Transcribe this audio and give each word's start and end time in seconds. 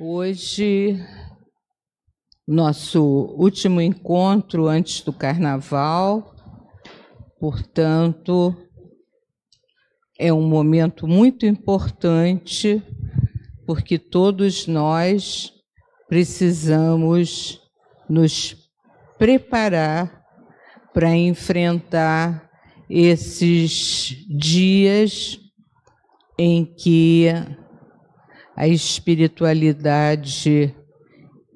Hoje, 0.00 0.98
nosso 2.48 3.02
último 3.36 3.80
encontro 3.80 4.66
antes 4.66 5.02
do 5.02 5.12
carnaval, 5.12 6.34
portanto, 7.38 8.56
é 10.18 10.32
um 10.32 10.48
momento 10.48 11.06
muito 11.06 11.44
importante, 11.44 12.82
porque 13.66 13.98
todos 13.98 14.66
nós 14.66 15.52
precisamos 16.08 17.60
nos 18.08 18.56
preparar 19.18 20.24
para 20.94 21.14
enfrentar 21.14 22.50
esses 22.88 24.16
dias 24.28 25.38
em 26.38 26.64
que 26.64 27.28
a 28.56 28.68
espiritualidade 28.68 30.74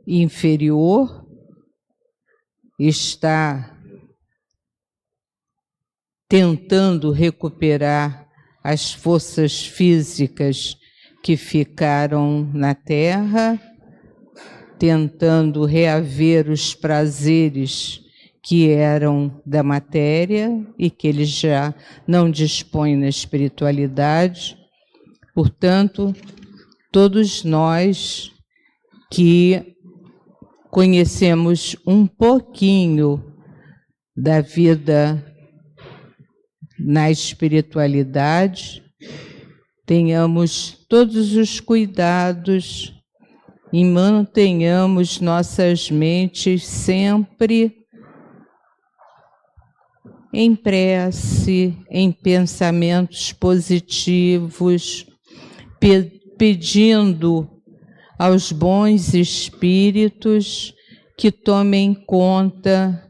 inferior 0.06 1.26
está 2.78 3.76
tentando 6.28 7.10
recuperar 7.10 8.26
as 8.62 8.92
forças 8.92 9.64
físicas 9.64 10.76
que 11.22 11.36
ficaram 11.36 12.50
na 12.52 12.74
Terra, 12.74 13.60
tentando 14.78 15.64
reaver 15.64 16.50
os 16.50 16.74
prazeres 16.74 18.00
que 18.42 18.70
eram 18.70 19.40
da 19.44 19.62
matéria 19.62 20.64
e 20.78 20.88
que 20.88 21.08
ele 21.08 21.24
já 21.24 21.74
não 22.06 22.30
dispõe 22.30 22.96
na 22.96 23.08
espiritualidade. 23.08 24.56
Portanto, 25.34 26.14
todos 26.96 27.44
nós 27.44 28.32
que 29.12 29.76
conhecemos 30.70 31.76
um 31.86 32.06
pouquinho 32.06 33.22
da 34.16 34.40
vida 34.40 35.22
na 36.78 37.10
espiritualidade, 37.10 38.82
tenhamos 39.84 40.86
todos 40.88 41.36
os 41.36 41.60
cuidados 41.60 42.94
e 43.70 43.84
mantenhamos 43.84 45.20
nossas 45.20 45.90
mentes 45.90 46.64
sempre 46.64 47.76
em 50.32 50.56
prece, 50.56 51.76
em 51.90 52.10
pensamentos 52.10 53.34
positivos, 53.34 55.06
pedindo 56.38 57.48
aos 58.18 58.52
bons 58.52 59.14
espíritos 59.14 60.74
que 61.16 61.30
tomem 61.30 61.94
conta 61.94 63.02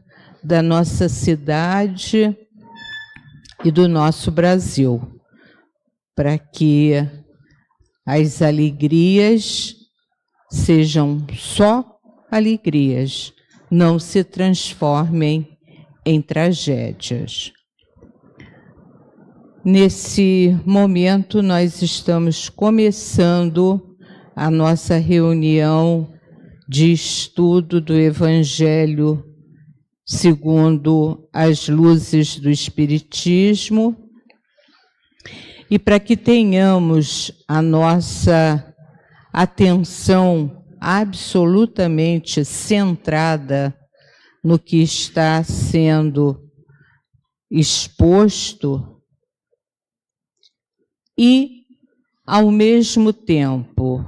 da 0.43 0.61
nossa 0.61 1.09
cidade 1.09 2.35
e 3.63 3.71
do 3.71 3.87
nosso 3.87 4.31
Brasil, 4.31 5.01
para 6.15 6.37
que 6.37 6.93
as 8.05 8.41
alegrias 8.41 9.75
sejam 10.49 11.25
só 11.35 11.85
alegrias, 12.31 13.33
não 13.69 13.99
se 13.99 14.23
transformem 14.23 15.57
em 16.05 16.21
tragédias. 16.21 17.51
Nesse 19.69 20.57
momento, 20.65 21.43
nós 21.43 21.81
estamos 21.81 22.47
começando 22.47 23.97
a 24.33 24.49
nossa 24.49 24.95
reunião 24.95 26.09
de 26.65 26.93
estudo 26.93 27.81
do 27.81 27.93
Evangelho 27.93 29.25
segundo 30.05 31.27
as 31.33 31.67
luzes 31.67 32.39
do 32.39 32.49
Espiritismo. 32.49 34.09
E 35.69 35.77
para 35.77 35.99
que 35.99 36.15
tenhamos 36.15 37.29
a 37.45 37.61
nossa 37.61 38.73
atenção 39.33 40.63
absolutamente 40.79 42.45
centrada 42.45 43.77
no 44.41 44.57
que 44.57 44.81
está 44.81 45.43
sendo 45.43 46.41
exposto, 47.51 48.96
e, 51.17 51.63
ao 52.25 52.51
mesmo 52.51 53.11
tempo, 53.11 54.05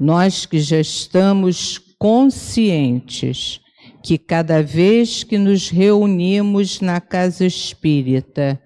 nós 0.00 0.44
que 0.44 0.58
já 0.58 0.80
estamos 0.80 1.78
conscientes 1.98 3.60
que 4.02 4.18
cada 4.18 4.62
vez 4.62 5.24
que 5.24 5.38
nos 5.38 5.70
reunimos 5.70 6.80
na 6.80 7.00
casa 7.00 7.46
espírita, 7.46 8.60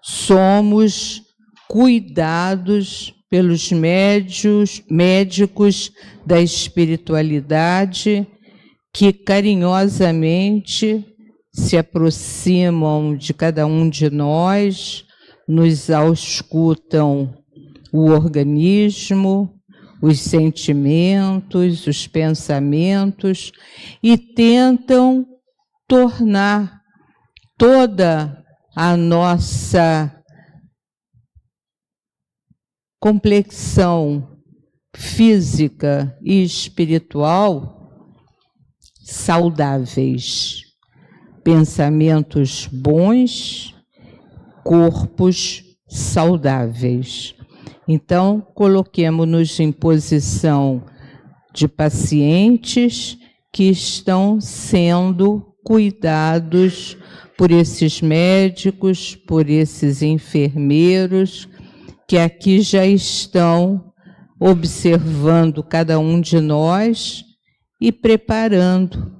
somos 0.00 1.22
cuidados 1.68 3.12
pelos 3.28 3.72
médios, 3.72 4.82
médicos 4.88 5.90
da 6.24 6.40
espiritualidade 6.40 8.24
que 8.92 9.12
carinhosamente 9.12 11.04
se 11.52 11.76
aproximam 11.76 13.16
de 13.16 13.34
cada 13.34 13.66
um 13.66 13.88
de 13.88 14.08
nós, 14.10 15.04
nos 15.46 15.90
auscultam 15.90 17.34
o 17.92 18.10
organismo, 18.10 19.54
os 20.02 20.20
sentimentos, 20.20 21.86
os 21.86 22.06
pensamentos 22.06 23.52
e 24.02 24.18
tentam 24.18 25.26
tornar 25.86 26.80
toda 27.56 28.42
a 28.74 28.96
nossa 28.96 30.14
complexão 33.00 34.40
física 34.96 36.16
e 36.22 36.42
espiritual 36.42 37.74
saudáveis, 39.04 40.62
pensamentos 41.44 42.66
bons 42.72 43.73
corpos 44.64 45.62
saudáveis. 45.86 47.34
Então, 47.86 48.40
coloquemos-nos 48.54 49.60
em 49.60 49.70
posição 49.70 50.82
de 51.52 51.68
pacientes 51.68 53.18
que 53.52 53.64
estão 53.64 54.40
sendo 54.40 55.54
cuidados 55.62 56.96
por 57.36 57.50
esses 57.50 58.00
médicos, 58.00 59.14
por 59.14 59.48
esses 59.48 60.02
enfermeiros, 60.02 61.48
que 62.08 62.16
aqui 62.16 62.60
já 62.60 62.86
estão 62.86 63.92
observando 64.40 65.62
cada 65.62 65.98
um 65.98 66.20
de 66.20 66.40
nós 66.40 67.24
e 67.80 67.92
preparando 67.92 69.12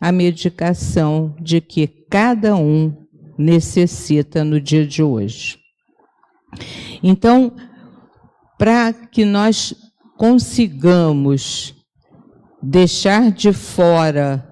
a 0.00 0.12
medicação 0.12 1.34
de 1.40 1.60
que 1.60 1.86
cada 1.86 2.56
um 2.56 2.97
necessita 3.38 4.42
no 4.42 4.60
dia 4.60 4.84
de 4.84 5.02
hoje. 5.02 5.58
Então, 7.02 7.54
para 8.58 8.92
que 8.92 9.24
nós 9.24 9.74
consigamos 10.16 11.74
deixar 12.60 13.30
de 13.30 13.52
fora 13.52 14.44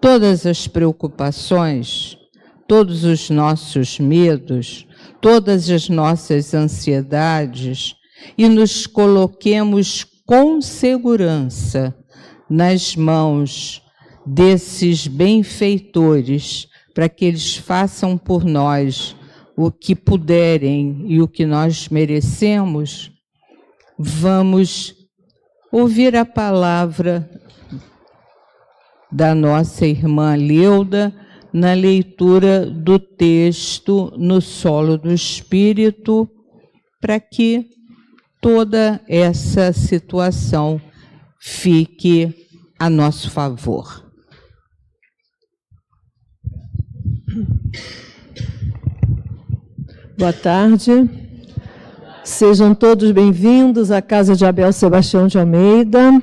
todas 0.00 0.44
as 0.44 0.66
preocupações, 0.66 2.18
todos 2.66 3.04
os 3.04 3.30
nossos 3.30 4.00
medos, 4.00 4.86
todas 5.20 5.70
as 5.70 5.88
nossas 5.88 6.52
ansiedades 6.52 7.94
e 8.36 8.48
nos 8.48 8.86
coloquemos 8.86 10.04
com 10.26 10.60
segurança 10.60 11.94
nas 12.50 12.96
mãos 12.96 13.80
desses 14.26 15.06
benfeitores 15.06 16.66
para 16.94 17.08
que 17.08 17.24
eles 17.24 17.56
façam 17.56 18.18
por 18.18 18.44
nós 18.44 19.16
o 19.56 19.70
que 19.70 19.94
puderem 19.94 21.04
e 21.06 21.20
o 21.20 21.28
que 21.28 21.44
nós 21.44 21.88
merecemos, 21.88 23.10
vamos 23.98 24.94
ouvir 25.70 26.16
a 26.16 26.24
palavra 26.24 27.30
da 29.10 29.34
nossa 29.34 29.86
irmã 29.86 30.34
Leuda 30.34 31.14
na 31.52 31.74
leitura 31.74 32.64
do 32.64 32.98
texto 32.98 34.12
no 34.16 34.40
solo 34.40 34.96
do 34.96 35.12
Espírito, 35.12 36.28
para 36.98 37.20
que 37.20 37.68
toda 38.40 39.00
essa 39.06 39.72
situação 39.72 40.80
fique 41.38 42.46
a 42.78 42.88
nosso 42.88 43.30
favor. 43.30 44.01
Boa 50.18 50.32
tarde. 50.32 51.08
Sejam 52.22 52.74
todos 52.74 53.10
bem-vindos 53.10 53.90
à 53.90 54.02
casa 54.02 54.36
de 54.36 54.44
Abel 54.44 54.72
Sebastião 54.72 55.26
de 55.26 55.38
Almeida. 55.38 56.22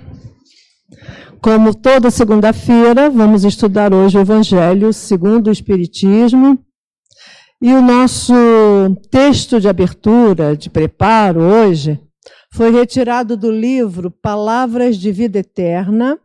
Como 1.41 1.73
toda 1.73 2.11
segunda-feira, 2.11 3.09
vamos 3.09 3.43
estudar 3.43 3.93
hoje 3.93 4.17
o 4.17 4.21
Evangelho 4.21 4.93
segundo 4.93 5.47
o 5.47 5.51
Espiritismo. 5.51 6.59
E 7.61 7.73
o 7.73 7.81
nosso 7.81 8.33
texto 9.09 9.59
de 9.59 9.67
abertura, 9.67 10.55
de 10.55 10.69
preparo 10.69 11.41
hoje, 11.41 11.99
foi 12.53 12.71
retirado 12.71 13.35
do 13.35 13.51
livro 13.51 14.09
Palavras 14.11 14.97
de 14.97 15.11
Vida 15.11 15.39
Eterna, 15.39 16.17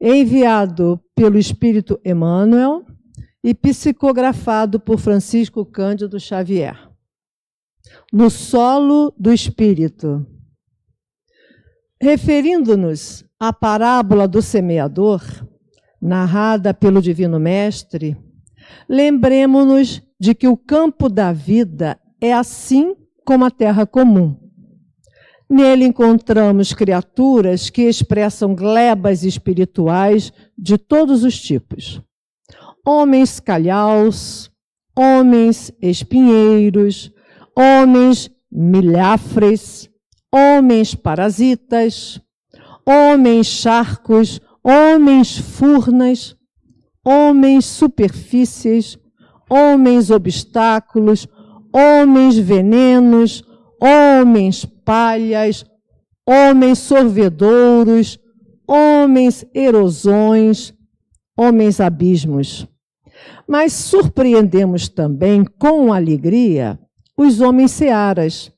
enviado 0.00 1.00
pelo 1.16 1.38
Espírito 1.38 1.98
Emmanuel 2.04 2.84
e 3.42 3.54
psicografado 3.54 4.78
por 4.78 4.98
Francisco 4.98 5.64
Cândido 5.64 6.18
Xavier 6.20 6.92
no 8.12 8.30
solo 8.30 9.12
do 9.18 9.32
espírito. 9.32 10.26
Referindo-nos 12.00 13.24
à 13.38 13.52
parábola 13.52 14.26
do 14.26 14.42
semeador, 14.42 15.22
narrada 16.00 16.74
pelo 16.74 17.00
Divino 17.00 17.38
Mestre, 17.38 18.16
lembremos-nos 18.88 20.02
de 20.18 20.34
que 20.34 20.48
o 20.48 20.56
campo 20.56 21.08
da 21.08 21.32
vida 21.32 21.98
é 22.20 22.32
assim 22.32 22.96
como 23.24 23.44
a 23.44 23.50
terra 23.50 23.86
comum. 23.86 24.36
Nele 25.48 25.84
encontramos 25.84 26.72
criaturas 26.72 27.68
que 27.68 27.82
expressam 27.82 28.54
glebas 28.54 29.22
espirituais 29.22 30.32
de 30.56 30.78
todos 30.78 31.24
os 31.24 31.40
tipos. 31.40 32.00
Homens 32.84 33.38
calhaus, 33.38 34.50
homens 34.98 35.70
espinheiros, 35.80 37.12
homens 37.56 38.28
milhafres, 38.50 39.88
homens 40.34 40.92
parasitas, 40.92 42.20
homens 42.84 43.46
charcos, 43.46 44.40
homens 44.64 45.38
furnas, 45.38 46.36
homens 47.04 47.66
superfícies, 47.66 48.98
homens 49.48 50.10
obstáculos, 50.10 51.28
homens 51.72 52.36
venenos, 52.36 53.44
homens 53.80 54.64
palhas, 54.84 55.64
homens 56.26 56.80
sorvedouros, 56.80 58.18
homens 58.66 59.44
erosões, 59.54 60.74
homens 61.36 61.80
abismos. 61.80 62.71
Mas 63.46 63.72
surpreendemos 63.72 64.88
também 64.88 65.44
com 65.58 65.92
alegria 65.92 66.78
os 67.16 67.40
homens 67.40 67.70
searas, 67.72 68.52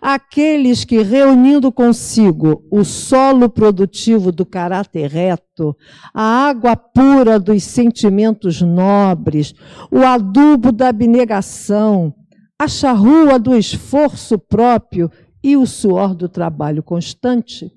aqueles 0.00 0.84
que, 0.84 1.02
reunindo 1.02 1.70
consigo 1.70 2.64
o 2.70 2.84
solo 2.84 3.48
produtivo 3.48 4.32
do 4.32 4.46
caráter 4.46 5.10
reto, 5.10 5.76
a 6.14 6.48
água 6.48 6.76
pura 6.76 7.38
dos 7.38 7.62
sentimentos 7.64 8.62
nobres, 8.62 9.54
o 9.90 9.98
adubo 9.98 10.72
da 10.72 10.88
abnegação, 10.88 12.14
a 12.58 12.68
charrua 12.68 13.38
do 13.38 13.56
esforço 13.56 14.38
próprio 14.38 15.10
e 15.42 15.56
o 15.56 15.66
suor 15.66 16.14
do 16.14 16.28
trabalho 16.28 16.82
constante, 16.82 17.70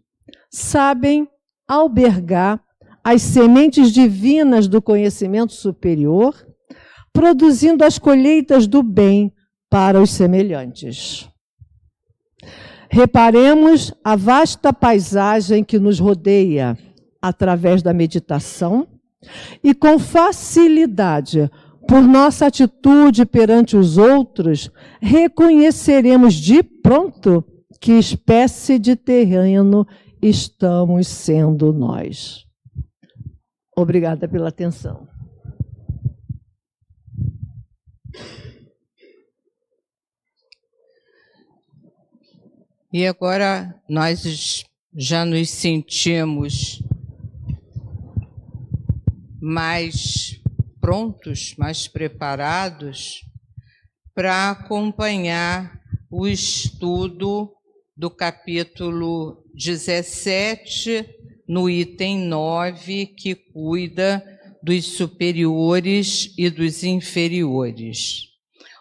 sabem 0.50 1.28
albergar 1.68 2.62
as 3.04 3.22
sementes 3.22 3.92
divinas 3.92 4.68
do 4.68 4.82
conhecimento 4.82 5.54
superior, 5.54 6.36
produzindo 7.12 7.84
as 7.84 8.00
colheitas 8.00 8.66
do 8.66 8.82
bem 8.82 9.34
para 9.70 10.02
os 10.02 10.12
semelhantes. 10.12 11.30
Reparemos 12.90 13.94
a 14.04 14.16
vasta 14.16 14.72
paisagem 14.72 15.64
que 15.64 15.80
nos 15.80 16.00
rodeia 16.00 16.78
através 17.22 17.82
da 17.82 17.94
meditação 17.94 18.88
e 19.64 19.74
com 19.74 19.98
facilidade, 19.98 21.50
por 21.88 22.02
nossa 22.02 22.48
atitude 22.48 23.26
perante 23.26 23.76
os 23.76 23.98
outros, 23.98 24.70
reconheceremos 25.02 26.36
de 26.36 26.64
pronto 26.64 27.44
que 27.80 27.94
espécie 27.94 28.80
de 28.80 28.96
terreno 28.96 29.86
estamos 30.22 31.08
sendo 31.08 31.74
nós. 31.74 32.43
Obrigada 33.76 34.28
pela 34.28 34.50
atenção. 34.50 35.08
E 42.92 43.08
agora 43.08 43.74
nós 43.90 44.64
já 44.96 45.26
nos 45.26 45.50
sentimos 45.50 46.84
mais 49.42 50.40
prontos, 50.80 51.56
mais 51.58 51.88
preparados 51.88 53.22
para 54.14 54.52
acompanhar 54.52 55.82
o 56.10 56.28
estudo 56.28 57.52
do 57.98 58.12
capítulo 58.12 59.44
17, 59.56 61.23
no 61.48 61.70
item 61.70 62.20
9, 62.20 63.08
que 63.08 63.36
cuida 63.36 64.24
dos 64.62 64.86
superiores 64.86 66.34
e 66.38 66.50
dos 66.50 66.84
inferiores. 66.84 68.30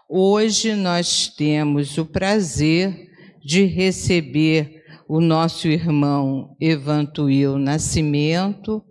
Hoje 0.09 0.75
nós 0.75 1.29
temos 1.29 1.99
o 1.99 2.05
prazer 2.05 3.11
de 3.45 3.65
receber 3.65 4.83
o 5.09 5.21
nosso 5.21 5.67
irmão 5.67 6.57
Evantuil 6.61 7.59
Nascimento, 7.59 8.83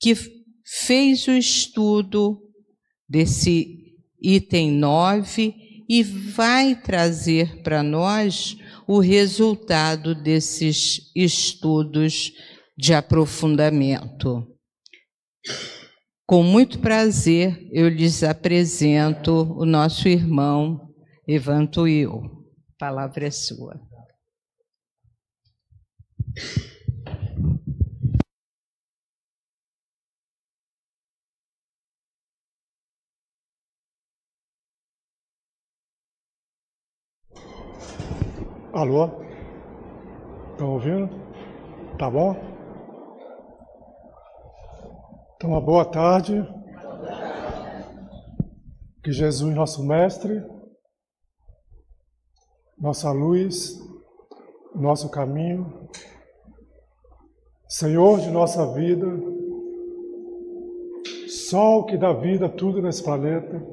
que 0.00 0.14
fez 0.64 1.26
o 1.26 1.32
estudo 1.32 2.40
desse 3.08 3.94
item 4.22 4.70
9 4.72 5.54
e 5.88 6.02
vai 6.02 6.74
trazer 6.74 7.62
para 7.62 7.82
nós 7.82 8.56
o 8.86 9.00
resultado 9.00 10.14
desses 10.14 11.10
estudos 11.14 12.32
de 12.78 12.94
aprofundamento. 12.94 14.46
Com 16.24 16.44
muito 16.44 16.78
prazer, 16.78 17.58
eu 17.72 17.88
lhes 17.88 18.22
apresento 18.22 19.32
o 19.58 19.66
nosso 19.66 20.06
irmão 20.06 20.88
Evantuil. 21.26 22.22
A 22.76 22.78
palavra 22.78 23.26
é 23.26 23.30
sua. 23.32 23.80
Alô? 38.72 39.10
Estão 40.52 40.74
ouvindo? 40.74 41.08
Tá 41.98 42.08
bom? 42.08 42.57
Então, 45.38 45.50
uma 45.50 45.60
boa 45.60 45.84
tarde. 45.84 46.44
Que 49.04 49.12
Jesus, 49.12 49.54
nosso 49.54 49.86
Mestre, 49.86 50.42
nossa 52.76 53.12
luz, 53.12 53.78
nosso 54.74 55.08
caminho, 55.08 55.88
Senhor 57.68 58.18
de 58.18 58.32
nossa 58.32 58.74
vida, 58.74 59.06
Sol 61.28 61.86
que 61.86 61.96
dá 61.96 62.12
vida 62.12 62.46
a 62.46 62.50
tudo 62.50 62.82
nesse 62.82 63.04
planeta, 63.04 63.64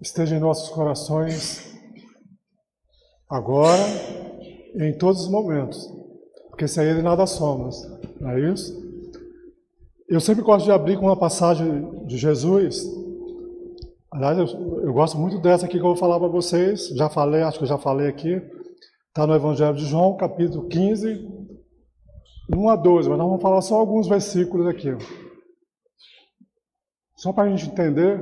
esteja 0.00 0.36
em 0.36 0.40
nossos 0.40 0.68
corações, 0.68 1.76
agora 3.28 3.82
e 4.76 4.84
em 4.84 4.96
todos 4.96 5.22
os 5.22 5.28
momentos, 5.28 5.84
porque 6.48 6.68
sem 6.68 6.84
Ele 6.84 7.02
nada 7.02 7.26
somos, 7.26 7.82
não 8.20 8.30
é 8.30 8.52
isso? 8.52 8.87
Eu 10.08 10.20
sempre 10.20 10.42
gosto 10.42 10.64
de 10.64 10.72
abrir 10.72 10.96
com 10.96 11.04
uma 11.04 11.18
passagem 11.18 12.06
de 12.06 12.16
Jesus. 12.16 12.82
Aliás, 14.10 14.38
eu, 14.38 14.80
eu 14.80 14.92
gosto 14.94 15.18
muito 15.18 15.38
dessa 15.38 15.66
aqui 15.66 15.74
que 15.74 15.84
eu 15.84 15.88
vou 15.88 15.96
falar 15.96 16.18
para 16.18 16.28
vocês. 16.28 16.88
Já 16.96 17.10
falei, 17.10 17.42
acho 17.42 17.58
que 17.58 17.64
eu 17.64 17.68
já 17.68 17.76
falei 17.76 18.08
aqui. 18.08 18.40
Está 19.08 19.26
no 19.26 19.34
Evangelho 19.34 19.76
de 19.76 19.84
João, 19.84 20.16
capítulo 20.16 20.66
15, 20.66 21.28
1 22.56 22.68
a 22.70 22.76
12, 22.76 23.10
mas 23.10 23.18
nós 23.18 23.26
vamos 23.26 23.42
falar 23.42 23.60
só 23.60 23.74
alguns 23.74 24.08
versículos 24.08 24.66
aqui. 24.66 24.96
Só 27.14 27.30
para 27.30 27.44
a 27.44 27.50
gente 27.50 27.70
entender 27.70 28.18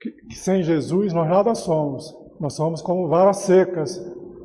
que, 0.00 0.10
que 0.10 0.34
sem 0.34 0.64
Jesus 0.64 1.12
nós 1.12 1.28
nada 1.28 1.54
somos. 1.54 2.12
Nós 2.40 2.54
somos 2.54 2.82
como 2.82 3.06
varas 3.06 3.36
secas 3.36 3.96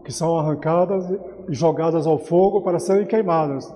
que 0.05 0.11
são 0.11 0.37
arrancadas 0.37 1.05
e 1.49 1.55
jogadas 1.55 2.05
ao 2.05 2.19
fogo 2.19 2.61
para 2.61 2.77
serem 2.77 3.07
queimadas. 3.07 3.67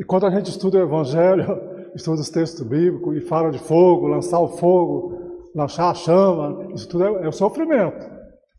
E 0.00 0.04
quando 0.04 0.26
a 0.26 0.30
gente 0.30 0.48
estuda 0.48 0.78
o 0.78 0.82
Evangelho, 0.82 1.44
estuda 1.94 2.22
os 2.22 2.30
textos 2.30 2.66
bíblicos 2.66 3.14
e 3.18 3.20
fala 3.20 3.50
de 3.50 3.58
fogo, 3.58 4.06
lançar 4.06 4.40
o 4.40 4.48
fogo, 4.48 5.50
lançar 5.54 5.90
a 5.90 5.94
chama, 5.94 6.72
isso 6.72 6.88
tudo 6.88 7.04
é, 7.04 7.26
é 7.26 7.28
o 7.28 7.32
sofrimento. 7.32 8.08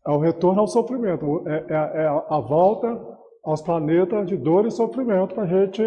É 0.07 0.11
o 0.11 0.19
retorno 0.19 0.61
ao 0.61 0.67
sofrimento, 0.67 1.43
é, 1.47 1.65
é, 1.67 2.03
é 2.03 2.07
a 2.07 2.39
volta 2.39 2.87
aos 3.43 3.61
planetas 3.61 4.27
de 4.27 4.37
dor 4.37 4.67
e 4.67 4.71
sofrimento 4.71 5.33
para 5.33 5.43
a 5.43 5.47
gente 5.47 5.83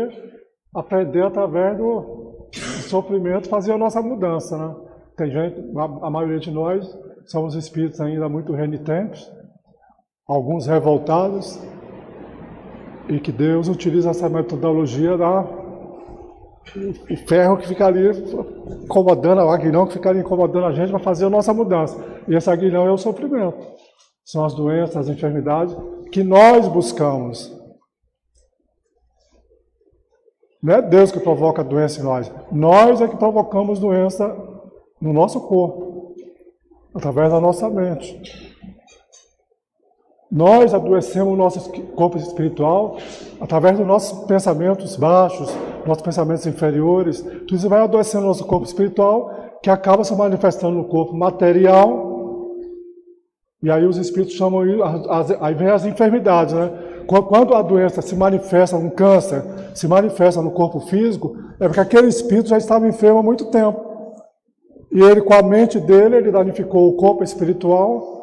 aprender 0.74 1.22
através 1.22 1.78
do 1.78 2.48
sofrimento 2.88 3.48
fazer 3.48 3.72
a 3.72 3.78
nossa 3.78 4.02
mudança, 4.02 4.56
né? 4.56 4.74
Tem 5.16 5.30
gente, 5.30 5.60
a, 5.78 6.06
a 6.06 6.10
maioria 6.10 6.40
de 6.40 6.50
nós 6.50 6.84
somos 7.26 7.54
espíritos 7.54 8.00
ainda 8.00 8.28
muito 8.28 8.52
renitentes, 8.52 9.30
alguns 10.26 10.66
revoltados, 10.66 11.60
e 13.08 13.18
que 13.20 13.32
Deus 13.32 13.68
utiliza 13.68 14.10
essa 14.10 14.28
metodologia 14.28 15.16
da 15.16 15.64
o 17.10 17.16
ferro 17.28 17.58
que 17.58 17.68
fica 17.68 17.86
ali 17.86 18.08
incomodando, 18.84 19.42
o 19.42 19.50
aguilhão 19.50 19.86
que 19.86 19.92
fica 19.92 20.08
ali 20.08 20.20
incomodando 20.20 20.64
a 20.64 20.72
gente 20.72 20.90
para 20.90 20.98
fazer 20.98 21.26
a 21.26 21.30
nossa 21.30 21.52
mudança. 21.52 22.02
E 22.26 22.34
esse 22.34 22.50
aguilhão 22.50 22.86
é 22.86 22.90
o 22.90 22.96
sofrimento. 22.96 23.58
São 24.24 24.44
as 24.44 24.54
doenças, 24.54 24.96
as 24.96 25.08
enfermidades 25.08 25.76
que 26.10 26.22
nós 26.22 26.66
buscamos. 26.66 27.52
Não 30.62 30.74
é 30.74 30.80
Deus 30.80 31.12
que 31.12 31.20
provoca 31.20 31.60
a 31.60 31.64
doença 31.64 32.00
em 32.00 32.04
nós. 32.04 32.32
Nós 32.50 33.00
é 33.02 33.06
que 33.06 33.16
provocamos 33.16 33.78
doença 33.78 34.34
no 34.98 35.12
nosso 35.12 35.40
corpo, 35.42 36.14
através 36.94 37.30
da 37.30 37.38
nossa 37.38 37.68
mente. 37.68 38.53
Nós 40.34 40.74
adoecemos 40.74 41.32
o 41.32 41.36
nosso 41.36 41.70
corpo 41.94 42.18
espiritual 42.18 42.96
através 43.40 43.78
dos 43.78 43.86
nossos 43.86 44.26
pensamentos 44.26 44.96
baixos, 44.96 45.48
nossos 45.86 46.02
pensamentos 46.02 46.44
inferiores. 46.44 47.20
Tudo 47.20 47.54
isso 47.54 47.68
vai 47.68 47.80
adoecendo 47.80 48.24
o 48.24 48.26
nosso 48.26 48.44
corpo 48.44 48.66
espiritual, 48.66 49.30
que 49.62 49.70
acaba 49.70 50.02
se 50.02 50.12
manifestando 50.12 50.76
no 50.76 50.86
corpo 50.86 51.14
material. 51.14 52.50
E 53.62 53.70
aí 53.70 53.86
os 53.86 53.96
espíritos 53.96 54.34
chamam, 54.34 54.62
aí 55.40 55.54
vem 55.54 55.68
as 55.68 55.86
enfermidades, 55.86 56.52
né? 56.52 56.68
Quando 57.06 57.54
a 57.54 57.62
doença 57.62 58.02
se 58.02 58.16
manifesta, 58.16 58.76
um 58.76 58.90
câncer, 58.90 59.44
se 59.72 59.86
manifesta 59.86 60.42
no 60.42 60.50
corpo 60.50 60.80
físico, 60.80 61.36
é 61.60 61.68
porque 61.68 61.80
aquele 61.80 62.08
espírito 62.08 62.48
já 62.48 62.58
estava 62.58 62.88
enfermo 62.88 63.20
há 63.20 63.22
muito 63.22 63.52
tempo. 63.52 63.80
E 64.90 65.00
ele, 65.00 65.20
com 65.20 65.34
a 65.34 65.42
mente 65.44 65.78
dele, 65.78 66.16
ele 66.16 66.32
danificou 66.32 66.88
o 66.88 66.96
corpo 66.96 67.22
espiritual 67.22 68.13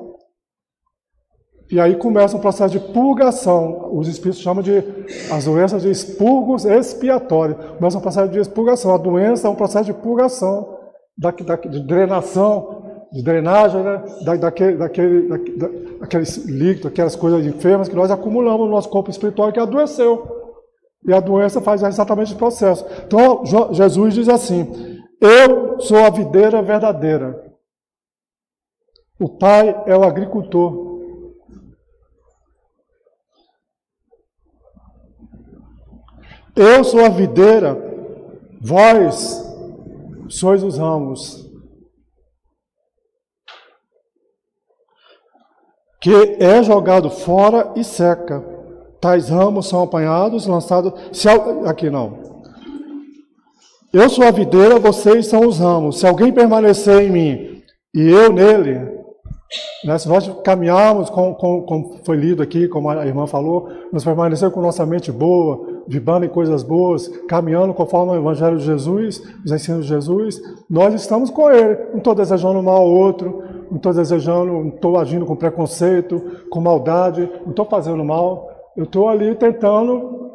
e 1.72 1.80
aí 1.80 1.96
começa 1.96 2.36
um 2.36 2.42
processo 2.42 2.78
de 2.78 2.80
purgação. 2.92 3.90
Os 3.94 4.10
espíritos 4.10 4.42
chamam 4.42 4.62
de 4.62 4.84
as 5.32 5.46
doenças 5.46 5.82
de 5.82 5.90
expurgos 5.90 6.66
expiatórios. 6.66 7.58
Começa 7.78 7.98
um 7.98 8.01
processo 8.01 8.30
de 8.30 8.40
expurgação. 8.40 8.94
A 8.94 8.98
doença 8.98 9.48
é 9.48 9.50
um 9.50 9.56
processo 9.56 9.86
de 9.86 9.94
purgação, 9.94 10.78
da, 11.18 11.32
da, 11.32 11.56
de 11.56 11.80
drenação, 11.80 13.08
de 13.13 13.24
drenagem, 13.24 13.82
né? 13.84 14.04
da, 14.25 14.36
daquele, 14.36 14.78
daquele, 14.78 15.30
da, 15.30 15.68
daqueles 16.01 16.38
líquidos, 16.46 16.88
aquelas 16.88 17.16
coisas 17.16 17.46
enfermas 17.46 17.88
que 17.88 17.96
nós 17.96 18.12
acumulamos 18.12 18.66
no 18.66 18.72
nosso 18.72 18.90
corpo 18.90 19.10
espiritual 19.10 19.54
que 19.54 19.60
adoeceu. 19.60 20.42
E 21.08 21.13
a 21.13 21.22
doença 21.22 21.62
faz 21.62 21.82
exatamente 21.84 22.32
esse 22.32 22.38
processo. 22.38 22.86
Então, 23.08 23.44
Jesus 23.72 24.13
diz 24.13 24.28
assim: 24.28 25.00
Eu 25.22 25.80
sou 25.80 26.00
a 26.00 26.10
videira 26.10 26.62
verdadeira. 26.62 27.50
O 29.18 29.30
Pai 29.30 29.84
é 29.88 29.96
o 29.96 30.04
agricultor. 30.04 30.92
Eu 36.62 36.84
sou 36.84 37.03
a 37.03 37.10
videira, 37.10 37.75
vós 38.62 39.44
sois 40.30 40.62
os 40.62 40.77
ramos. 40.77 41.50
Que 46.00 46.38
é 46.39 46.62
jogado 46.62 47.10
fora 47.10 47.74
e 47.75 47.84
seca. 47.84 48.46
Tais 49.00 49.30
ramos 49.30 49.70
são 49.70 49.82
apanhados, 49.82 50.46
lançados. 50.46 50.94
Se, 51.12 51.27
aqui 51.65 51.89
não. 51.89 52.20
Eu 53.91 54.08
sou 54.08 54.24
a 54.24 54.30
videira, 54.30 54.77
vocês 54.77 55.25
são 55.25 55.48
os 55.48 55.58
ramos. 55.58 56.00
Se 56.00 56.06
alguém 56.06 56.32
permanecer 56.32 57.01
em 57.01 57.10
mim 57.10 57.63
e 57.91 58.08
eu 58.08 58.32
nele, 58.32 59.01
né? 59.84 59.98
Se 59.98 60.08
nós 60.08 60.30
caminharmos, 60.44 61.10
como, 61.10 62.00
foi 62.06 62.18
lido 62.18 62.44
aqui, 62.44 62.68
como 62.68 62.88
a 62.88 63.06
irmã 63.06 63.25
falou, 63.25 63.68
nos 63.91 64.03
permanecer 64.03 64.51
com 64.51 64.62
nossa 64.62 64.86
mente 64.86 65.12
boa, 65.12 65.71
vibrando 65.88 66.25
em 66.25 66.29
coisas 66.29 66.63
boas, 66.63 67.07
caminhando 67.27 67.73
conforme 67.73 68.13
o 68.13 68.15
Evangelho 68.15 68.57
de 68.57 68.65
Jesus, 68.65 69.21
os 69.45 69.51
ensinos 69.51 69.85
de 69.85 69.89
Jesus, 69.89 70.41
nós 70.69 70.93
estamos 70.93 71.29
com 71.29 71.50
Ele. 71.50 71.77
Não 71.91 71.97
estou 71.97 72.15
desejando 72.15 72.61
mal 72.61 72.77
ao 72.77 72.89
outro, 72.89 73.43
não 73.69 73.77
estou 73.77 73.93
desejando, 73.93 74.51
não 74.51 74.67
estou 74.69 74.97
agindo 74.97 75.25
com 75.25 75.35
preconceito, 75.35 76.21
com 76.50 76.59
maldade, 76.61 77.29
não 77.43 77.51
estou 77.51 77.65
fazendo 77.65 78.03
mal. 78.03 78.50
Eu 78.75 78.83
estou 78.83 79.09
ali 79.09 79.35
tentando 79.35 80.31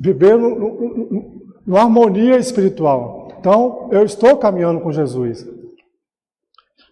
viver 0.00 0.36
numa 0.36 1.80
harmonia 1.80 2.36
espiritual. 2.38 3.28
Então, 3.38 3.88
eu 3.90 4.04
estou 4.04 4.36
caminhando 4.36 4.80
com 4.80 4.92
Jesus. 4.92 5.48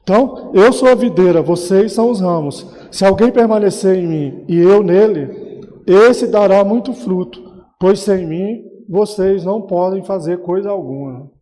Então, 0.03 0.51
eu 0.55 0.73
sou 0.73 0.89
a 0.89 0.95
videira, 0.95 1.43
vocês 1.43 1.93
são 1.93 2.11
os 2.11 2.21
ramos. 2.21 2.67
Se 2.91 3.05
alguém 3.05 3.31
permanecer 3.31 3.97
em 3.97 4.07
mim 4.07 4.45
e 4.49 4.59
eu 4.59 4.83
nele, 4.83 5.61
esse 5.87 6.27
dará 6.27 6.65
muito 6.65 6.93
fruto, 6.93 7.50
pois 7.81 8.01
sem 8.01 8.27
mim 8.27 8.63
vocês 8.89 9.45
não 9.45 9.67
podem 9.67 10.05
fazer 10.05 10.43
coisa 10.43 10.71
alguma. 10.71 11.33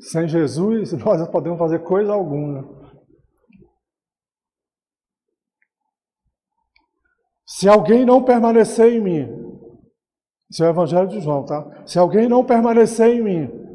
Sem 0.00 0.26
Jesus, 0.26 0.92
nós 0.98 1.20
não 1.20 1.30
podemos 1.30 1.58
fazer 1.58 1.80
coisa 1.84 2.12
alguma. 2.12 2.66
Se 7.46 7.68
alguém 7.68 8.04
não 8.04 8.24
permanecer 8.24 8.92
em 8.92 9.00
mim, 9.00 9.28
esse 10.50 10.62
é 10.62 10.66
o 10.66 10.70
Evangelho 10.70 11.08
de 11.08 11.20
João, 11.20 11.44
tá? 11.44 11.84
Se 11.86 11.98
alguém 11.98 12.28
não 12.28 12.44
permanecer 12.44 13.08
em 13.08 13.22
mim, 13.22 13.68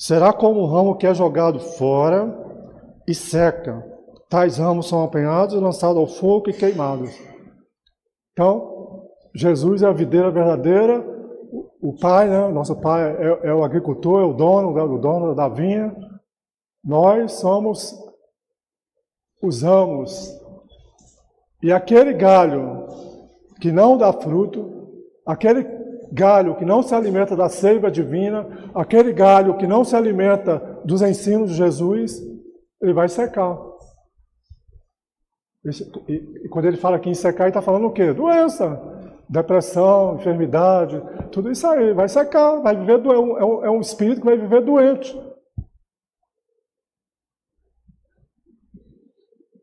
Será 0.00 0.32
como 0.32 0.60
o 0.60 0.66
ramo 0.66 0.96
que 0.96 1.06
é 1.06 1.12
jogado 1.12 1.60
fora 1.60 2.34
e 3.06 3.14
seca. 3.14 3.84
Tais 4.30 4.56
ramos 4.56 4.88
são 4.88 5.04
apanhados 5.04 5.60
lançados 5.60 5.98
ao 5.98 6.06
fogo 6.06 6.48
e 6.48 6.54
queimados. 6.54 7.10
Então, 8.40 9.06
Jesus 9.34 9.82
é 9.82 9.86
a 9.86 9.92
videira 9.92 10.30
verdadeira, 10.30 11.04
o 11.78 11.94
pai, 12.00 12.26
né, 12.26 12.48
nosso 12.48 12.74
pai 12.80 13.14
é, 13.14 13.48
é 13.48 13.54
o 13.54 13.62
agricultor, 13.62 14.22
é 14.22 14.24
o 14.24 14.32
dono, 14.32 14.78
é 14.78 14.82
o 14.82 14.96
dono 14.96 15.34
da 15.34 15.46
vinha. 15.46 15.94
Nós 16.82 17.32
somos 17.32 17.94
os. 19.42 19.62
E 21.62 21.70
aquele 21.70 22.14
galho 22.14 22.86
que 23.60 23.70
não 23.70 23.98
dá 23.98 24.10
fruto, 24.10 24.88
aquele 25.26 25.66
galho 26.10 26.56
que 26.56 26.64
não 26.64 26.82
se 26.82 26.94
alimenta 26.94 27.36
da 27.36 27.50
seiva 27.50 27.90
divina, 27.90 28.70
aquele 28.74 29.12
galho 29.12 29.58
que 29.58 29.66
não 29.66 29.84
se 29.84 29.94
alimenta 29.94 30.80
dos 30.82 31.02
ensinos 31.02 31.50
de 31.50 31.56
Jesus, 31.56 32.22
ele 32.80 32.94
vai 32.94 33.06
secar. 33.06 33.69
E 35.64 36.48
quando 36.48 36.64
ele 36.64 36.76
fala 36.76 36.96
aqui 36.96 37.10
em 37.10 37.14
secar, 37.14 37.44
ele 37.44 37.50
está 37.50 37.60
falando 37.60 37.86
o 37.86 37.92
quê? 37.92 38.12
Doença, 38.12 38.80
depressão, 39.28 40.16
enfermidade, 40.16 41.00
tudo 41.30 41.50
isso 41.50 41.66
aí. 41.66 41.92
Vai 41.92 42.08
secar, 42.08 42.60
vai 42.60 42.76
viver 42.76 42.98
do, 42.98 43.12
é, 43.12 43.44
um, 43.44 43.64
é 43.66 43.70
um 43.70 43.80
espírito 43.80 44.20
que 44.20 44.26
vai 44.26 44.38
viver 44.38 44.62
doente. 44.62 45.14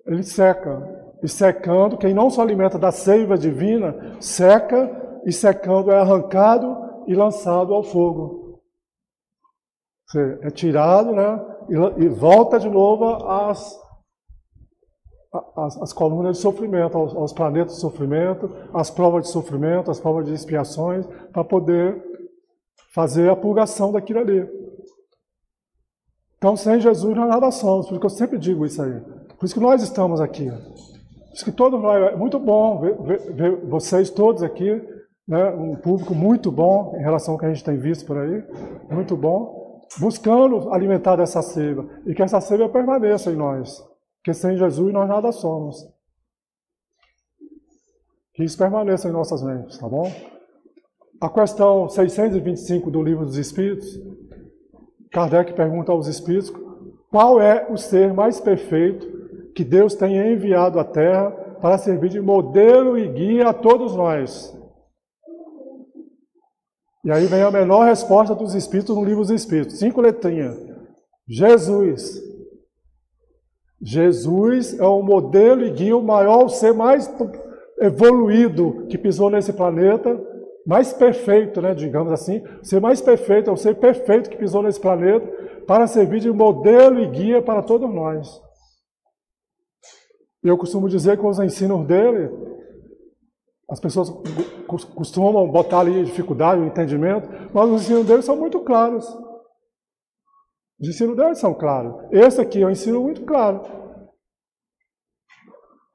Ele 0.06 0.24
seca. 0.24 0.96
E 1.24 1.28
secando, 1.28 1.98
quem 1.98 2.14
não 2.14 2.30
se 2.30 2.40
alimenta 2.40 2.78
da 2.78 2.92
seiva 2.92 3.36
divina, 3.36 4.18
seca 4.22 5.20
e 5.26 5.32
secando 5.32 5.92
é 5.92 5.98
arrancado 5.98 7.04
e 7.08 7.16
lançado 7.16 7.74
ao 7.74 7.84
fogo. 7.84 8.62
É 10.44 10.50
tirado, 10.52 11.12
né? 11.12 11.58
E, 11.98 12.08
volta 12.08 12.60
de 12.60 12.70
novo 12.70 13.04
às, 13.28 13.78
às, 15.56 15.82
às 15.82 15.94
colunas 15.94 16.38
de 16.38 16.42
sofrimento, 16.42 16.98
aos, 16.98 17.16
aos, 17.16 17.34
planetas 17.34 17.76
de 17.76 17.82
sofrimento, 17.82 18.50
às 18.74 18.90
provas 18.90 19.26
de 19.26 19.30
sofrimento, 19.32 19.92
às 19.92 20.00
provas 20.00 20.26
de 20.26 20.34
expiações, 20.34 21.06
para 21.32 21.44
poder 21.44 22.04
fazer 22.94 23.30
a 23.30 23.36
purgação 23.36 23.92
daquilo 23.92 24.20
ali. 24.20 24.48
Então, 26.38 26.56
sem 26.56 26.80
Jesus 26.80 27.16
não 27.16 27.28
nada 27.28 27.52
somos, 27.52 27.88
por 27.88 27.94
isso 27.94 28.00
que 28.00 28.06
eu 28.06 28.12
sempre 28.12 28.38
digo 28.38 28.66
isso 28.66 28.82
aí. 28.82 29.02
Por 29.38 29.46
isso 29.46 29.54
que 29.54 29.60
nós 29.60 29.82
estamos 29.82 30.22
aqui. 30.22 30.50
Por 30.50 31.34
isso 31.34 31.46
que 31.46 31.52
todos 31.52 31.82
nós, 31.82 32.14
é 32.14 32.16
muito 32.16 32.40
bom 32.40 32.80
ver, 32.80 32.96
ver, 33.02 33.34
ver 33.34 33.56
vocês 33.66 34.10
todos 34.10 34.42
aqui, 34.44 34.82
né, 35.28 35.50
um 35.52 35.76
público 35.76 36.16
muito 36.16 36.52
bom 36.52 36.96
em 36.96 37.02
relação 37.02 37.34
ao 37.34 37.40
que 37.40 37.46
a 37.46 37.50
gente 37.50 37.64
tem 37.64 37.78
visto 37.78 38.06
por 38.06 38.18
aí, 38.18 38.44
muito 38.90 39.16
bom, 39.16 39.82
buscando 40.00 40.72
alimentar 40.74 41.16
dessa 41.18 41.42
seiva 41.42 41.86
e 42.06 42.14
que 42.14 42.22
essa 42.22 42.40
seiva 42.40 42.70
permaneça 42.70 43.32
em 43.32 43.36
nós, 43.36 43.84
que 44.28 44.34
sem 44.34 44.58
Jesus 44.58 44.92
nós 44.92 45.08
nada 45.08 45.32
somos. 45.32 45.88
Que 48.34 48.44
isso 48.44 48.58
permaneça 48.58 49.08
em 49.08 49.14
nossas 49.14 49.42
mentes, 49.42 49.78
tá 49.78 49.88
bom? 49.88 50.12
A 51.22 51.30
questão 51.30 51.88
625 51.88 52.92
do 52.92 53.02
Livro 53.02 53.26
dos 53.26 53.38
Espíritos, 53.38 53.88
Kardec 55.14 55.54
pergunta 55.54 55.94
aos 55.94 56.08
Espíritos 56.08 56.52
qual 57.10 57.40
é 57.40 57.72
o 57.72 57.78
ser 57.78 58.14
mais 58.14 58.38
perfeito 58.42 59.54
que 59.56 59.64
Deus 59.64 59.96
tem 59.96 60.18
enviado 60.34 60.78
à 60.78 60.84
Terra 60.84 61.32
para 61.62 61.78
servir 61.78 62.10
de 62.10 62.20
modelo 62.20 62.98
e 62.98 63.08
guia 63.08 63.48
a 63.48 63.54
todos 63.54 63.96
nós. 63.96 64.54
E 67.06 67.12
aí 67.12 67.28
vem 67.28 67.44
a 67.44 67.50
menor 67.50 67.86
resposta 67.86 68.36
dos 68.36 68.54
Espíritos 68.54 68.94
no 68.94 69.06
livro 69.06 69.22
dos 69.22 69.32
Espíritos, 69.32 69.80
cinco 69.80 70.02
letrinhas. 70.02 70.58
Jesus. 71.26 72.28
Jesus 73.82 74.80
é 74.80 74.86
o 74.86 75.02
modelo 75.02 75.64
e 75.64 75.70
guia, 75.70 75.96
o 75.96 76.04
maior, 76.04 76.46
o 76.46 76.50
ser 76.50 76.74
mais 76.74 77.14
evoluído 77.80 78.88
que 78.88 78.98
pisou 78.98 79.30
nesse 79.30 79.54
planeta, 79.54 80.20
mais 80.66 80.92
perfeito, 80.92 81.62
né, 81.62 81.74
digamos 81.74 82.12
assim, 82.12 82.44
o 82.62 82.66
ser 82.66 82.82
mais 82.82 83.02
perfeito, 83.02 83.50
é 83.50 83.54
o 83.54 83.58
ser 83.58 83.76
perfeito 83.76 84.30
que 84.30 84.38
pisou 84.38 84.64
nesse 84.64 84.80
planeta, 84.80 85.26
para 85.68 85.86
servir 85.86 86.20
de 86.20 86.32
modelo 86.32 87.00
e 87.00 87.08
guia 87.08 87.42
para 87.42 87.62
todos 87.62 87.94
nós. 87.94 88.42
Eu 90.44 90.58
costumo 90.58 90.90
dizer 90.90 91.18
que 91.18 91.26
os 91.26 91.40
ensinos 91.40 91.86
dele, 91.86 92.30
as 93.70 93.80
pessoas 93.80 94.10
costumam 94.96 95.48
botar 95.50 95.82
ali 95.82 96.04
dificuldade, 96.04 96.62
entendimento, 96.62 97.30
mas 97.54 97.70
os 97.70 97.82
ensinos 97.84 98.06
dele 98.06 98.22
são 98.22 98.36
muito 98.36 98.60
claros. 98.62 99.06
Os 100.80 100.88
ensinos 100.88 101.16
dele 101.16 101.36
são 101.36 101.54
claros. 101.54 101.96
Esse 102.12 102.40
aqui 102.40 102.62
é 102.62 102.66
um 102.66 102.70
ensino 102.70 103.02
muito 103.02 103.24
claro. 103.24 103.62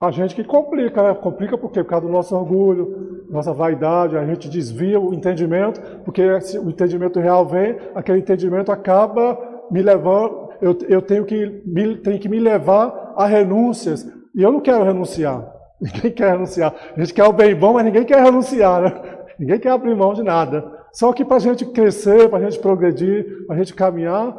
A 0.01 0.11
gente 0.11 0.35
que 0.35 0.43
complica, 0.43 1.01
né? 1.01 1.15
Complica 1.15 1.57
por 1.57 1.71
quê? 1.71 1.85
Por 1.85 1.91
causa 1.91 2.07
do 2.07 2.13
nosso 2.13 2.35
orgulho, 2.35 3.25
nossa 3.31 3.53
vaidade, 3.53 4.17
a 4.17 4.27
gente 4.27 4.49
desvia 4.49 4.99
o 4.99 5.15
entendimento, 5.15 5.81
porque 6.05 6.21
o 6.59 6.69
entendimento 6.69 7.21
real 7.21 7.47
vem, 7.47 7.79
aquele 7.95 8.19
entendimento 8.19 8.73
acaba 8.73 9.39
me 9.71 9.81
levando, 9.81 10.51
eu, 10.61 10.77
eu 10.89 11.01
tenho, 11.01 11.25
que 11.25 11.63
me, 11.65 11.97
tenho 11.99 12.19
que 12.19 12.29
me 12.29 12.41
levar 12.41 13.15
a 13.17 13.27
renúncias. 13.27 14.05
E 14.35 14.43
eu 14.43 14.51
não 14.51 14.61
quero 14.61 14.83
renunciar. 14.83 15.49
Ninguém 15.81 16.11
quer 16.11 16.33
renunciar. 16.33 16.75
A 16.97 17.01
gente 17.01 17.15
quer 17.15 17.25
o 17.25 17.33
bem 17.33 17.55
bom, 17.55 17.75
mas 17.75 17.85
ninguém 17.85 18.05
quer 18.05 18.23
renunciar, 18.23 18.83
né? 18.83 19.03
Ninguém 19.39 19.59
quer 19.59 19.71
abrir 19.71 19.97
mão 19.97 20.15
de 20.15 20.23
nada. 20.23 20.65
Só 20.93 21.13
que 21.13 21.25
para 21.25 21.37
a 21.37 21.41
gente 21.41 21.65
crescer, 21.67 22.29
para 22.29 22.39
a 22.39 22.51
gente 22.51 22.61
progredir, 22.61 23.47
para 23.47 23.57
a 23.57 23.59
gente 23.59 23.75
caminhar, 23.75 24.37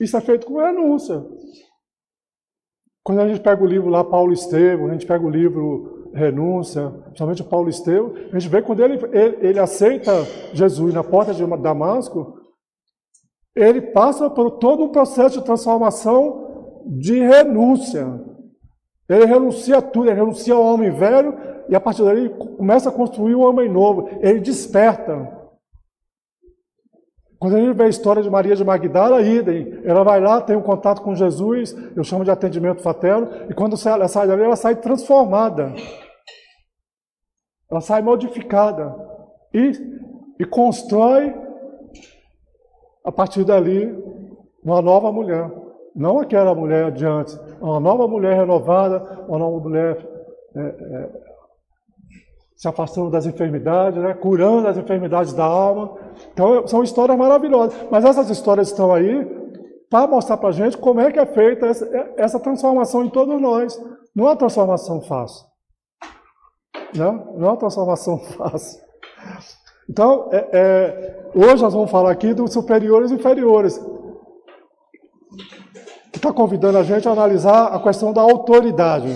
isso 0.00 0.16
é 0.16 0.20
feito 0.20 0.46
com 0.46 0.58
renúncia. 0.58 1.24
Quando 3.04 3.20
a 3.20 3.28
gente 3.28 3.40
pega 3.40 3.62
o 3.62 3.66
livro 3.66 3.88
lá, 3.88 4.04
Paulo 4.04 4.32
Estevam, 4.32 4.88
a 4.88 4.92
gente 4.92 5.06
pega 5.06 5.24
o 5.24 5.30
livro 5.30 6.10
Renúncia, 6.14 6.90
principalmente 7.04 7.42
o 7.42 7.48
Paulo 7.48 7.68
Estevam, 7.68 8.12
a 8.14 8.38
gente 8.38 8.48
vê 8.48 8.62
quando 8.62 8.80
ele, 8.80 8.94
ele, 9.12 9.38
ele 9.40 9.58
aceita 9.58 10.12
Jesus 10.52 10.92
na 10.94 11.02
porta 11.02 11.32
de 11.32 11.44
Damasco, 11.44 12.38
ele 13.54 13.80
passa 13.80 14.30
por 14.30 14.52
todo 14.52 14.84
um 14.84 14.88
processo 14.88 15.38
de 15.38 15.44
transformação 15.44 16.82
de 16.86 17.18
renúncia. 17.18 18.20
Ele 19.08 19.26
renuncia 19.26 19.78
a 19.78 19.82
tudo, 19.82 20.08
ele 20.08 20.18
renuncia 20.18 20.54
ao 20.54 20.64
homem 20.64 20.90
velho 20.90 21.36
e 21.68 21.74
a 21.74 21.80
partir 21.80 22.04
daí 22.04 22.28
começa 22.28 22.88
a 22.88 22.92
construir 22.92 23.34
um 23.34 23.42
homem 23.42 23.68
novo. 23.68 24.08
Ele 24.20 24.40
desperta. 24.40 25.41
Quando 27.42 27.56
a 27.56 27.60
gente 27.60 27.76
vê 27.76 27.82
a 27.82 27.88
história 27.88 28.22
de 28.22 28.30
Maria 28.30 28.54
de 28.54 28.64
Magdala, 28.64 29.20
idem. 29.20 29.80
Ela 29.82 30.04
vai 30.04 30.20
lá, 30.20 30.40
tem 30.40 30.54
um 30.54 30.62
contato 30.62 31.02
com 31.02 31.12
Jesus, 31.12 31.76
eu 31.96 32.04
chamo 32.04 32.22
de 32.22 32.30
atendimento 32.30 32.80
fraterno, 32.80 33.28
e 33.50 33.52
quando 33.52 33.74
ela 33.84 34.06
sai 34.06 34.28
dali, 34.28 34.44
ela 34.44 34.54
sai 34.54 34.76
transformada. 34.76 35.74
Ela 37.68 37.80
sai 37.80 38.00
modificada. 38.00 38.94
E, 39.52 39.72
e 40.38 40.44
constrói, 40.44 41.34
a 43.04 43.10
partir 43.10 43.42
dali, 43.42 43.92
uma 44.62 44.80
nova 44.80 45.10
mulher. 45.10 45.50
Não 45.96 46.20
aquela 46.20 46.54
mulher 46.54 46.92
de 46.92 47.04
antes, 47.04 47.36
uma 47.60 47.80
nova 47.80 48.06
mulher 48.06 48.36
renovada, 48.36 49.24
uma 49.26 49.38
nova 49.40 49.58
mulher 49.58 49.98
é, 50.54 50.60
é, 50.60 51.31
se 52.62 52.68
afastando 52.68 53.10
das 53.10 53.26
enfermidades, 53.26 54.00
né? 54.00 54.14
curando 54.14 54.68
as 54.68 54.78
enfermidades 54.78 55.32
da 55.32 55.42
alma. 55.42 55.98
Então, 56.32 56.64
são 56.68 56.84
histórias 56.84 57.18
maravilhosas. 57.18 57.74
Mas 57.90 58.04
essas 58.04 58.30
histórias 58.30 58.68
estão 58.68 58.94
aí 58.94 59.26
para 59.90 60.06
mostrar 60.06 60.36
para 60.36 60.50
a 60.50 60.52
gente 60.52 60.78
como 60.78 61.00
é 61.00 61.10
que 61.10 61.18
é 61.18 61.26
feita 61.26 61.66
essa, 62.16 62.38
transformação 62.38 63.04
em 63.04 63.08
todos 63.08 63.40
nós. 63.40 63.76
Não 64.14 64.26
é 64.26 64.28
uma 64.28 64.36
transformação 64.36 65.00
fácil. 65.00 65.44
Né? 66.94 67.24
não 67.34 67.46
é 67.46 67.50
uma 67.50 67.56
transformação 67.56 68.18
fácil. 68.38 68.80
Então, 69.90 70.28
é, 70.30 70.48
é, 70.52 71.30
hoje 71.34 71.64
nós 71.64 71.74
vamos 71.74 71.90
falar 71.90 72.12
aqui 72.12 72.32
dos 72.32 72.52
superiores 72.52 73.10
e 73.10 73.14
inferiores. 73.14 73.76
Que 76.12 76.18
está 76.18 76.32
convidando 76.32 76.78
a 76.78 76.84
gente 76.84 77.08
a 77.08 77.10
analisar 77.10 77.74
a 77.74 77.82
questão 77.82 78.12
da 78.12 78.20
autoridade. 78.20 79.08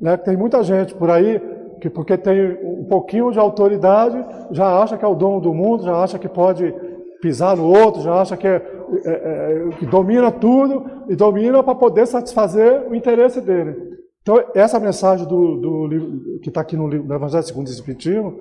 Né? 0.00 0.16
Tem 0.16 0.36
muita 0.36 0.62
gente 0.62 0.94
por 0.94 1.10
aí 1.10 1.54
que 1.84 1.90
porque 1.90 2.16
tem 2.16 2.56
um 2.84 2.88
pouquinho 2.88 3.32
de 3.32 3.38
autoridade, 3.38 4.22
já 4.50 4.82
acha 4.82 4.98
que 4.98 5.04
é 5.04 5.08
o 5.08 5.14
dono 5.14 5.40
do 5.40 5.54
mundo, 5.54 5.84
já 5.84 5.96
acha 5.96 6.18
que 6.18 6.28
pode 6.28 6.72
pisar 7.20 7.56
no 7.56 7.64
outro, 7.64 8.02
já 8.02 8.20
acha 8.20 8.36
que, 8.36 8.46
é, 8.46 8.56
é, 8.56 9.10
é, 9.10 9.68
que 9.78 9.86
domina 9.86 10.30
tudo 10.30 10.84
e 11.08 11.16
domina 11.16 11.62
para 11.62 11.74
poder 11.74 12.06
satisfazer 12.06 12.86
o 12.86 12.94
interesse 12.94 13.40
dele. 13.40 13.94
Então, 14.20 14.42
essa 14.54 14.78
mensagem 14.78 15.26
do, 15.26 15.56
do 15.56 15.86
livro, 15.86 16.40
que 16.40 16.50
está 16.50 16.60
aqui 16.60 16.76
no, 16.76 16.86
livro, 16.86 17.08
no 17.08 17.14
Evangelho 17.14 17.42
segundo 17.42 17.66
o 17.66 17.70
Espiritismo, 17.70 18.38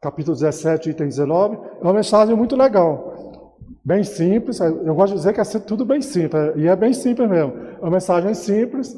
capítulo 0.00 0.36
17, 0.36 0.90
item 0.90 1.08
19, 1.08 1.56
é 1.56 1.82
uma 1.82 1.92
mensagem 1.92 2.36
muito 2.36 2.54
legal. 2.54 3.58
Bem 3.84 4.04
simples, 4.04 4.60
eu 4.60 4.94
gosto 4.94 5.12
de 5.12 5.18
dizer 5.18 5.32
que 5.32 5.40
é 5.40 5.60
tudo 5.60 5.84
bem 5.84 6.00
simples, 6.00 6.52
e 6.56 6.68
é 6.68 6.76
bem 6.76 6.92
simples 6.92 7.28
mesmo. 7.28 7.52
É 7.56 7.80
uma 7.80 7.90
mensagem 7.90 8.32
simples. 8.34 8.96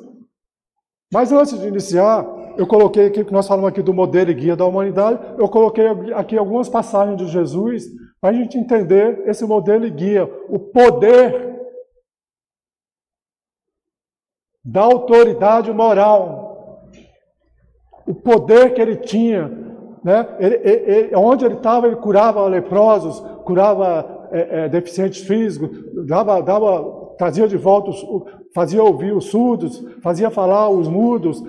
Mas 1.12 1.32
antes 1.32 1.58
de 1.58 1.66
iniciar, 1.66 2.26
eu 2.56 2.66
coloquei 2.66 3.06
aqui, 3.06 3.24
que 3.24 3.32
nós 3.32 3.46
falamos 3.46 3.68
aqui 3.68 3.82
do 3.82 3.94
modelo 3.94 4.30
e 4.30 4.34
guia 4.34 4.56
da 4.56 4.64
humanidade, 4.64 5.18
eu 5.38 5.48
coloquei 5.48 5.86
aqui 6.14 6.36
algumas 6.36 6.68
passagens 6.68 7.16
de 7.16 7.26
Jesus 7.26 7.84
para 8.20 8.30
a 8.30 8.32
gente 8.32 8.56
entender 8.58 9.22
esse 9.26 9.44
modelo 9.44 9.86
e 9.86 9.90
guia, 9.90 10.24
o 10.48 10.58
poder 10.58 11.54
da 14.64 14.82
autoridade 14.82 15.72
moral, 15.72 16.90
o 18.06 18.14
poder 18.14 18.74
que 18.74 18.80
ele 18.80 18.96
tinha, 18.96 19.48
né? 20.02 20.36
Ele, 20.38 20.54
ele, 20.64 21.16
onde 21.16 21.44
ele 21.44 21.54
estava, 21.54 21.86
ele 21.86 21.96
curava 21.96 22.46
leprosos, 22.46 23.20
curava 23.44 24.28
é, 24.32 24.64
é, 24.64 24.68
deficientes 24.68 25.22
físicos, 25.22 25.70
dava, 26.06 26.40
dava, 26.40 27.14
trazia 27.16 27.46
de 27.46 27.56
volta, 27.56 27.90
os, 27.90 28.04
fazia 28.54 28.82
ouvir 28.82 29.12
os 29.12 29.26
surdos, 29.26 29.84
fazia 30.02 30.30
falar 30.30 30.68
os 30.68 30.88
mudos, 30.88 31.42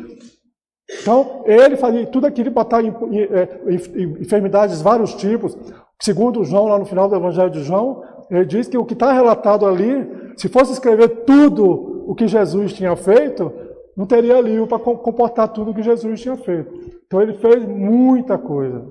então, 0.89 1.43
ele 1.45 1.75
fazia 1.75 2.05
tudo 2.05 2.27
aquilo, 2.27 2.49
botar 2.49 2.81
em, 2.81 2.87
em, 2.87 3.21
é, 3.23 3.59
em, 3.67 4.21
enfermidades 4.21 4.77
de 4.77 4.83
vários 4.83 5.13
tipos. 5.15 5.57
Segundo 6.01 6.43
João, 6.45 6.67
lá 6.67 6.79
no 6.79 6.85
final 6.85 7.09
do 7.09 7.15
Evangelho 7.15 7.49
de 7.49 7.63
João, 7.63 8.03
ele 8.29 8.45
diz 8.45 8.67
que 8.67 8.77
o 8.77 8.85
que 8.85 8.93
está 8.93 9.11
relatado 9.11 9.65
ali, 9.65 10.33
se 10.37 10.47
fosse 10.47 10.71
escrever 10.71 11.25
tudo 11.25 12.05
o 12.07 12.15
que 12.15 12.27
Jesus 12.27 12.73
tinha 12.73 12.95
feito, 12.95 13.51
não 13.97 14.05
teria 14.05 14.39
livro 14.39 14.67
para 14.67 14.79
comportar 14.79 15.49
tudo 15.49 15.71
o 15.71 15.73
que 15.73 15.83
Jesus 15.83 16.21
tinha 16.21 16.37
feito. 16.37 16.71
Então, 17.05 17.21
ele 17.21 17.33
fez 17.33 17.65
muita 17.65 18.37
coisa. 18.37 18.85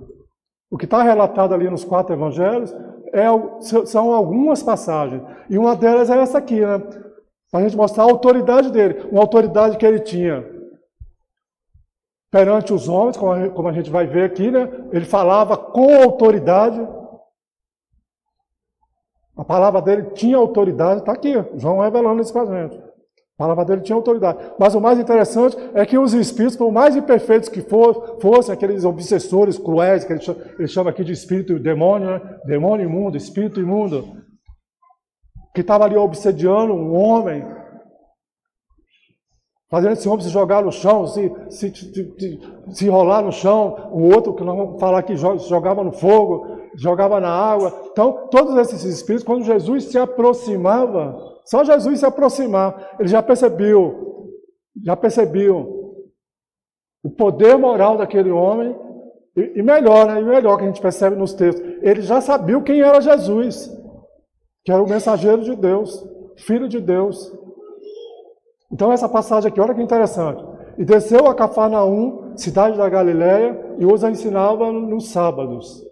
O 0.70 0.76
que 0.76 0.85
está 0.85 1.02
relatado 1.02 1.54
ali 1.54 1.70
nos 1.70 1.85
quatro 1.85 2.14
evangelhos 2.14 2.74
é, 3.12 3.26
são 3.87 4.12
algumas 4.12 4.62
passagens. 4.62 5.22
E 5.48 5.56
uma 5.56 5.74
delas 5.74 6.11
é 6.11 6.18
essa 6.18 6.38
aqui, 6.38 6.61
né? 6.61 6.78
Para 7.50 7.61
a 7.61 7.62
gente 7.62 7.76
mostrar 7.76 8.02
a 8.02 8.11
autoridade 8.11 8.70
dele. 8.70 9.06
Uma 9.11 9.22
autoridade 9.22 9.78
que 9.78 9.87
ele 9.87 10.00
tinha 10.00 10.56
perante 12.37 12.70
os 12.70 12.87
homens, 12.87 13.16
como 13.16 13.66
a 13.66 13.72
gente 13.72 13.88
vai 13.88 14.07
ver 14.07 14.25
aqui, 14.25 14.51
né? 14.51 14.68
Ele 14.92 15.07
falava 15.07 15.57
com 15.57 16.03
autoridade. 16.03 16.87
A 19.35 19.42
palavra 19.42 19.81
dele 19.81 20.11
tinha 20.11 20.37
autoridade, 20.37 21.01
está 21.01 21.12
aqui, 21.12 21.33
João 21.55 21.81
revelando 21.81 22.20
isso 22.20 22.35
para 22.35 22.42
a 22.42 22.62
gente. 22.62 22.77
A 22.77 23.38
palavra 23.38 23.64
dele 23.64 23.81
tinha 23.81 23.96
autoridade. 23.96 24.38
Mas 24.59 24.75
o 24.75 24.81
mais 24.83 24.99
interessante 24.99 25.57
é 25.72 25.87
que 25.87 25.96
os 25.96 26.12
espíritos, 26.12 26.57
por 26.57 26.70
mais 26.70 26.94
imperfeitos 26.94 27.49
que 27.49 27.62
fossem, 27.62 28.53
aqueles 28.53 28.85
obsessores 28.85 29.57
cruéis, 29.57 30.05
que 30.05 30.12
ele 30.12 30.20
chama, 30.20 30.38
ele 30.59 30.68
chama 30.68 30.90
aqui 30.90 31.05
de 31.05 31.12
espírito 31.12 31.59
demônio, 31.59 32.11
né? 32.11 32.20
demônio 32.44 32.85
imundo, 32.85 33.16
espírito 33.16 33.61
imundo, 33.61 34.05
que 35.55 35.62
estava 35.62 35.87
ali 35.87 35.96
obsediando 35.96 36.75
um 36.75 36.94
homem, 36.94 37.46
Fazendo 39.76 39.92
esse 39.92 40.08
homem 40.08 40.24
se 40.24 40.30
jogar 40.30 40.64
no 40.64 40.72
chão, 40.72 41.06
se, 41.06 41.30
se, 41.50 41.70
se, 41.70 42.40
se 42.70 42.86
enrolar 42.86 43.22
no 43.22 43.30
chão, 43.30 43.90
o 43.92 44.04
outro 44.04 44.32
que 44.32 44.42
nós 44.42 44.56
vamos 44.56 44.80
falar 44.80 45.02
que 45.02 45.14
jogava 45.14 45.84
no 45.84 45.92
fogo, 45.92 46.46
jogava 46.74 47.20
na 47.20 47.28
água. 47.28 47.90
Então, 47.92 48.26
todos 48.30 48.56
esses 48.56 48.82
espíritos, 48.84 49.22
quando 49.22 49.44
Jesus 49.44 49.84
se 49.84 49.98
aproximava, 49.98 51.14
só 51.44 51.62
Jesus 51.62 52.00
se 52.00 52.06
aproximar, 52.06 52.96
ele 52.98 53.10
já 53.10 53.22
percebeu, 53.22 54.30
já 54.82 54.96
percebeu 54.96 56.06
o 57.04 57.10
poder 57.10 57.58
moral 57.58 57.98
daquele 57.98 58.30
homem, 58.30 58.74
e, 59.36 59.60
e 59.60 59.62
melhor, 59.62 60.06
né? 60.06 60.22
E 60.22 60.24
melhor 60.24 60.56
que 60.56 60.62
a 60.64 60.68
gente 60.68 60.80
percebe 60.80 61.16
nos 61.16 61.34
textos, 61.34 61.62
ele 61.82 62.00
já 62.00 62.22
sabia 62.22 62.58
quem 62.62 62.80
era 62.80 62.98
Jesus, 62.98 63.70
que 64.64 64.72
era 64.72 64.82
o 64.82 64.88
mensageiro 64.88 65.42
de 65.42 65.54
Deus, 65.54 66.02
filho 66.46 66.66
de 66.66 66.80
Deus. 66.80 67.30
Então 68.70 68.92
essa 68.92 69.09
passagem 69.09 69.50
aqui, 69.50 69.61
olha 69.61 69.74
que 69.74 69.83
interessante. 69.83 70.44
E 70.79 70.85
desceu 70.85 71.26
a 71.26 71.35
Cafarnaum, 71.35 72.37
cidade 72.37 72.76
da 72.76 72.88
Galiléia, 72.88 73.76
e 73.79 73.87
os 73.87 74.02
ensinava 74.02 74.70
nos 74.72 75.09
sábados. 75.09 75.85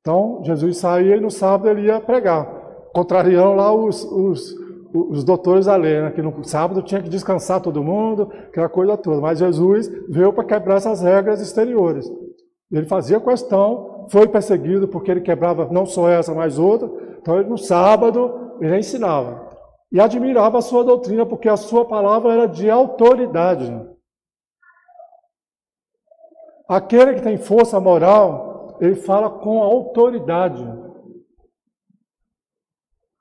Então 0.00 0.40
Jesus 0.42 0.78
saía 0.78 1.16
e 1.16 1.20
no 1.20 1.30
sábado 1.30 1.68
ele 1.68 1.86
ia 1.86 2.00
pregar, 2.00 2.46
contrariando 2.92 3.54
lá 3.54 3.72
os, 3.72 4.04
os, 4.04 4.54
os 4.92 5.24
doutores 5.24 5.66
da 5.66 5.76
lei, 5.76 6.00
né? 6.00 6.10
que 6.10 6.22
no 6.22 6.44
sábado 6.44 6.82
tinha 6.82 7.02
que 7.02 7.08
descansar 7.08 7.60
todo 7.60 7.82
mundo, 7.82 8.30
aquela 8.48 8.68
coisa 8.68 8.96
toda. 8.96 9.20
Mas 9.20 9.38
Jesus 9.38 9.90
veio 10.08 10.32
para 10.32 10.44
quebrar 10.44 10.76
essas 10.76 11.02
regras 11.02 11.40
exteriores. 11.40 12.10
Ele 12.70 12.86
fazia 12.86 13.20
questão, 13.20 14.06
foi 14.10 14.26
perseguido 14.26 14.88
porque 14.88 15.10
ele 15.10 15.20
quebrava 15.20 15.68
não 15.70 15.86
só 15.86 16.08
essa, 16.08 16.34
mas 16.34 16.58
outra. 16.58 16.90
Então, 17.20 17.38
ele, 17.38 17.48
no 17.48 17.56
sábado, 17.56 18.56
ele 18.60 18.78
ensinava. 18.78 19.53
E 19.94 20.00
admirava 20.00 20.58
a 20.58 20.60
sua 20.60 20.82
doutrina, 20.82 21.24
porque 21.24 21.48
a 21.48 21.56
sua 21.56 21.84
palavra 21.84 22.32
era 22.32 22.48
de 22.48 22.68
autoridade. 22.68 23.72
Aquele 26.68 27.14
que 27.14 27.22
tem 27.22 27.38
força 27.38 27.78
moral, 27.78 28.76
ele 28.80 28.96
fala 28.96 29.30
com 29.30 29.62
autoridade. 29.62 30.66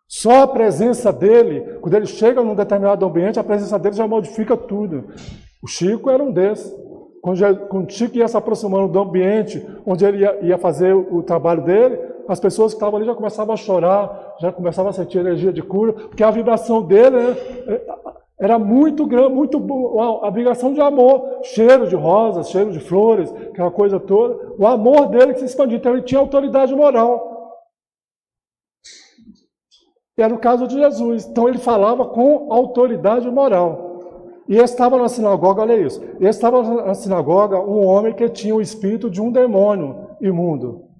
Só 0.07 0.41
a 0.41 0.47
presença 0.47 1.13
dele, 1.13 1.77
quando 1.79 1.93
ele 1.93 2.07
chega 2.07 2.41
num 2.41 2.55
determinado 2.55 3.05
ambiente, 3.05 3.39
a 3.39 3.43
presença 3.43 3.77
dele 3.77 3.95
já 3.95 4.07
modifica 4.07 4.57
tudo. 4.57 5.13
O 5.61 5.67
Chico 5.67 6.09
era 6.09 6.23
um 6.23 6.31
desses. 6.31 6.73
Quando, 7.21 7.39
o 7.39 7.87
Chico 7.87 8.17
ia 8.17 8.27
se 8.27 8.35
aproximando 8.35 8.91
do 8.91 8.99
ambiente 8.99 9.63
onde 9.85 10.05
ele 10.05 10.23
ia, 10.23 10.39
ia 10.43 10.57
fazer 10.57 10.95
o, 10.95 11.17
o 11.17 11.21
trabalho 11.21 11.63
dele, 11.63 12.12
as 12.27 12.39
pessoas 12.39 12.73
que 12.73 12.77
estavam 12.77 12.97
ali 12.97 13.05
já 13.05 13.15
começavam 13.15 13.53
a 13.53 13.57
chorar, 13.57 14.35
já 14.39 14.51
começavam 14.51 14.89
a 14.89 14.93
sentir 14.93 15.19
energia 15.19 15.51
de 15.51 15.61
cura, 15.61 15.93
porque 15.93 16.23
a 16.23 16.31
vibração 16.31 16.81
dele 16.81 17.17
né, 17.17 17.35
era 18.39 18.57
muito 18.57 19.05
grande, 19.05 19.33
muito 19.33 19.59
boa, 19.59 20.27
a 20.27 20.29
vibração 20.29 20.73
de 20.73 20.81
amor, 20.81 21.41
cheiro 21.43 21.87
de 21.87 21.95
rosas, 21.95 22.49
cheiro 22.49 22.71
de 22.71 22.79
flores, 22.79 23.31
aquela 23.31 23.71
coisa 23.71 23.99
toda. 23.99 24.53
O 24.57 24.65
amor 24.65 25.07
dele 25.07 25.33
que 25.33 25.39
se 25.39 25.45
expandia, 25.45 25.77
então 25.77 25.93
ele 25.93 26.01
tinha 26.01 26.19
autoridade 26.19 26.75
moral. 26.75 27.31
Era 30.17 30.33
o 30.33 30.39
caso 30.39 30.67
de 30.67 30.75
Jesus. 30.75 31.25
Então 31.25 31.47
ele 31.47 31.57
falava 31.57 32.05
com 32.05 32.51
autoridade 32.51 33.29
moral. 33.29 33.93
E 34.47 34.57
estava 34.57 34.97
na 34.97 35.07
sinagoga, 35.07 35.61
olha 35.61 35.77
isso. 35.77 36.01
Estava 36.19 36.61
na 36.61 36.93
sinagoga 36.93 37.59
um 37.59 37.85
homem 37.85 38.13
que 38.13 38.27
tinha 38.29 38.53
o 38.53 38.61
espírito 38.61 39.09
de 39.09 39.21
um 39.21 39.31
demônio 39.31 40.09
imundo. 40.21 40.92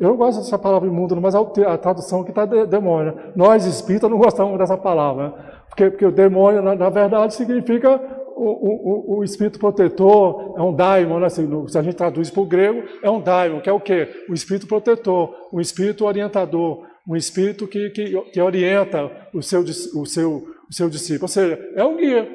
Eu 0.00 0.16
gosto 0.16 0.38
dessa 0.38 0.58
palavra 0.58 0.88
imundo, 0.88 1.20
mas 1.20 1.34
a 1.34 1.76
tradução 1.76 2.24
que 2.24 2.30
está 2.30 2.46
de, 2.46 2.64
demônio. 2.64 3.14
Nós 3.36 3.66
espíritas 3.66 4.10
não 4.10 4.16
gostamos 4.16 4.58
dessa 4.58 4.78
palavra. 4.78 5.28
Né? 5.28 5.34
Porque, 5.68 5.90
porque 5.90 6.06
o 6.06 6.10
demônio, 6.10 6.62
na, 6.62 6.74
na 6.74 6.88
verdade, 6.88 7.34
significa 7.34 8.00
o, 8.34 9.16
o, 9.16 9.18
o, 9.18 9.24
espírito 9.24 9.58
protetor, 9.58 10.54
é 10.56 10.62
um 10.62 10.74
daimon, 10.74 11.20
né? 11.20 11.28
se, 11.28 11.46
se 11.68 11.78
a 11.78 11.82
gente 11.82 11.96
traduz 11.96 12.30
para 12.30 12.42
o 12.42 12.46
grego, 12.46 12.82
é 13.02 13.10
um 13.10 13.20
daimon, 13.20 13.60
que 13.60 13.68
é 13.68 13.72
o 13.72 13.78
quê? 13.78 14.08
O 14.26 14.32
espírito 14.32 14.66
protetor, 14.66 15.34
o 15.52 15.60
espírito 15.60 16.06
orientador, 16.06 16.86
um 17.06 17.14
espírito 17.14 17.68
que, 17.68 17.90
que, 17.90 18.18
que 18.32 18.40
orienta 18.40 19.10
o 19.34 19.42
seu, 19.42 19.60
o, 19.60 20.06
seu, 20.06 20.44
o 20.66 20.72
seu 20.72 20.88
discípulo. 20.88 21.24
Ou 21.24 21.28
seja, 21.28 21.58
é 21.76 21.84
um 21.84 21.98
guia. 21.98 22.26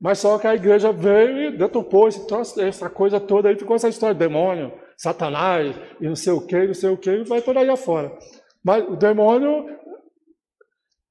Mas 0.00 0.20
só 0.20 0.38
que 0.38 0.46
a 0.46 0.54
igreja 0.54 0.92
veio 0.92 1.48
e 1.48 1.56
deturpou 1.56 2.06
essa 2.06 2.88
coisa 2.88 3.18
toda 3.18 3.48
aí, 3.48 3.56
ficou 3.56 3.74
essa 3.74 3.88
história 3.88 4.14
de 4.14 4.20
demônio, 4.20 4.72
satanás, 5.02 5.74
e 6.00 6.06
não 6.06 6.14
sei 6.14 6.32
o 6.32 6.40
que, 6.40 6.64
não 6.64 6.74
sei 6.74 6.90
o 6.90 6.96
que, 6.96 7.10
e 7.10 7.24
vai 7.24 7.42
por 7.42 7.58
aí 7.58 7.68
afora. 7.68 8.16
Mas 8.64 8.88
o 8.88 8.94
demônio 8.94 9.66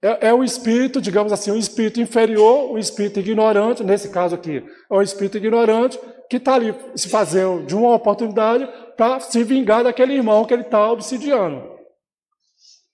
é, 0.02 0.30
é 0.30 0.34
o 0.34 0.46
espírito, 0.46 1.02
digamos 1.02 1.34
assim, 1.34 1.52
um 1.52 1.58
espírito 1.58 2.00
inferior, 2.00 2.72
um 2.72 2.78
espírito 2.78 3.20
ignorante, 3.20 3.84
nesse 3.84 4.10
caso 4.10 4.34
aqui, 4.34 4.64
é 4.90 4.96
um 4.96 5.02
espírito 5.02 5.38
ignorante 5.38 6.00
que 6.30 6.38
está 6.38 6.56
ali 6.56 6.74
se 6.96 7.10
fazendo 7.10 7.66
de 7.66 7.76
uma 7.76 7.94
oportunidade 7.94 8.66
para 8.96 9.20
se 9.20 9.44
vingar 9.44 9.84
daquele 9.84 10.14
irmão 10.14 10.46
que 10.46 10.54
ele 10.54 10.62
está 10.62 10.90
obsidiando. 10.90 11.70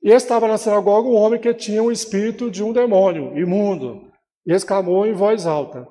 E 0.01 0.09
estava 0.09 0.47
na 0.47 0.57
sinagoga 0.57 1.07
um 1.07 1.15
homem 1.15 1.39
que 1.39 1.53
tinha 1.53 1.83
o 1.83 1.91
espírito 1.91 2.49
de 2.49 2.63
um 2.63 2.73
demônio 2.73 3.37
imundo, 3.37 4.11
e 4.47 4.51
exclamou 4.51 5.05
em 5.05 5.13
voz 5.13 5.45
alta. 5.45 5.87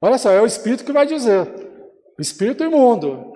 Olha 0.00 0.18
só, 0.18 0.32
é 0.32 0.42
o 0.42 0.46
espírito 0.46 0.84
que 0.84 0.92
vai 0.92 1.06
dizer, 1.06 1.46
espírito 2.18 2.64
imundo, 2.64 3.32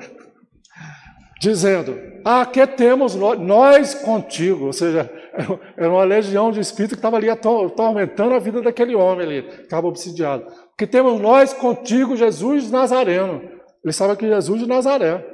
dizendo: 1.41 1.99
Ah, 2.25 2.45
que 2.47 2.67
temos 2.67 3.15
nós 3.15 3.95
contigo? 3.95 4.67
Ou 4.67 4.73
seja, 4.73 5.11
era 5.77 5.91
uma 5.91 6.05
legião 6.05 6.51
de 6.51 6.61
espírito 6.61 6.95
que 6.95 6.99
estava 6.99 7.17
ali 7.17 7.29
atormentando 7.29 8.35
a 8.35 8.39
vida 8.39 8.63
daquele 8.63 8.95
homem 8.95 9.27
ali, 9.27 9.49
estava 9.63 9.87
obsidiado. 9.87 10.47
Que 10.77 10.87
temos 10.87 11.21
nós 11.21 11.53
contigo, 11.53 12.17
Jesus 12.17 12.71
Nazareno. 12.71 13.43
Ele 13.85 13.93
sabe 13.93 14.17
que 14.17 14.27
Jesus 14.27 14.61
de 14.61 14.67
Nazaré. 14.67 15.25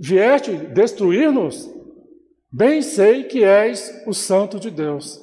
Vieste 0.00 0.56
destruir-nos? 0.56 1.70
Bem 2.50 2.82
sei 2.82 3.24
que 3.24 3.44
és 3.44 4.02
o 4.06 4.12
Santo 4.12 4.58
de 4.58 4.70
Deus. 4.70 5.20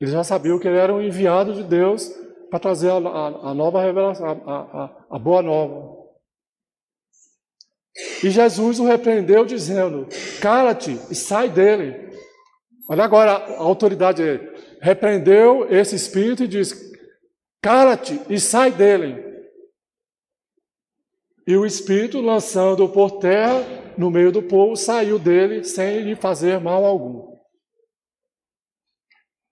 Eles 0.00 0.12
já 0.12 0.24
sabiam 0.24 0.58
que 0.58 0.66
ele 0.66 0.76
era 0.76 0.92
um 0.92 1.00
enviado 1.00 1.54
de 1.54 1.62
Deus 1.62 2.08
para 2.50 2.58
trazer 2.58 2.90
a, 2.90 2.96
a, 2.96 3.50
a 3.50 3.54
nova 3.54 3.80
revelação, 3.80 4.26
a, 4.26 4.90
a, 5.10 5.18
boa 5.18 5.42
nova. 5.42 5.93
E 8.24 8.30
Jesus 8.30 8.80
o 8.80 8.86
repreendeu, 8.86 9.44
dizendo: 9.44 10.08
Cala-te 10.40 10.98
e 11.10 11.14
sai 11.14 11.50
dele. 11.50 12.10
Olha 12.88 13.04
agora 13.04 13.32
a 13.32 13.58
autoridade 13.58 14.22
dele. 14.22 14.50
Repreendeu 14.80 15.66
esse 15.70 15.94
espírito 15.94 16.44
e 16.44 16.48
disse: 16.48 16.90
Cala-te 17.60 18.18
e 18.30 18.40
sai 18.40 18.70
dele. 18.70 19.22
E 21.46 21.54
o 21.54 21.66
espírito, 21.66 22.22
lançando-o 22.22 22.88
por 22.88 23.18
terra, 23.18 23.62
no 23.98 24.10
meio 24.10 24.32
do 24.32 24.42
povo, 24.42 24.74
saiu 24.74 25.18
dele 25.18 25.62
sem 25.62 26.00
lhe 26.00 26.16
fazer 26.16 26.58
mal 26.58 26.82
algum. 26.82 27.36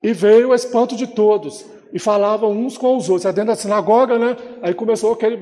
E 0.02 0.14
veio 0.14 0.48
o 0.48 0.54
espanto 0.54 0.96
de 0.96 1.08
todos, 1.08 1.66
e 1.92 1.98
falavam 1.98 2.50
uns 2.50 2.78
com 2.78 2.96
os 2.96 3.09
outros. 3.09 3.33
Dentro 3.33 3.50
da 3.50 3.57
sinagoga, 3.57 4.18
né? 4.18 4.37
Aí 4.62 4.74
começou 4.74 5.12
aquele 5.12 5.37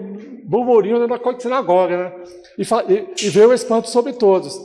burburinho 0.44 0.98
dentro 0.98 1.18
da 1.18 1.40
sinagoga, 1.40 1.96
né? 1.96 2.24
E, 2.58 2.62
e, 2.92 3.26
e 3.26 3.30
veio 3.30 3.50
o 3.50 3.54
espanto 3.54 3.88
sobre 3.88 4.12
todos. 4.12 4.58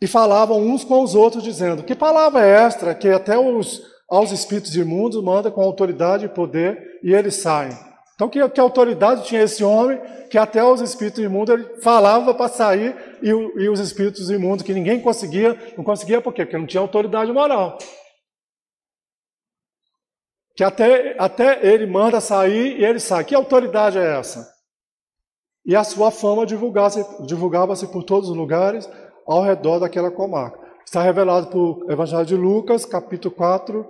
E 0.00 0.06
falavam 0.06 0.60
uns 0.60 0.84
com 0.84 1.02
os 1.02 1.14
outros, 1.14 1.42
dizendo: 1.42 1.82
Que 1.82 1.94
palavra 1.94 2.44
é 2.44 2.50
esta 2.50 2.94
que 2.94 3.08
até 3.08 3.38
os, 3.38 3.82
aos 4.08 4.32
espíritos 4.32 4.74
imundos 4.74 5.22
manda 5.22 5.50
com 5.50 5.62
autoridade 5.62 6.26
e 6.26 6.28
poder, 6.28 7.00
e 7.02 7.14
eles 7.14 7.36
saem? 7.36 7.72
Então, 8.14 8.28
que, 8.28 8.48
que 8.48 8.60
autoridade 8.60 9.24
tinha 9.24 9.42
esse 9.42 9.64
homem 9.64 10.00
que 10.30 10.38
até 10.38 10.62
os 10.62 10.80
espíritos 10.80 11.22
imundos 11.22 11.54
ele 11.54 11.80
falava 11.80 12.32
para 12.32 12.48
sair 12.48 12.94
e, 13.22 13.28
e, 13.28 13.68
os 13.68 13.80
espíritos 13.80 14.30
imundos 14.30 14.64
que 14.64 14.72
ninguém 14.72 15.00
conseguia, 15.00 15.56
não 15.76 15.84
conseguia 15.84 16.20
por 16.20 16.32
quê? 16.32 16.44
Porque 16.44 16.58
não 16.58 16.66
tinha 16.66 16.80
autoridade 16.80 17.32
moral. 17.32 17.76
Que 20.56 20.62
até, 20.62 21.16
até 21.18 21.66
ele 21.66 21.86
manda 21.86 22.20
sair 22.20 22.78
e 22.78 22.84
ele 22.84 23.00
sai. 23.00 23.24
Que 23.24 23.34
autoridade 23.34 23.98
é 23.98 24.18
essa? 24.18 24.52
E 25.66 25.74
a 25.74 25.82
sua 25.82 26.10
fama 26.10 26.46
divulgava-se 26.46 27.04
divulgava 27.26 27.74
por 27.74 28.04
todos 28.04 28.28
os 28.28 28.36
lugares 28.36 28.88
ao 29.26 29.42
redor 29.42 29.78
daquela 29.78 30.10
comarca. 30.10 30.58
Está 30.84 31.02
revelado 31.02 31.48
por 31.48 31.90
Evangelho 31.90 32.26
de 32.26 32.36
Lucas, 32.36 32.84
capítulo 32.84 33.34
4, 33.34 33.86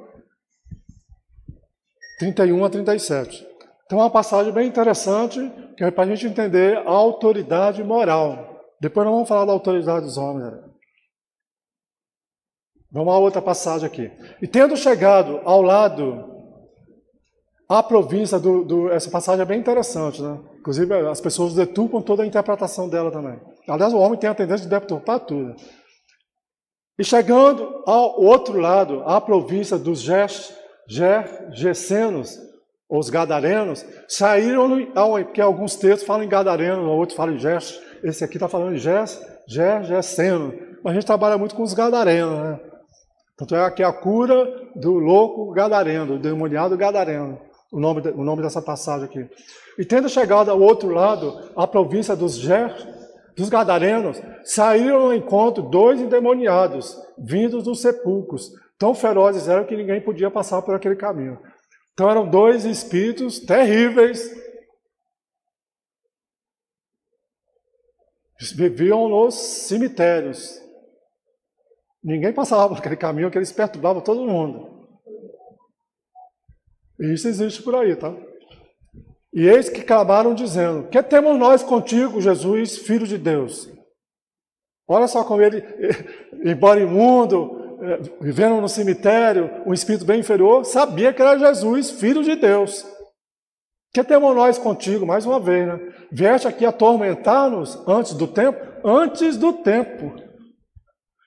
31 2.18 2.64
a 2.64 2.70
37. 2.70 3.46
Então, 3.84 3.98
é 3.98 4.02
uma 4.02 4.10
passagem 4.10 4.52
bem 4.52 4.68
interessante, 4.68 5.38
que 5.76 5.84
é 5.84 5.90
para 5.90 6.04
a 6.04 6.06
gente 6.06 6.26
entender 6.26 6.78
a 6.78 6.90
autoridade 6.90 7.82
moral. 7.82 8.62
Depois 8.80 9.04
nós 9.04 9.12
vamos 9.14 9.28
falar 9.28 9.44
da 9.44 9.52
autoridade 9.52 10.06
dos 10.06 10.16
homens. 10.16 10.54
Vamos 12.90 13.12
a 13.12 13.18
outra 13.18 13.42
passagem 13.42 13.86
aqui. 13.86 14.10
E 14.40 14.46
tendo 14.46 14.76
chegado 14.76 15.40
ao 15.44 15.60
lado, 15.60 16.33
a 17.78 17.82
província 17.82 18.38
do, 18.38 18.64
do, 18.64 18.90
Essa 18.90 19.10
passagem 19.10 19.42
é 19.42 19.44
bem 19.44 19.58
interessante, 19.58 20.22
né? 20.22 20.38
Inclusive, 20.58 20.94
as 21.08 21.20
pessoas 21.20 21.54
deturpam 21.54 22.00
toda 22.00 22.22
a 22.22 22.26
interpretação 22.26 22.88
dela 22.88 23.10
também. 23.10 23.38
Aliás, 23.68 23.92
o 23.92 23.98
homem 23.98 24.18
tem 24.18 24.30
a 24.30 24.34
tendência 24.34 24.68
de 24.68 24.70
deturpar 24.70 25.20
tudo. 25.20 25.54
E 26.98 27.04
chegando 27.04 27.82
ao 27.86 28.20
outro 28.20 28.58
lado, 28.58 29.02
a 29.04 29.20
província 29.20 29.76
dos 29.76 30.00
Gergesenos, 30.88 32.38
os 32.88 33.10
gadarenos, 33.10 33.84
saíram, 34.08 34.68
porque 35.24 35.40
alguns 35.40 35.74
textos 35.74 36.06
falam 36.06 36.22
em 36.22 36.28
gadareno, 36.28 36.88
outros 36.88 37.16
falam 37.16 37.34
em 37.34 37.38
Gés, 37.38 37.80
esse 38.04 38.22
aqui 38.22 38.36
está 38.36 38.48
falando 38.48 38.76
em 38.76 38.78
Gés, 38.78 39.20
Gés, 39.48 39.88
Gesseno, 39.88 40.54
mas 40.84 40.92
a 40.92 40.94
gente 40.94 41.06
trabalha 41.06 41.36
muito 41.36 41.56
com 41.56 41.62
os 41.64 41.74
gadarenos, 41.74 42.38
né? 42.38 42.60
Tanto 43.36 43.56
é 43.56 43.70
que 43.72 43.82
é 43.82 43.86
a 43.86 43.92
cura 43.92 44.46
do 44.76 44.92
louco 44.92 45.50
gadareno, 45.52 46.06
do 46.06 46.18
demoniado 46.18 46.76
gadareno, 46.76 47.40
o 47.74 47.80
nome, 47.80 48.00
o 48.10 48.24
nome 48.24 48.42
dessa 48.42 48.62
passagem 48.62 49.06
aqui. 49.06 49.28
E 49.78 49.84
tendo 49.84 50.08
chegado 50.08 50.50
ao 50.50 50.60
outro 50.60 50.88
lado, 50.88 51.50
a 51.56 51.66
província 51.66 52.16
dos 52.16 52.36
Gés, 52.36 52.86
dos 53.36 53.48
gadarenos, 53.48 54.20
saíram 54.44 55.02
ao 55.02 55.14
encontro 55.14 55.62
dois 55.62 56.00
endemoniados, 56.00 56.96
vindos 57.18 57.64
dos 57.64 57.80
sepulcros, 57.80 58.52
Tão 58.78 58.94
ferozes 58.94 59.48
eram 59.48 59.64
que 59.64 59.76
ninguém 59.76 60.00
podia 60.00 60.30
passar 60.30 60.60
por 60.62 60.74
aquele 60.74 60.96
caminho. 60.96 61.40
Então 61.92 62.10
eram 62.10 62.28
dois 62.28 62.64
espíritos 62.64 63.38
terríveis. 63.38 64.30
Viviam 68.56 69.08
nos 69.08 69.34
cemitérios. 69.34 70.60
Ninguém 72.02 72.32
passava 72.32 72.68
por 72.68 72.78
aquele 72.78 72.96
caminho 72.96 73.30
que 73.30 73.38
eles 73.38 73.52
perturbavam 73.52 74.02
todo 74.02 74.26
mundo. 74.26 74.73
Isso 76.98 77.28
existe 77.28 77.62
por 77.62 77.74
aí, 77.74 77.96
tá? 77.96 78.14
E 79.32 79.48
eis 79.48 79.68
que 79.68 79.80
acabaram 79.80 80.34
dizendo: 80.34 80.88
Que 80.88 81.02
temos 81.02 81.38
nós 81.38 81.62
contigo, 81.62 82.20
Jesus, 82.20 82.78
filho 82.78 83.06
de 83.06 83.18
Deus? 83.18 83.68
Olha 84.86 85.08
só 85.08 85.24
como 85.24 85.42
ele, 85.42 85.62
embora 86.44 86.80
imundo, 86.80 87.78
é, 87.82 87.98
vivendo 88.20 88.60
no 88.60 88.68
cemitério, 88.68 89.50
um 89.66 89.72
espírito 89.72 90.04
bem 90.04 90.20
inferior, 90.20 90.64
sabia 90.64 91.12
que 91.12 91.20
era 91.20 91.38
Jesus, 91.38 91.90
filho 91.90 92.22
de 92.22 92.36
Deus. 92.36 92.86
Que 93.92 94.04
temos 94.04 94.34
nós 94.34 94.58
contigo, 94.58 95.06
mais 95.06 95.26
uma 95.26 95.40
vez, 95.40 95.66
né? 95.66 95.80
Vieste 96.10 96.46
aqui 96.46 96.64
atormentar-nos 96.64 97.76
antes 97.88 98.14
do 98.14 98.26
tempo? 98.26 98.58
Antes 98.84 99.36
do 99.36 99.52
tempo. 99.52 100.23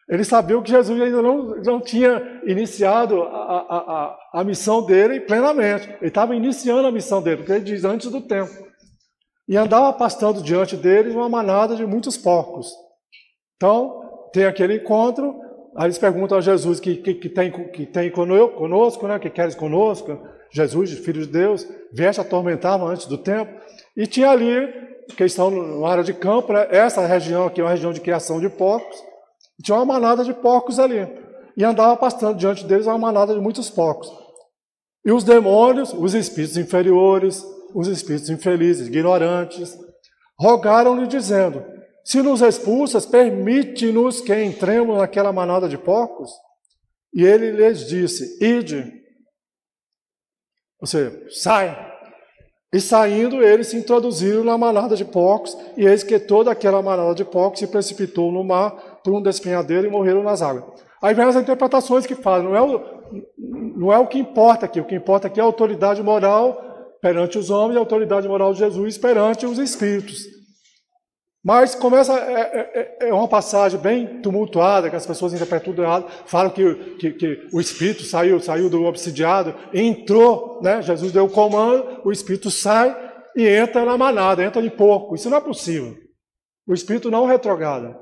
Ele 0.09 0.23
sabia 0.23 0.61
que 0.61 0.71
Jesus 0.71 1.01
ainda 1.01 1.21
não, 1.21 1.47
não 1.63 1.81
tinha 1.81 2.41
iniciado 2.45 3.21
a, 3.23 3.27
a, 3.27 4.39
a, 4.39 4.43
missão 4.43 4.85
dele 4.85 5.19
plenamente. 5.19 5.89
Ele 5.99 6.07
estava 6.07 6.35
iniciando 6.35 6.87
a 6.87 6.91
missão 6.91 7.21
dele, 7.21 7.37
porque 7.37 7.51
ele 7.51 7.65
diz 7.65 7.83
antes 7.83 8.09
do 8.09 8.21
tempo. 8.21 8.51
E 9.47 9.57
andava 9.57 9.91
pastando 9.93 10.41
diante 10.41 10.77
deles 10.77 11.13
uma 11.13 11.27
manada 11.27 11.75
de 11.75 11.85
muitos 11.85 12.17
porcos. 12.17 12.71
Então, 13.57 14.29
tem 14.31 14.45
aquele 14.45 14.75
encontro, 14.75 15.41
Aí 15.77 15.85
eles 15.85 15.99
perguntam 15.99 16.39
a 16.39 16.41
Jesus 16.41 16.79
que, 16.79 16.95
que, 16.95 17.13
que 17.13 17.29
tem, 17.29 17.51
que 17.51 17.85
tem 17.85 18.09
conosco, 18.09 19.07
né? 19.07 19.19
que 19.19 19.29
queres 19.29 19.53
conosco? 19.53 20.19
Jesus, 20.49 20.91
filho 20.97 21.21
de 21.21 21.27
Deus, 21.27 21.67
vieste 21.93 22.19
atormentar 22.19 22.81
antes 22.81 23.05
do 23.05 23.15
tempo. 23.15 23.53
E 23.95 24.07
tinha 24.07 24.31
ali, 24.31 24.73
que 25.15 25.23
estão 25.23 25.51
na 25.51 25.87
área 25.87 26.03
de 26.03 26.15
campo, 26.15 26.51
né? 26.51 26.67
essa 26.71 27.05
região 27.05 27.45
aqui 27.45 27.61
é 27.61 27.63
uma 27.63 27.69
região 27.69 27.93
de 27.93 28.01
criação 28.01 28.39
de 28.39 28.49
porcos. 28.49 28.97
Tinha 29.61 29.77
uma 29.77 29.85
manada 29.85 30.23
de 30.23 30.33
porcos 30.33 30.79
ali. 30.79 31.07
E 31.55 31.63
andava 31.63 31.97
pastando 31.97 32.37
diante 32.37 32.65
deles 32.65 32.85
uma 32.85 32.97
manada 32.97 33.33
de 33.33 33.39
muitos 33.39 33.69
porcos. 33.69 34.11
E 35.05 35.11
os 35.11 35.23
demônios, 35.23 35.93
os 35.93 36.13
espíritos 36.13 36.57
inferiores, 36.57 37.43
os 37.73 37.87
espíritos 37.87 38.29
infelizes, 38.29 38.87
ignorantes, 38.87 39.77
rogaram-lhe 40.39 41.07
dizendo: 41.07 41.63
se 42.07 42.21
nos 42.21 42.41
expulsas, 42.41 43.05
permite-nos 43.05 44.21
que 44.21 44.33
entremos 44.33 44.97
naquela 44.97 45.33
manada 45.33 45.67
de 45.67 45.77
porcos. 45.77 46.31
E 47.13 47.25
ele 47.25 47.51
lhes 47.51 47.85
disse: 47.85 48.37
Ide. 48.41 48.93
Ou 50.79 50.87
seja, 50.87 51.21
sai. 51.29 51.85
E 52.73 52.79
saindo, 52.79 53.43
eles 53.43 53.67
se 53.67 53.75
introduziram 53.75 54.41
na 54.45 54.57
manada 54.57 54.95
de 54.95 55.03
porcos, 55.03 55.57
e 55.75 55.85
eis 55.85 56.01
que 56.01 56.17
toda 56.17 56.49
aquela 56.49 56.81
manada 56.81 57.13
de 57.13 57.25
porcos 57.25 57.59
se 57.59 57.67
precipitou 57.67 58.31
no 58.31 58.41
mar 58.41 58.86
por 59.03 59.13
um 59.13 59.21
despenhadeiro 59.21 59.87
e 59.87 59.89
morreram 59.89 60.23
nas 60.23 60.41
águas. 60.41 60.65
Aí 61.01 61.13
vem 61.13 61.25
as 61.25 61.35
interpretações 61.35 62.05
que 62.05 62.15
fazem, 62.15 62.49
não 62.49 62.55
é 62.55 62.61
o, 62.61 62.81
não 63.75 63.93
é 63.93 63.97
o 63.99 64.07
que 64.07 64.17
importa 64.17 64.65
aqui, 64.65 64.79
o 64.79 64.85
que 64.85 64.95
importa 64.95 65.27
aqui 65.27 65.39
é 65.39 65.43
a 65.43 65.45
autoridade 65.45 66.01
moral 66.01 66.63
perante 67.01 67.37
os 67.37 67.49
homens 67.49 67.75
e 67.75 67.77
a 67.77 67.81
autoridade 67.81 68.27
moral 68.27 68.53
de 68.53 68.59
Jesus 68.59 68.97
perante 68.97 69.45
os 69.45 69.59
espíritos. 69.59 70.37
Mas 71.47 71.75
começa, 71.75 72.13
é, 72.13 72.33
é, 72.33 72.97
é, 73.05 73.07
é, 73.07 73.13
uma 73.13 73.27
passagem 73.27 73.79
bem 73.79 74.21
tumultuada, 74.21 74.89
que 74.89 74.95
as 74.95 75.05
pessoas 75.05 75.33
interpretam 75.33 75.71
tudo 75.71 75.81
errado, 75.81 76.05
falam 76.25 76.51
que, 76.51 76.75
que, 76.99 77.11
que, 77.11 77.47
o 77.53 77.61
Espírito 77.61 78.03
saiu, 78.03 78.39
saiu 78.41 78.69
do 78.69 78.83
obsidiado, 78.83 79.55
entrou, 79.73 80.59
né? 80.61 80.81
Jesus 80.81 81.11
deu 81.13 81.23
o 81.23 81.29
comando, 81.29 82.01
o 82.03 82.11
Espírito 82.11 82.51
sai 82.51 82.93
e 83.33 83.47
entra 83.47 83.85
na 83.85 83.97
manada, 83.97 84.43
entra 84.43 84.61
em 84.61 84.69
porco. 84.69 85.15
Isso 85.15 85.29
não 85.29 85.37
é 85.37 85.41
possível. 85.41 85.95
O 86.67 86.73
Espírito 86.73 87.09
não 87.09 87.25
retrograda. 87.25 87.97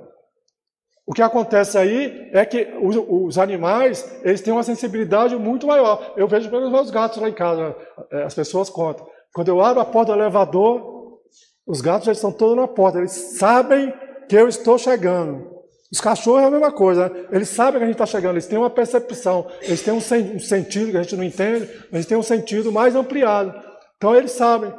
O 1.08 1.13
que 1.13 1.22
acontece 1.22 1.78
aí 1.78 2.30
é 2.34 2.44
que 2.46 2.68
os, 2.82 2.96
os, 3.08 3.38
animais, 3.38 4.20
eles 4.24 4.41
têm 4.41 4.52
uma 4.52 4.63
sensibilidade 4.63 5.36
muito 5.36 5.68
maior. 5.68 6.13
Eu 6.18 6.28
vejo 6.28 6.50
pelos 6.50 6.72
meus 6.72 6.89
gatos 6.89 7.22
lá 7.22 7.30
em 7.30 7.34
casa, 7.34 7.76
é, 8.12 8.24
as 8.24 8.34
pessoas 8.34 8.70
contam. 8.70 9.06
Quando 9.34 9.50
eu 9.50 9.62
abro 9.62 9.82
a 9.82 9.86
porta 9.86 10.13
do 10.13 10.20
elevador, 10.20 11.20
os 11.68 11.80
gatos 11.80 12.06
já 12.06 12.12
estão 12.12 12.32
todos 12.32 12.56
na 12.56 12.68
porta, 12.68 12.98
eles 12.98 13.12
sabem 13.12 13.94
que 14.28 14.36
eu 14.36 14.48
estou 14.48 14.78
chegando. 14.80 15.54
Os 15.91 16.02
cachorros 16.02 16.41
é 16.41 16.46
a 16.46 16.52
mesma 16.52 16.72
coisa, 16.72 17.08
né? 17.08 17.26
eles 17.32 17.50
sabem 17.50 17.80
que 17.80 17.84
a 17.84 17.88
gente 17.88 17.96
está 17.96 18.06
chegando, 18.06 18.34
eles 18.34 18.48
têm 18.48 18.58
uma 18.58 18.70
percepção, 18.70 19.48
eles 19.62 19.82
têm 19.84 19.94
um, 19.94 20.02
sen 20.02 20.36
um 20.36 20.39
sentido 20.39 20.91
que 20.91 20.98
a 20.98 21.04
gente 21.04 21.15
não 21.15 21.24
entende, 21.24 21.70
eles 21.91 22.06
têm 22.08 22.18
um 22.18 22.24
sentido 22.24 22.72
mais 22.72 22.96
ampliado. 22.96 23.54
Então 23.98 24.15
eles 24.15 24.32
sabem. 24.32 24.74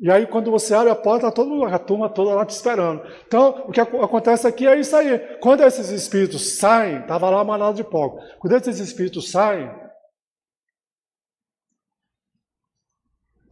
E 0.00 0.10
aí, 0.10 0.26
quando 0.26 0.50
você 0.50 0.74
abre 0.74 0.90
a 0.90 0.96
porta, 0.96 1.28
está 1.28 1.30
todo 1.30 1.64
a 1.64 1.78
turma 1.78 2.08
toda 2.08 2.34
lá 2.34 2.44
te 2.44 2.50
esperando. 2.50 3.02
Então, 3.26 3.64
o 3.68 3.72
que 3.72 3.80
acontece 3.80 4.46
aqui 4.46 4.66
é 4.66 4.78
isso 4.78 4.96
aí. 4.96 5.18
Quando 5.40 5.62
esses 5.62 5.90
espíritos 5.90 6.56
saem, 6.56 7.00
estava 7.00 7.30
lá 7.30 7.40
a 7.40 7.44
manada 7.44 7.74
de 7.74 7.84
porco. 7.84 8.18
Quando 8.40 8.56
esses 8.56 8.80
espíritos 8.80 9.30
saem, 9.30 9.70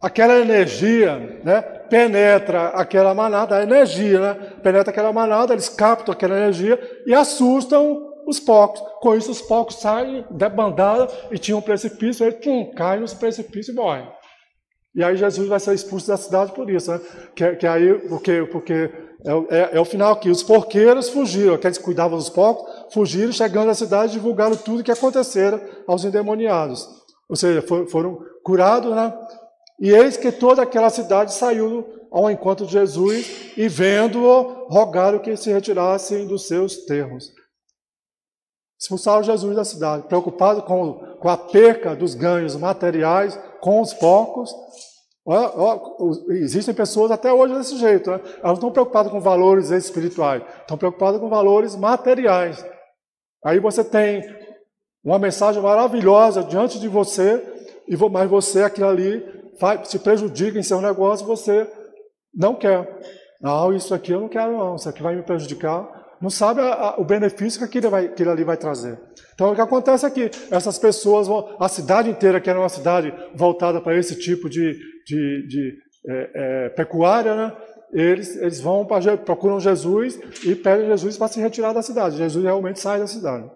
aquela 0.01 0.39
energia, 0.39 1.39
né, 1.43 1.61
penetra 1.61 2.69
aquela 2.69 3.13
manada, 3.13 3.55
a 3.55 3.63
energia, 3.63 4.19
né, 4.19 4.33
penetra 4.63 4.89
aquela 4.89 5.13
manada, 5.13 5.53
eles 5.53 5.69
captam 5.69 6.13
aquela 6.13 6.35
energia 6.35 6.79
e 7.05 7.13
assustam 7.13 8.11
os 8.25 8.39
porcos. 8.39 8.81
Com 8.99 9.15
isso, 9.15 9.31
os 9.31 9.41
porcos 9.41 9.75
saem 9.75 10.25
debandada 10.31 11.07
e 11.31 11.37
tinham 11.37 11.59
um 11.59 11.61
precipício, 11.61 12.25
ele 12.25 12.37
pum, 12.37 12.71
cai 12.71 12.99
nos 12.99 13.13
precipícios 13.13 13.69
e 13.69 13.79
morre. 13.79 14.20
E 14.93 15.03
aí 15.03 15.15
Jesus 15.15 15.47
vai 15.47 15.59
ser 15.59 15.73
expulso 15.73 16.07
da 16.07 16.17
cidade 16.17 16.51
por 16.51 16.69
isso, 16.69 16.91
né? 16.91 16.99
Que, 17.35 17.55
que 17.55 17.67
aí, 17.67 17.93
porque, 18.09 18.43
porque 18.51 18.73
é, 19.23 19.57
é, 19.57 19.69
é, 19.77 19.79
o 19.79 19.85
final 19.85 20.11
aqui, 20.11 20.29
os 20.29 20.43
porqueiros 20.43 21.09
fugiram, 21.09 21.53
aqueles 21.53 21.77
que 21.77 21.83
cuidavam 21.83 22.17
dos 22.17 22.29
porcos, 22.29 22.93
fugiram, 22.93 23.31
chegando 23.31 23.69
à 23.69 23.73
cidade, 23.73 24.13
divulgaram 24.13 24.55
tudo 24.55 24.81
o 24.81 24.83
que 24.83 24.91
acontecera 24.91 25.61
aos 25.87 26.03
endemoniados. 26.03 26.87
Ou 27.29 27.35
seja, 27.35 27.61
foram 27.61 28.19
curados, 28.43 28.93
né? 28.93 29.13
E 29.79 29.89
eis 29.91 30.17
que 30.17 30.31
toda 30.31 30.63
aquela 30.63 30.89
cidade 30.89 31.33
saiu 31.33 31.85
ao 32.11 32.29
encontro 32.29 32.65
de 32.65 32.73
Jesus 32.73 33.53
e, 33.55 33.69
vendo-o, 33.69 34.67
rogaram 34.67 35.19
que 35.19 35.37
se 35.37 35.51
retirassem 35.51 36.27
dos 36.27 36.47
seus 36.47 36.85
termos. 36.85 37.31
Expulsaram 38.79 39.23
Jesus 39.23 39.55
da 39.55 39.63
cidade, 39.63 40.07
preocupado 40.07 40.63
com, 40.63 40.95
com 41.19 41.29
a 41.29 41.37
perca 41.37 41.95
dos 41.95 42.13
ganhos 42.13 42.55
materiais 42.55 43.39
com 43.61 43.79
os 43.79 43.93
porcos. 43.93 44.53
existem 46.29 46.73
pessoas 46.73 47.11
até 47.11 47.31
hoje 47.31 47.53
desse 47.53 47.77
jeito, 47.77 48.11
né? 48.11 48.19
elas 48.23 48.43
não 48.43 48.53
estão 48.53 48.71
preocupadas 48.71 49.11
com 49.11 49.19
valores 49.19 49.69
espirituais, 49.71 50.43
estão 50.59 50.77
preocupadas 50.77 51.21
com 51.21 51.29
valores 51.29 51.75
materiais. 51.75 52.65
Aí 53.45 53.59
você 53.59 53.83
tem 53.83 54.23
uma 55.03 55.17
mensagem 55.17 55.61
maravilhosa 55.61 56.43
diante 56.43 56.79
de 56.79 56.87
você, 56.87 57.41
mas 58.11 58.29
você, 58.29 58.63
aquilo 58.63 58.87
ali, 58.87 59.23
se 59.85 59.99
prejudica 59.99 60.57
em 60.57 60.63
seu 60.63 60.81
negócio, 60.81 61.25
você 61.25 61.67
não 62.33 62.55
quer. 62.55 62.99
Não, 63.41 63.73
isso 63.73 63.93
aqui 63.93 64.11
eu 64.11 64.21
não 64.21 64.29
quero, 64.29 64.57
não. 64.57 64.75
Isso 64.75 64.87
aqui 64.87 65.01
vai 65.01 65.15
me 65.15 65.23
prejudicar. 65.23 66.00
Não 66.21 66.29
sabe 66.29 66.61
a, 66.61 66.73
a, 66.73 67.01
o 67.01 67.05
benefício 67.05 67.59
que 67.59 67.65
aquilo, 67.65 67.89
vai, 67.89 68.05
aquilo 68.05 68.29
ali 68.29 68.43
vai 68.43 68.55
trazer. 68.55 68.99
Então, 69.33 69.51
o 69.51 69.55
que 69.55 69.61
acontece 69.61 70.05
aqui? 70.05 70.29
Essas 70.51 70.77
pessoas, 70.77 71.27
vão, 71.27 71.55
a 71.59 71.67
cidade 71.67 72.09
inteira, 72.09 72.39
que 72.39 72.49
era 72.49 72.59
uma 72.59 72.69
cidade 72.69 73.13
voltada 73.35 73.81
para 73.81 73.97
esse 73.97 74.15
tipo 74.19 74.49
de, 74.49 74.73
de, 75.05 75.47
de 75.47 75.77
é, 76.07 76.31
é, 76.33 76.69
pecuária, 76.69 77.35
né? 77.35 77.57
eles, 77.91 78.35
eles 78.37 78.61
vão 78.61 78.85
para, 78.85 79.17
procuram 79.17 79.59
Jesus 79.59 80.19
e 80.45 80.55
pedem 80.55 80.87
Jesus 80.87 81.17
para 81.17 81.27
se 81.27 81.41
retirar 81.41 81.73
da 81.73 81.81
cidade. 81.81 82.17
Jesus 82.17 82.43
realmente 82.43 82.79
sai 82.79 82.99
da 82.99 83.07
cidade. 83.07 83.49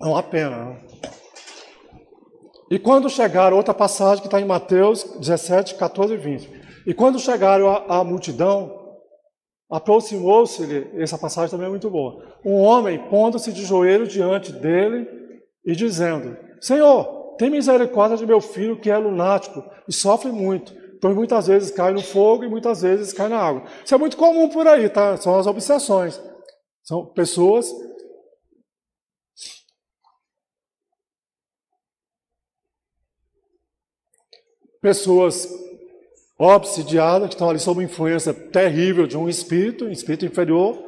É 0.00 0.06
uma 0.06 0.22
pena. 0.22 0.64
Né? 0.64 0.86
E 2.70 2.78
quando 2.78 3.08
chegaram, 3.08 3.56
outra 3.56 3.74
passagem 3.74 4.20
que 4.20 4.28
está 4.28 4.40
em 4.40 4.44
Mateus 4.44 5.04
17, 5.18 5.74
14 5.76 6.14
e 6.14 6.16
20. 6.16 6.58
E 6.86 6.94
quando 6.94 7.18
chegaram 7.18 7.68
à, 7.68 8.04
multidão, 8.04 8.77
aproximou-se-lhe, 9.70 10.90
essa 11.02 11.18
passagem 11.18 11.50
também 11.50 11.66
é 11.66 11.70
muito 11.70 11.90
boa, 11.90 12.24
um 12.44 12.54
homem 12.54 12.98
pondo-se 13.08 13.52
de 13.52 13.64
joelho 13.64 14.06
diante 14.06 14.52
dele 14.52 15.06
e 15.64 15.76
dizendo: 15.76 16.36
Senhor, 16.60 17.36
tem 17.38 17.50
misericórdia 17.50 18.16
de 18.16 18.26
meu 18.26 18.40
filho 18.40 18.80
que 18.80 18.90
é 18.90 18.96
lunático 18.96 19.62
e 19.86 19.92
sofre 19.92 20.32
muito, 20.32 20.74
pois 21.00 21.14
muitas 21.14 21.46
vezes 21.46 21.70
cai 21.70 21.92
no 21.92 22.02
fogo 22.02 22.44
e 22.44 22.48
muitas 22.48 22.82
vezes 22.82 23.12
cai 23.12 23.28
na 23.28 23.38
água. 23.38 23.64
Isso 23.84 23.94
é 23.94 23.98
muito 23.98 24.16
comum 24.16 24.48
por 24.48 24.66
aí, 24.66 24.88
tá? 24.88 25.16
São 25.16 25.38
as 25.38 25.46
obsessões. 25.46 26.20
São 26.82 27.04
pessoas 27.04 27.70
pessoas 34.80 35.67
obsidiadas, 36.38 37.28
que 37.28 37.34
estão 37.34 37.50
ali 37.50 37.58
sob 37.58 37.82
influência 37.82 38.32
terrível 38.32 39.06
de 39.06 39.16
um 39.16 39.28
espírito, 39.28 39.86
um 39.86 39.90
espírito 39.90 40.24
inferior, 40.24 40.78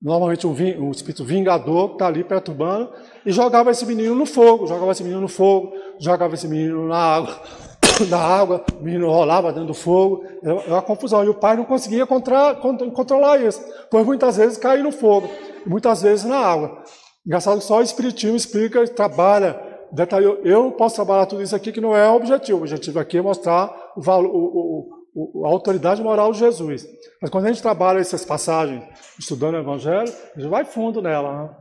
normalmente 0.00 0.46
um, 0.46 0.52
um 0.52 0.90
espírito 0.90 1.24
vingador 1.24 1.88
que 1.88 1.94
está 1.94 2.06
ali 2.06 2.24
perturbando, 2.24 2.90
e 3.24 3.30
jogava 3.30 3.70
esse 3.70 3.84
menino 3.84 4.14
no 4.14 4.24
fogo, 4.24 4.66
jogava 4.66 4.92
esse 4.92 5.02
menino 5.02 5.20
no 5.20 5.28
fogo, 5.28 5.72
jogava 5.98 6.34
esse 6.34 6.48
menino 6.48 6.88
na 6.88 6.96
água, 6.96 7.42
na 8.08 8.18
água, 8.18 8.64
o 8.80 8.82
menino 8.82 9.10
rolava 9.10 9.52
dentro 9.52 9.68
do 9.68 9.74
fogo, 9.74 10.24
era 10.42 10.54
uma 10.54 10.82
confusão. 10.82 11.24
E 11.24 11.28
o 11.28 11.34
pai 11.34 11.56
não 11.56 11.64
conseguia 11.64 12.06
controlar 12.06 13.38
isso, 13.38 13.62
pois 13.90 14.06
muitas 14.06 14.36
vezes 14.36 14.56
caía 14.56 14.82
no 14.82 14.92
fogo, 14.92 15.28
muitas 15.66 16.02
vezes 16.02 16.24
na 16.24 16.38
água. 16.38 16.82
Engraçado 17.26 17.58
que 17.58 17.64
só 17.64 17.78
o 17.78 17.82
Espiritismo 17.82 18.36
explica, 18.36 18.86
trabalha, 18.86 19.60
detalhou. 19.96 20.36
Eu 20.44 20.70
posso 20.72 20.94
trabalhar 20.96 21.26
tudo 21.26 21.42
isso 21.42 21.56
aqui, 21.56 21.72
que 21.72 21.80
não 21.80 21.96
é 21.96 22.08
o 22.08 22.14
objetivo. 22.14 22.58
O 22.58 22.60
objetivo 22.60 23.00
aqui 23.00 23.18
é 23.18 23.22
mostrar 23.22 23.92
o, 23.96 24.00
valor, 24.00 24.30
o, 24.32 24.88
o, 25.14 25.46
a 25.46 25.48
autoridade 25.48 26.02
moral 26.02 26.30
de 26.32 26.38
Jesus. 26.38 26.86
Mas 27.20 27.30
quando 27.30 27.46
a 27.46 27.48
gente 27.48 27.62
trabalha 27.62 27.98
essas 27.98 28.24
passagens, 28.24 28.84
estudando 29.18 29.54
o 29.54 29.58
Evangelho, 29.58 30.12
a 30.36 30.40
gente 30.40 30.50
vai 30.50 30.64
fundo 30.64 31.02
nela. 31.02 31.44
Né? 31.44 31.56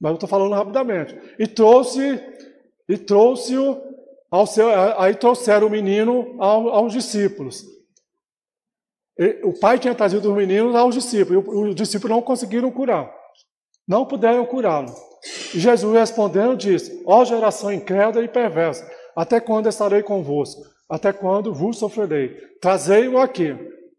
Mas 0.00 0.10
eu 0.10 0.14
estou 0.14 0.28
falando 0.28 0.54
rapidamente. 0.54 1.18
E 1.38 1.46
trouxe, 1.46 2.20
e 2.88 2.98
trouxe-o 2.98 3.80
ao 4.30 4.46
seu, 4.46 4.68
aí 4.98 5.14
trouxeram 5.14 5.68
o 5.68 5.70
menino 5.70 6.36
aos 6.42 6.92
discípulos. 6.92 7.64
O 9.44 9.58
pai 9.58 9.78
tinha 9.78 9.94
trazido 9.94 10.28
os 10.28 10.36
meninos 10.36 10.74
aos 10.74 10.94
discípulos, 10.94 11.42
e 11.42 11.70
os 11.70 11.74
discípulos 11.74 12.14
não 12.14 12.20
conseguiram 12.20 12.70
curar. 12.70 13.10
Não 13.88 14.04
puderam 14.04 14.44
curá-lo. 14.44 14.92
E 15.54 15.58
Jesus 15.58 15.94
respondendo 15.94 16.56
disse: 16.56 17.02
Ó 17.06 17.24
geração 17.24 17.72
incrédula 17.72 18.24
e 18.24 18.28
perversa, 18.28 18.88
até 19.14 19.40
quando 19.40 19.68
estarei 19.68 20.02
convosco? 20.02 20.62
Até 20.88 21.12
quando 21.12 21.52
vos 21.52 21.78
sofrerei? 21.78 22.36
Trazei-o 22.60 23.18
aqui. 23.18 23.56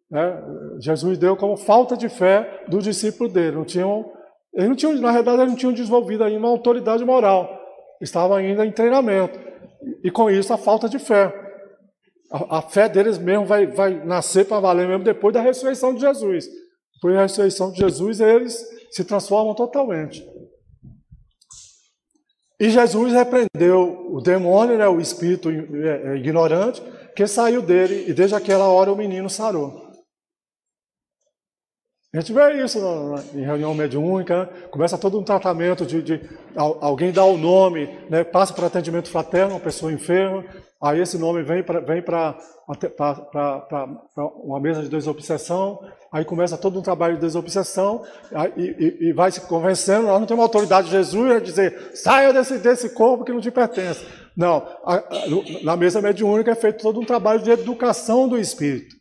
Né? 0.10 0.42
Jesus 0.80 1.18
deu 1.18 1.36
como 1.36 1.58
falta 1.58 1.98
de 1.98 2.08
fé 2.08 2.64
do 2.68 2.80
discípulo 2.80 3.30
dele. 3.30 3.58
Não 3.58 3.66
tinham, 3.66 4.10
eles 4.54 4.70
não 4.70 4.76
tinham, 4.76 4.94
na 4.96 5.12
verdade, 5.12 5.40
eles 5.40 5.52
não 5.52 5.58
tinham 5.58 5.74
desenvolvido 5.74 6.24
ainda 6.24 6.40
uma 6.40 6.50
autoridade 6.50 7.04
moral. 7.04 7.60
Estavam 8.02 8.38
ainda 8.38 8.66
em 8.66 8.72
treinamento. 8.72 9.40
E 10.04 10.10
com 10.10 10.30
isso, 10.30 10.54
a 10.54 10.58
falta 10.58 10.88
de 10.88 11.00
fé. 11.00 11.34
A, 12.32 12.60
a 12.60 12.62
fé 12.62 12.88
deles 12.88 13.18
mesmo 13.18 13.46
vai, 13.46 13.68
vai 13.68 14.06
nascer 14.06 14.46
para 14.46 14.60
valer 14.60 14.88
mesmo 14.88 15.04
depois 15.04 15.34
da 15.34 15.42
ressurreição 15.42 15.94
de 15.94 16.02
Jesus. 16.02 16.46
Depois 16.96 17.16
da 17.16 17.22
ressurreição 17.24 17.72
de 17.72 17.80
Jesus, 17.80 18.20
eles 18.22 18.66
se 18.92 19.04
transformam 19.04 19.54
totalmente. 19.54 20.26
E 22.60 22.70
Jesus 22.72 23.14
repreendeu 23.14 24.08
o 24.12 24.20
demônio, 24.20 24.78
né, 24.78 24.88
o 24.88 25.00
espírito 25.00 25.50
é, 25.50 26.14
é, 26.14 26.16
ignorante, 26.16 26.82
que 27.16 27.28
saiu 27.28 27.62
dele, 27.62 28.06
e 28.08 28.14
desde 28.14 28.36
aquela 28.36 28.68
hora 28.68 28.92
o 28.92 28.98
menino 28.98 29.30
sarou. 29.30 29.87
A 32.14 32.22
gente 32.22 32.32
vê 32.32 32.64
isso 32.64 32.80
em 33.34 33.42
reunião 33.42 33.74
mediúnica, 33.74 34.46
né? 34.46 34.50
começa 34.72 34.98
todo 34.98 35.20
um 35.20 35.24
tratamento 35.24 35.86
de, 35.86 36.02
de 36.02 36.22
alguém 36.56 37.12
dá 37.12 37.26
o 37.26 37.38
nome, 37.38 37.86
né? 38.10 38.24
passa 38.24 38.54
para 38.54 38.68
atendimento 38.68 39.10
fraterno, 39.10 39.56
uma 39.56 39.60
pessoa 39.60 39.92
enferma, 39.92 40.46
aí 40.82 41.02
esse 41.02 41.18
nome 41.18 41.44
vem 41.44 41.62
para 41.62 41.82
vem 41.82 42.02
uma 44.18 44.60
mesa 44.62 44.84
de 44.84 44.88
desobsessão, 44.90 45.82
aí 46.10 46.24
começa 46.24 46.58
todo 46.58 46.80
um 46.80 46.82
trabalho 46.82 47.16
de 47.16 47.22
desobsessão 47.22 48.06
e, 48.56 48.62
e, 48.64 49.10
e 49.10 49.14
vai 49.14 49.30
se 49.30 49.42
convencendo, 49.42 50.08
nós 50.08 50.20
não 50.22 50.28
temos 50.28 50.44
autoridade 50.44 50.88
de 50.88 50.94
Jesus 50.94 51.30
a 51.30 51.40
dizer, 51.40 51.92
saia 51.94 52.32
desse, 52.32 52.58
desse 52.58 52.90
corpo 52.92 53.26
que 53.26 53.34
não 53.34 53.42
te 53.42 53.52
pertence. 53.52 54.06
Não, 54.36 54.66
a, 54.86 54.96
a, 54.96 55.04
na 55.62 55.76
mesa 55.76 56.02
mediúnica 56.02 56.52
é 56.52 56.56
feito 56.56 56.82
todo 56.82 57.02
um 57.02 57.06
trabalho 57.06 57.44
de 57.44 57.52
educação 57.52 58.30
do 58.30 58.40
espírito 58.40 58.97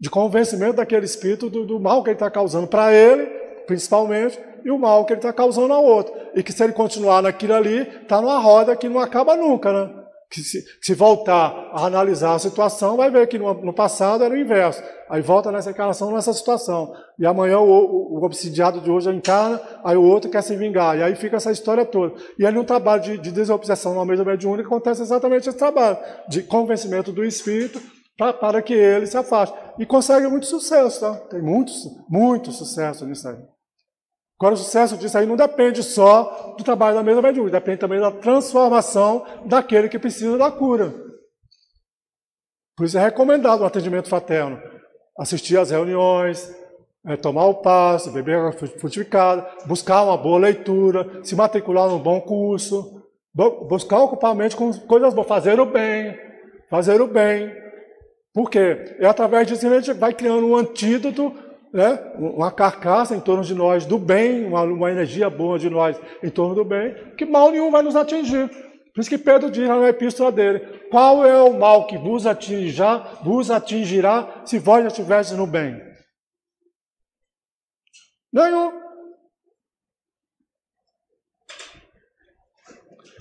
de 0.00 0.08
convencimento 0.08 0.76
daquele 0.76 1.04
espírito 1.04 1.50
do, 1.50 1.66
do 1.66 1.78
mal 1.78 2.02
que 2.02 2.10
ele 2.10 2.16
está 2.16 2.30
causando 2.30 2.66
para 2.66 2.92
ele, 2.92 3.26
principalmente, 3.66 4.38
e 4.64 4.70
o 4.70 4.78
mal 4.78 5.04
que 5.04 5.12
ele 5.12 5.18
está 5.18 5.32
causando 5.32 5.74
ao 5.74 5.84
outro. 5.84 6.14
E 6.34 6.42
que 6.42 6.52
se 6.52 6.64
ele 6.64 6.72
continuar 6.72 7.22
naquilo 7.22 7.54
ali, 7.54 7.80
está 7.80 8.20
numa 8.20 8.38
roda 8.38 8.74
que 8.74 8.88
não 8.88 8.98
acaba 8.98 9.36
nunca, 9.36 9.72
né? 9.72 9.94
Que 10.30 10.42
se, 10.42 10.64
se, 10.80 10.94
voltar 10.94 11.70
a 11.72 11.86
analisar 11.86 12.34
a 12.34 12.38
situação, 12.38 12.96
vai 12.96 13.10
ver 13.10 13.26
que 13.26 13.36
no, 13.36 13.52
no, 13.52 13.72
passado 13.72 14.22
era 14.22 14.32
o 14.32 14.36
inverso. 14.36 14.80
Aí 15.08 15.20
volta 15.20 15.50
nessa 15.50 15.70
encarnação, 15.70 16.12
nessa 16.12 16.32
situação. 16.32 16.94
E 17.18 17.26
amanhã 17.26 17.58
o, 17.58 17.68
o, 17.68 18.18
o, 18.18 18.24
obsidiado 18.24 18.80
de 18.80 18.88
hoje 18.88 19.10
encarna, 19.10 19.60
aí 19.82 19.96
o 19.96 20.04
outro 20.04 20.30
quer 20.30 20.42
se 20.42 20.54
vingar. 20.54 20.96
E 20.96 21.02
aí 21.02 21.16
fica 21.16 21.36
essa 21.36 21.50
história 21.50 21.84
toda. 21.84 22.14
E 22.38 22.46
ali 22.46 22.56
no 22.56 22.64
trabalho 22.64 23.02
de, 23.02 23.18
de 23.18 23.32
desobsessão 23.32 23.92
na 23.96 24.04
mesa 24.04 24.24
mediúnica 24.24 24.68
acontece 24.68 25.02
exatamente 25.02 25.48
esse 25.48 25.58
trabalho 25.58 25.98
de 26.28 26.44
convencimento 26.44 27.10
do 27.10 27.24
espírito 27.24 27.82
para 28.20 28.60
que 28.60 28.74
ele 28.74 29.06
se 29.06 29.16
afaste. 29.16 29.56
E 29.78 29.86
consegue 29.86 30.26
muito 30.28 30.46
sucesso, 30.46 31.00
tá? 31.00 31.14
Tem 31.28 31.40
muito, 31.40 31.72
muito 32.08 32.52
sucesso 32.52 33.06
nisso 33.06 33.26
aí. 33.26 33.38
Agora, 34.38 34.54
o 34.54 34.58
sucesso 34.58 34.96
disso 34.96 35.16
aí 35.16 35.26
não 35.26 35.36
depende 35.36 35.82
só 35.82 36.54
do 36.56 36.64
trabalho 36.64 36.96
da 36.96 37.02
mesa 37.02 37.22
mediúnica, 37.22 37.58
depende 37.58 37.78
também 37.78 38.00
da 38.00 38.10
transformação 38.10 39.24
daquele 39.46 39.88
que 39.88 39.98
precisa 39.98 40.36
da 40.36 40.50
cura. 40.50 40.92
Por 42.76 42.86
isso 42.86 42.96
é 42.96 43.02
recomendado 43.02 43.60
o 43.60 43.66
atendimento 43.66 44.08
fraterno. 44.08 44.60
Assistir 45.18 45.58
às 45.58 45.70
reuniões, 45.70 46.54
é, 47.06 47.16
tomar 47.16 47.46
o 47.46 47.56
passe, 47.56 48.10
beber 48.10 48.38
água 48.38 48.52
frutificada, 48.52 49.46
buscar 49.66 50.02
uma 50.04 50.16
boa 50.16 50.38
leitura, 50.38 51.22
se 51.22 51.34
matricular 51.34 51.88
num 51.88 51.98
bom 51.98 52.20
curso, 52.20 53.02
buscar 53.34 54.00
ocupar 54.00 54.32
a 54.32 54.34
mente 54.34 54.56
com 54.56 54.72
coisas 54.72 55.12
boas, 55.12 55.28
fazer 55.28 55.60
o 55.60 55.66
bem, 55.66 56.18
fazer 56.70 57.00
o 57.00 57.06
bem, 57.06 57.52
porque 58.32 58.58
é 58.98 59.06
através 59.06 59.46
disso 59.46 59.60
que 59.60 59.66
a 59.66 59.80
gente 59.80 59.92
vai 59.92 60.14
criando 60.14 60.46
um 60.46 60.56
antídoto, 60.56 61.34
né? 61.72 61.98
uma 62.16 62.50
carcaça 62.50 63.14
em 63.14 63.20
torno 63.20 63.42
de 63.42 63.54
nós 63.54 63.84
do 63.84 63.98
bem, 63.98 64.44
uma, 64.44 64.62
uma 64.62 64.90
energia 64.90 65.28
boa 65.28 65.58
de 65.58 65.68
nós 65.68 66.00
em 66.22 66.30
torno 66.30 66.54
do 66.54 66.64
bem, 66.64 66.94
que 67.16 67.24
mal 67.24 67.50
nenhum 67.50 67.70
vai 67.70 67.82
nos 67.82 67.96
atingir. 67.96 68.48
Por 68.94 69.00
isso 69.00 69.10
que 69.10 69.18
Pedro 69.18 69.50
diz 69.50 69.68
na 69.68 69.88
epístola 69.88 70.32
dele: 70.32 70.60
Qual 70.90 71.24
é 71.24 71.40
o 71.42 71.52
mal 71.52 71.86
que 71.86 71.96
vos 71.96 72.26
atingirá, 72.26 73.20
vos 73.22 73.50
atingirá 73.50 74.42
se 74.44 74.58
vós 74.58 74.82
já 74.82 74.88
estivestes 74.88 75.36
no 75.36 75.46
bem? 75.46 75.80
Nenhum. 78.32 78.80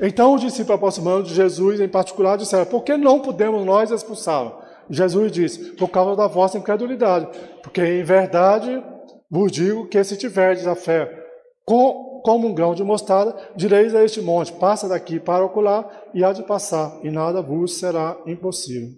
Então 0.01 0.33
os 0.33 0.41
discípulos 0.41 0.75
aproximando 0.75 1.23
de 1.23 1.33
Jesus, 1.33 1.79
em 1.79 1.89
particular, 1.89 2.37
disseram: 2.37 2.65
Por 2.65 2.83
que 2.83 2.97
não 2.97 3.21
podemos 3.21 3.65
nós 3.65 3.91
expulsá-lo? 3.91 4.58
Jesus 4.89 5.31
disse: 5.31 5.71
por 5.73 5.89
causa 5.89 6.15
da 6.15 6.27
vossa 6.27 6.57
incredulidade. 6.57 7.27
Porque 7.61 7.81
em 7.81 8.03
verdade 8.03 8.83
vos 9.29 9.51
digo 9.51 9.87
que 9.87 10.03
se 10.03 10.17
tiverdes 10.17 10.65
a 10.65 10.75
fé 10.75 11.19
com, 11.65 12.21
como 12.23 12.47
um 12.47 12.53
grão 12.53 12.73
de 12.73 12.83
mostarda, 12.83 13.35
direis 13.55 13.93
a 13.93 14.03
este 14.03 14.21
monte: 14.21 14.51
passa 14.53 14.89
daqui 14.89 15.19
para 15.19 15.45
ocular, 15.45 15.87
e 16.13 16.23
há 16.23 16.33
de 16.33 16.43
passar, 16.43 16.99
e 17.03 17.11
nada 17.11 17.41
vos 17.41 17.77
será 17.77 18.17
impossível. 18.25 18.89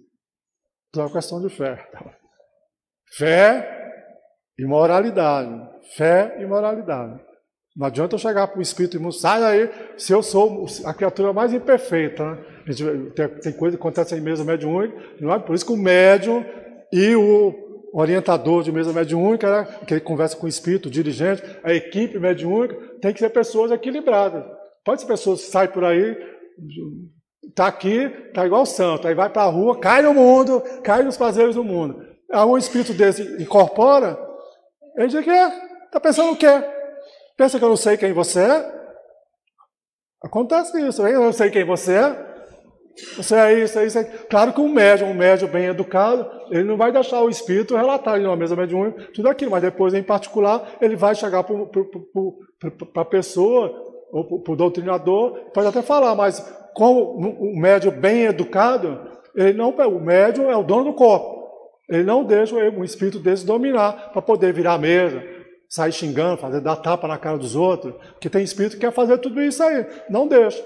Então 0.89 1.04
é 1.04 1.06
uma 1.08 1.13
questão 1.13 1.41
de 1.41 1.49
fé. 1.49 1.86
Fé 3.13 3.67
e 4.58 4.65
moralidade. 4.65 5.69
Fé 5.95 6.38
e 6.39 6.45
moralidade. 6.45 7.19
Não 7.75 7.88
adianta 7.88 8.15
eu 8.15 8.19
chegar 8.19 8.47
para 8.47 8.60
o 8.60 8.62
espírito 8.62 8.97
imundo, 8.97 9.13
sai 9.13 9.39
daí, 9.39 9.69
se 9.97 10.12
eu 10.12 10.21
sou 10.21 10.65
a 10.84 10.93
criatura 10.93 11.31
mais 11.31 11.53
imperfeita. 11.53 12.31
Né? 12.31 12.38
Gente, 12.67 13.12
tem, 13.41 13.53
coisa 13.53 13.77
que 13.77 13.81
acontece 13.81 14.15
em 14.15 14.21
mesa 14.21 14.43
mediúnica, 14.43 14.95
não 15.19 15.34
é? 15.34 15.39
por 15.39 15.55
isso 15.55 15.65
que 15.65 15.71
o 15.71 15.77
médium 15.77 16.45
e 16.91 17.15
o 17.15 17.89
orientador 17.93 18.63
de 18.63 18.71
mesa 18.71 18.91
mediúnica, 18.91 19.49
né? 19.49 19.67
que 19.88 19.93
ele 19.93 20.01
conversa 20.01 20.36
com 20.36 20.45
o 20.45 20.49
espírito, 20.49 20.88
o 20.88 20.91
dirigente, 20.91 21.43
a 21.63 21.73
equipe 21.73 22.19
mediúnica, 22.19 22.75
tem 23.01 23.13
que 23.13 23.19
ser 23.19 23.29
pessoas 23.29 23.71
equilibradas. 23.71 24.43
Pode 24.84 25.01
ser 25.01 25.07
pessoas 25.07 25.41
que 25.41 25.51
saem 25.51 25.69
por 25.69 25.86
aí, 25.86 26.17
está 27.47 27.67
aqui, 27.67 28.12
está 28.27 28.45
igual 28.45 28.65
santo, 28.65 29.07
aí 29.07 29.15
vai 29.15 29.29
para 29.29 29.43
a 29.43 29.49
rua, 29.49 29.79
cai 29.79 30.01
no 30.01 30.13
mundo, 30.13 30.62
cai 30.84 31.03
nos 31.03 31.15
prazeres 31.15 31.55
do 31.55 31.63
mundo. 31.63 32.05
Aí 32.31 32.45
um 32.45 32.57
espírito 32.57 32.93
desse 32.93 33.21
incorpora, 33.41 34.19
ele 34.97 35.07
diz 35.07 35.23
que 35.23 35.29
está 35.29 35.99
pensando 36.01 36.34
o 36.34 36.36
quê? 36.36 36.81
Pensa 37.42 37.58
que 37.58 37.66
eu 37.66 37.70
não 37.70 37.76
sei 37.76 37.98
quem 37.98 38.14
você 38.14 38.39
é? 38.39 38.72
Acontece 40.24 40.80
isso, 40.80 41.02
eu 41.08 41.22
não 41.22 41.34
sei 41.34 41.50
quem 41.50 41.66
você 41.66 41.96
é. 41.96 42.32
Você 43.18 43.34
é 43.34 43.64
isso, 43.64 43.80
é 43.80 43.86
isso. 43.88 43.98
É... 43.98 44.04
Claro 44.04 44.54
que 44.54 44.62
um 44.62 44.72
médium, 44.72 45.10
um 45.10 45.16
médium 45.16 45.50
bem 45.50 45.66
educado, 45.66 46.30
ele 46.52 46.66
não 46.66 46.78
vai 46.78 46.92
deixar 46.92 47.20
o 47.24 47.30
espírito 47.30 47.76
relatar 47.76 48.22
em 48.22 48.28
uma 48.28 48.36
mesa 48.36 48.56
mediúnica 48.56 49.10
tudo 49.12 49.28
aquilo, 49.28 49.50
mas 49.50 49.64
depois, 49.64 49.92
em 49.96 50.04
particular, 50.04 50.78
ele 50.80 50.96
vai 50.96 51.16
chegar 51.16 51.44
para 51.44 53.02
a 53.02 53.06
pessoa, 53.06 53.74
ou 54.12 54.44
para 54.44 54.54
o 54.54 54.56
doutrinador, 54.56 55.50
pode 55.52 55.68
até 55.68 55.82
falar, 55.82 56.14
mas 56.14 56.39
como 56.76 57.18
um 57.18 57.60
médium 57.60 58.00
bem 58.00 58.26
educado, 58.26 59.02
ele 59.36 59.54
não, 59.54 59.72
o 59.72 60.00
médium 60.00 60.52
é 60.52 60.56
o 60.56 60.62
dono 60.62 60.84
do 60.84 60.94
corpo. 60.94 61.42
Ele 61.89 62.04
não 62.04 62.24
deixa 62.24 62.56
um 62.56 62.84
espírito 62.84 63.18
desse 63.18 63.48
dominar 63.48 64.12
para 64.12 64.22
poder 64.22 64.54
virar 64.54 64.74
a 64.74 64.78
mesa, 64.78 65.41
sair 65.72 65.93
xingando, 65.93 66.41
fazer 66.41 66.59
dar 66.59 66.76
tapa 66.76 67.07
na 67.07 67.17
cara 67.17 67.38
dos 67.38 67.55
outros, 67.55 67.95
que 68.19 68.30
tem 68.30 68.43
espírito 68.43 68.76
que 68.76 68.82
quer 68.82 68.91
fazer 68.91 69.17
tudo 69.19 69.41
isso 69.41 69.63
aí. 69.63 69.86
Não 70.09 70.28
deixa. 70.28 70.61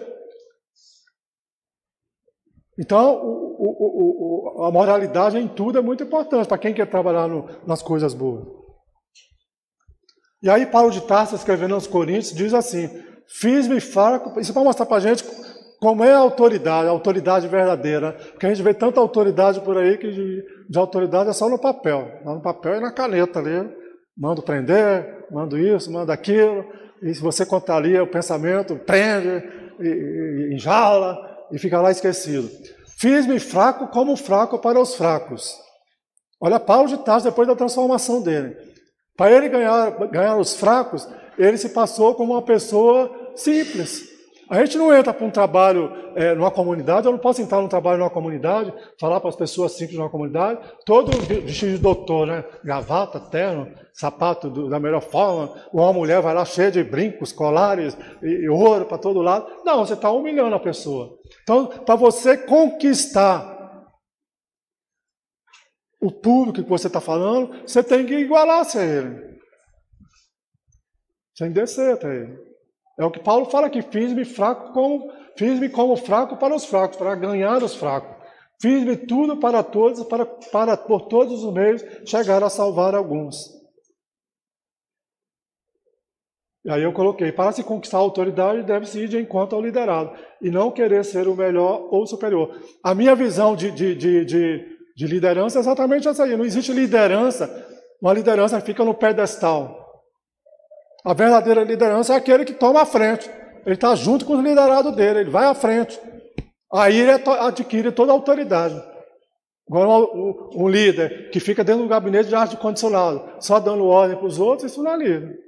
Então, 2.77 3.15
o, 3.23 3.69
o, 3.69 4.59
o, 4.59 4.63
a 4.65 4.71
moralidade 4.71 5.37
em 5.37 5.47
tudo 5.47 5.77
é 5.77 5.81
muito 5.81 6.03
importante 6.03 6.47
para 6.47 6.57
quem 6.57 6.73
quer 6.73 6.89
trabalhar 6.89 7.27
no, 7.27 7.47
nas 7.67 7.83
coisas 7.83 8.15
boas. 8.15 8.47
E 10.41 10.49
aí 10.49 10.65
Paulo 10.65 10.89
de 10.89 11.01
Tarso, 11.01 11.35
escrevendo 11.35 11.75
aos 11.75 11.85
Coríntios, 11.85 12.33
diz 12.33 12.53
assim, 12.53 12.89
fiz-me 13.27 13.79
fraco, 13.79 14.39
isso 14.39 14.51
é 14.51 14.53
para 14.53 14.63
mostrar 14.63 14.87
para 14.87 14.97
a 14.97 14.99
gente 14.99 15.23
como 15.79 16.03
é 16.03 16.13
a 16.13 16.17
autoridade, 16.17 16.87
a 16.87 16.91
autoridade 16.91 17.47
verdadeira. 17.47 18.13
Porque 18.31 18.47
a 18.47 18.49
gente 18.49 18.63
vê 18.63 18.73
tanta 18.73 18.99
autoridade 18.99 19.61
por 19.61 19.77
aí 19.77 19.99
que 19.99 20.11
de, 20.11 20.43
de 20.67 20.79
autoridade 20.79 21.29
é 21.29 21.33
só 21.33 21.47
no 21.47 21.59
papel. 21.59 22.21
No 22.25 22.41
papel 22.41 22.77
e 22.77 22.79
na 22.79 22.91
caneta 22.91 23.39
ali. 23.39 23.84
Mando 24.17 24.41
prender, 24.41 25.25
mando 25.29 25.57
isso, 25.57 25.91
mando 25.91 26.11
aquilo. 26.11 26.65
E 27.01 27.13
se 27.13 27.21
você 27.21 27.45
contraria 27.45 28.03
o 28.03 28.07
pensamento, 28.07 28.75
prende, 28.77 29.43
e, 29.79 29.87
e, 29.87 30.55
enjala 30.55 31.17
e 31.51 31.59
fica 31.59 31.81
lá 31.81 31.91
esquecido. 31.91 32.49
Fiz-me 32.97 33.39
fraco 33.39 33.87
como 33.87 34.15
fraco 34.15 34.57
para 34.59 34.79
os 34.79 34.95
fracos. 34.95 35.53
Olha 36.39 36.59
Paulo 36.59 36.87
de 36.87 36.97
Tarso 36.97 37.25
depois 37.25 37.47
da 37.47 37.55
transformação 37.55 38.21
dele. 38.21 38.55
Para 39.17 39.31
ele 39.31 39.49
ganhar, 39.49 39.91
ganhar 40.09 40.37
os 40.37 40.55
fracos, 40.55 41.07
ele 41.37 41.57
se 41.57 41.69
passou 41.69 42.15
como 42.15 42.33
uma 42.33 42.41
pessoa 42.41 43.31
simples. 43.35 44.14
A 44.49 44.63
gente 44.63 44.77
não 44.77 44.93
entra 44.93 45.13
para 45.13 45.25
um 45.25 45.31
trabalho 45.31 45.91
é, 46.15 46.35
numa 46.35 46.51
comunidade, 46.51 47.07
eu 47.07 47.11
não 47.11 47.19
posso 47.19 47.41
entrar 47.41 47.61
num 47.61 47.67
trabalho 47.67 47.97
numa 47.97 48.09
comunidade, 48.09 48.71
falar 48.99 49.19
para 49.19 49.29
as 49.29 49.35
pessoas 49.35 49.71
simples 49.71 49.97
numa 49.97 50.09
comunidade, 50.09 50.59
todo 50.85 51.11
vestido 51.11 51.71
de 51.71 51.77
doutor, 51.79 52.27
né? 52.27 52.45
Gravata, 52.63 53.19
terno, 53.19 53.73
sapato 53.91 54.49
do, 54.49 54.69
da 54.69 54.79
melhor 54.79 55.01
forma, 55.01 55.51
uma 55.73 55.91
mulher 55.91 56.21
vai 56.21 56.33
lá 56.33 56.45
cheia 56.45 56.69
de 56.69 56.83
brincos, 56.83 57.31
colares 57.31 57.97
e, 58.21 58.27
e 58.27 58.49
ouro 58.49 58.85
para 58.85 58.99
todo 58.99 59.21
lado. 59.21 59.47
Não, 59.63 59.85
você 59.85 59.93
está 59.93 60.11
humilhando 60.11 60.55
a 60.55 60.59
pessoa. 60.59 61.17
Então, 61.41 61.65
para 61.67 61.95
você 61.95 62.37
conquistar 62.37 63.55
o 65.99 66.11
público 66.11 66.63
que 66.63 66.69
você 66.69 66.85
está 66.85 67.01
falando, 67.01 67.63
você 67.65 67.83
tem 67.83 68.05
que 68.05 68.13
igualar-se 68.13 68.77
a 68.77 68.83
ele. 68.83 69.39
Sem 71.35 71.51
descer 71.51 71.93
até 71.93 72.15
ele. 72.15 72.54
É 72.97 73.03
o 73.03 73.11
que 73.11 73.19
Paulo 73.19 73.45
fala 73.45 73.67
aqui, 73.67 73.81
fiz-me 73.81 74.23
fraco 74.23 74.71
como 74.71 75.11
fiz-me 75.37 75.67
como 75.69 75.97
fraco 75.97 76.37
para 76.37 76.55
os 76.55 76.65
fracos, 76.65 76.97
para 76.97 77.13
ganhar 77.15 77.61
os 77.61 77.75
fracos. 77.75 78.15
Fiz-me 78.61 78.95
tudo 78.95 79.37
para 79.37 79.61
todos, 79.61 80.03
para, 80.05 80.25
para 80.25 80.77
por 80.77 81.07
todos 81.07 81.43
os 81.43 81.53
meios 81.53 81.83
chegar 82.05 82.41
a 82.41 82.49
salvar 82.49 82.95
alguns. 82.95 83.53
E 86.63 86.71
aí 86.71 86.81
eu 86.81 86.93
coloquei, 86.93 87.31
para 87.31 87.51
se 87.51 87.63
conquistar 87.63 87.97
a 87.97 88.01
autoridade, 88.01 88.63
deve-se 88.63 89.01
ir 89.01 89.07
de 89.07 89.19
encontro 89.19 89.55
ao 89.55 89.61
liderado, 89.61 90.11
e 90.41 90.49
não 90.49 90.71
querer 90.71 91.05
ser 91.05 91.27
o 91.27 91.35
melhor 91.35 91.87
ou 91.91 92.07
superior. 92.07 92.59
A 92.83 92.95
minha 92.95 93.13
visão 93.13 93.55
de, 93.55 93.69
de, 93.69 93.93
de, 93.93 94.25
de, 94.25 94.65
de 94.95 95.05
liderança 95.05 95.59
é 95.59 95.61
exatamente 95.61 96.07
essa 96.07 96.23
aí. 96.23 96.35
Não 96.35 96.43
existe 96.43 96.73
liderança, 96.73 97.47
uma 98.01 98.13
liderança 98.13 98.59
que 98.59 98.65
fica 98.65 98.83
no 98.83 98.95
pedestal. 98.95 99.84
A 101.05 101.13
verdadeira 101.13 101.63
liderança 101.63 102.13
é 102.13 102.17
aquele 102.17 102.43
que 102.43 102.53
toma 102.53 102.81
a 102.81 102.85
frente. 102.85 103.29
Ele 103.63 103.75
está 103.75 103.93
junto 103.95 104.25
com 104.25 104.35
o 104.35 104.41
liderado 104.41 104.91
dele, 104.91 105.19
ele 105.19 105.29
vai 105.29 105.45
à 105.45 105.53
frente. 105.53 105.99
Aí 106.73 106.99
ele 106.99 107.11
adquire 107.11 107.91
toda 107.91 108.11
a 108.11 108.15
autoridade. 108.15 108.75
Agora, 109.69 110.07
um, 110.55 110.67
líder 110.67 111.29
que 111.31 111.39
fica 111.39 111.63
dentro 111.63 111.83
do 111.83 111.89
gabinete 111.89 112.29
de 112.29 112.35
ar-condicionado, 112.35 113.23
só 113.39 113.59
dando 113.59 113.85
ordem 113.85 114.17
para 114.17 114.27
os 114.27 114.39
outros, 114.39 114.71
isso 114.71 114.81
não 114.83 114.93
é 114.93 114.97
líder. 114.97 115.39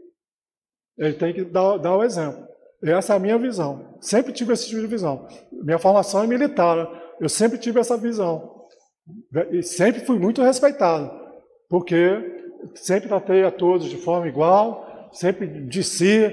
Ele 0.98 1.14
tem 1.14 1.34
que 1.34 1.44
dar, 1.44 1.78
dar 1.78 1.96
o 1.96 2.04
exemplo. 2.04 2.48
Essa 2.84 3.14
é 3.14 3.16
a 3.16 3.20
minha 3.20 3.38
visão. 3.38 3.98
Sempre 4.00 4.34
tive 4.34 4.54
esse 4.54 4.68
tipo 4.68 4.82
de 4.82 4.88
visão. 4.88 5.28
Minha 5.52 5.80
formação 5.80 6.24
é 6.24 6.28
militar, 6.28 6.88
eu 7.20 7.30
sempre 7.30 7.58
tive 7.58 7.80
essa 7.80 7.98
visão. 7.98 8.66
E 9.52 9.64
sempre 9.64 10.06
fui 10.06 10.20
muito 10.20 10.42
respeitado, 10.42 11.12
porque 11.70 11.98
sempre 12.76 13.08
tratei 13.08 13.44
a 13.44 13.52
todos 13.52 13.90
de 13.90 13.98
forma 13.98 14.28
igual, 14.28 14.87
sempre 15.18 15.48
desci 15.48 16.32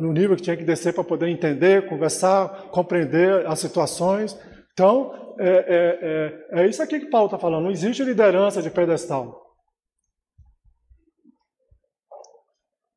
no 0.00 0.12
nível 0.12 0.36
que 0.36 0.42
tinha 0.42 0.56
que 0.56 0.64
descer 0.64 0.92
para 0.92 1.04
poder 1.04 1.28
entender, 1.28 1.88
conversar, 1.88 2.68
compreender 2.70 3.46
as 3.46 3.60
situações. 3.60 4.38
Então, 4.72 5.34
é, 5.38 5.48
é, 5.48 6.58
é, 6.60 6.62
é 6.62 6.68
isso 6.68 6.82
aqui 6.82 6.98
que 7.00 7.10
Paulo 7.10 7.26
está 7.26 7.38
falando. 7.38 7.64
Não 7.64 7.70
existe 7.70 8.02
liderança 8.02 8.60
de 8.60 8.70
pedestal. 8.70 9.46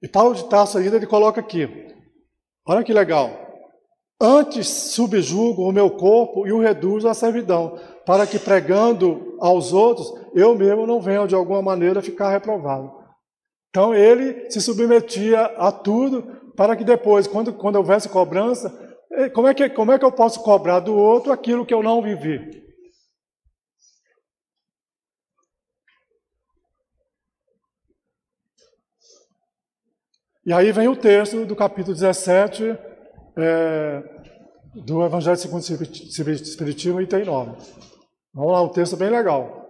E 0.01 0.07
Paulo 0.07 0.33
de 0.33 0.49
Tarso 0.49 0.79
ainda 0.79 0.95
ele 0.95 1.05
coloca 1.05 1.39
aqui. 1.39 1.69
Olha 2.67 2.83
que 2.83 2.93
legal. 2.93 3.29
Antes 4.19 4.67
subjugo 4.67 5.67
o 5.67 5.71
meu 5.71 5.91
corpo 5.91 6.47
e 6.47 6.51
o 6.51 6.59
reduzo 6.59 7.07
à 7.07 7.13
servidão, 7.13 7.77
para 8.05 8.25
que 8.25 8.37
pregando 8.37 9.37
aos 9.39 9.73
outros, 9.73 10.11
eu 10.35 10.55
mesmo 10.55 10.85
não 10.85 11.01
venha 11.01 11.27
de 11.27 11.35
alguma 11.35 11.61
maneira 11.61 12.01
ficar 12.01 12.29
reprovado. 12.29 13.00
Então 13.71 13.95
ele 13.95 14.51
se 14.51 14.59
submetia 14.59 15.43
a 15.57 15.71
tudo 15.71 16.23
para 16.57 16.75
que 16.75 16.83
depois, 16.83 17.25
quando, 17.25 17.53
quando 17.53 17.77
houvesse 17.77 18.09
cobrança, 18.09 18.69
eh, 19.13 19.29
como 19.29 19.47
é, 19.47 19.53
que, 19.53 19.69
como 19.69 19.93
é 19.93 19.97
que 19.97 20.03
eu 20.03 20.11
posso 20.11 20.43
cobrar 20.43 20.81
do 20.81 20.93
outro 20.93 21.31
aquilo 21.31 21.65
que 21.65 21.73
eu 21.73 21.81
não 21.81 22.01
vivi? 22.01 22.61
E 30.45 30.51
aí 30.51 30.71
vem 30.73 30.89
o 30.89 30.95
texto 30.95 31.45
do 31.45 31.55
capítulo 31.55 31.95
17 31.95 32.65
é, 32.65 32.77
eh, 33.37 34.03
do 34.75 35.01
Evangelho 35.05 35.37
segundo 35.37 35.61
o 35.61 36.31
Espiritismo, 36.31 36.99
item 36.99 37.23
9. 37.23 37.51
Vamos 38.33 38.51
lá, 38.51 38.61
um 38.61 38.69
texto 38.69 38.97
bem 38.97 39.09
legal. 39.09 39.60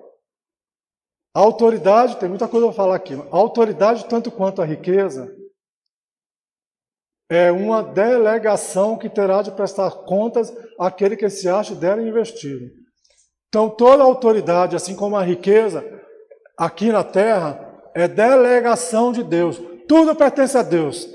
A 1.34 1.40
autoridade, 1.40 2.18
tem 2.18 2.28
muita 2.28 2.48
coisa 2.48 2.68
para 2.68 2.76
falar 2.76 2.96
aqui. 2.96 3.14
A 3.14 3.38
autoridade, 3.38 4.06
tanto 4.06 4.30
quanto 4.30 4.62
a 4.62 4.66
riqueza, 4.66 5.34
é 7.30 7.50
uma 7.50 7.82
delegação 7.82 8.98
que 8.98 9.10
terá 9.10 9.42
de 9.42 9.52
prestar 9.52 9.90
contas 10.04 10.54
àquele 10.78 11.16
que 11.16 11.30
se 11.30 11.48
acha 11.48 11.74
dela 11.74 12.02
investido. 12.02 12.66
Então, 13.48 13.70
toda 13.70 14.04
autoridade, 14.04 14.76
assim 14.76 14.96
como 14.96 15.16
a 15.16 15.24
riqueza, 15.24 15.84
aqui 16.58 16.92
na 16.92 17.04
terra, 17.04 17.72
é 17.96 18.08
delegação 18.08 19.14
de 19.14 19.24
Deus. 19.24 19.62
Tudo 19.88 20.16
pertence 20.16 20.58
a 20.58 20.62
Deus. 20.62 21.08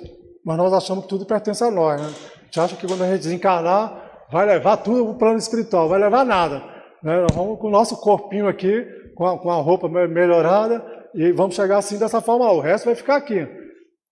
Mas 0.45 0.57
nós 0.57 0.73
achamos 0.73 1.05
que 1.05 1.11
tudo 1.11 1.27
pertence 1.27 1.62
a 1.62 1.71
nós. 1.71 2.01
Né? 2.01 2.09
A 2.09 2.45
gente 2.45 2.61
acha 2.61 2.77
que 2.77 2.87
quando 2.87 3.03
a 3.03 3.09
gente 3.09 3.19
desencarnar, 3.19 4.27
vai 4.31 4.47
levar 4.47 4.79
tudo 4.79 5.05
para 5.05 5.12
o 5.12 5.19
plano 5.19 5.39
espiritual, 5.39 5.89
vai 5.89 6.01
levar 6.01 6.25
nada. 6.25 6.62
Né? 7.03 7.21
Nós 7.21 7.35
vamos 7.35 7.59
com 7.59 7.69
o 7.69 7.71
nosso 7.71 7.97
corpinho 8.01 8.49
aqui, 8.49 8.87
com 9.17 9.27
a, 9.27 9.39
com 9.39 9.51
a 9.51 9.57
roupa 9.57 9.89
melhorada, 9.89 10.85
e 11.14 11.33
vamos 11.33 11.57
chegar 11.57 11.79
assim 11.79 11.99
dessa 11.99 12.21
forma. 12.21 12.53
O 12.53 12.61
resto 12.61 12.85
vai 12.85 12.95
ficar 12.95 13.17
aqui. 13.17 13.49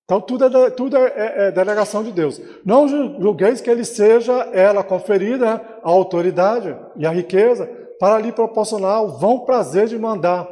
Então 0.05 0.21
tudo 0.21 0.45
é, 0.45 0.71
tudo 0.71 0.97
é, 0.97 1.13
é, 1.15 1.49
é 1.49 1.53
delegação 1.53 2.03
de 2.03 2.11
Deus. 2.11 2.41
Não 2.65 2.89
julgueis 2.89 3.61
que 3.61 3.71
ele 3.71 3.85
seja 3.85 4.33
ela 4.53 4.83
conferida 4.83 5.55
né, 5.55 5.61
a 5.83 5.91
autoridade 5.91 6.77
e 6.97 7.07
a 7.07 7.11
riqueza 7.11 7.67
para 7.99 8.19
lhe 8.19 8.33
proporcionar 8.33 9.03
o 9.03 9.19
vão 9.19 9.41
prazer 9.41 9.87
de 9.87 9.99
mandar, 9.99 10.47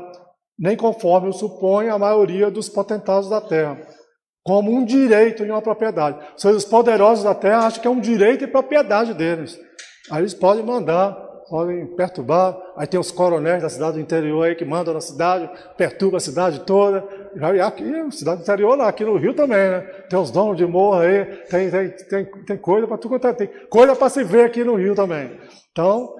nem 0.58 0.76
conforme 0.76 1.28
o 1.28 1.32
supõe 1.32 1.88
a 1.88 1.98
maioria 1.98 2.50
dos 2.50 2.68
potentados 2.68 3.28
da 3.28 3.40
terra, 3.40 3.78
como 4.42 4.70
um 4.70 4.84
direito 4.84 5.44
e 5.44 5.50
uma 5.50 5.60
propriedade. 5.60 6.18
Os 6.34 6.64
poderosos 6.64 7.24
da 7.24 7.34
terra 7.34 7.66
acham 7.66 7.82
que 7.82 7.88
é 7.88 7.90
um 7.90 8.00
direito 8.00 8.44
e 8.44 8.46
propriedade 8.46 9.12
deles. 9.12 9.58
Aí 10.10 10.22
eles 10.22 10.34
podem 10.34 10.64
mandar 10.64 11.31
podem 11.52 11.86
perturbar. 11.86 12.58
Aí 12.74 12.86
tem 12.86 12.98
os 12.98 13.10
coronéis 13.10 13.62
da 13.62 13.68
cidade 13.68 13.98
do 13.98 14.00
interior 14.00 14.42
aí 14.42 14.54
que 14.54 14.64
mandam 14.64 14.94
na 14.94 15.02
cidade, 15.02 15.50
perturba 15.76 16.16
a 16.16 16.20
cidade 16.20 16.60
toda. 16.60 17.06
E 17.36 17.60
aqui, 17.60 17.84
cidade 18.10 18.38
do 18.38 18.42
interior, 18.42 18.74
lá, 18.74 18.88
aqui 18.88 19.04
no 19.04 19.18
Rio 19.18 19.34
também, 19.34 19.68
né? 19.68 19.80
Tem 20.08 20.18
os 20.18 20.30
donos 20.30 20.56
de 20.56 20.64
morro 20.64 21.00
aí, 21.00 21.26
tem, 21.50 21.70
tem, 21.70 21.90
tem, 21.90 22.24
tem 22.24 22.56
coisa 22.56 22.86
para 22.86 22.96
tu 22.96 23.06
contar, 23.06 23.34
tem 23.34 23.50
coisa 23.68 23.94
para 23.94 24.08
se 24.08 24.24
ver 24.24 24.46
aqui 24.46 24.64
no 24.64 24.76
Rio 24.76 24.94
também. 24.94 25.38
Então, 25.70 26.14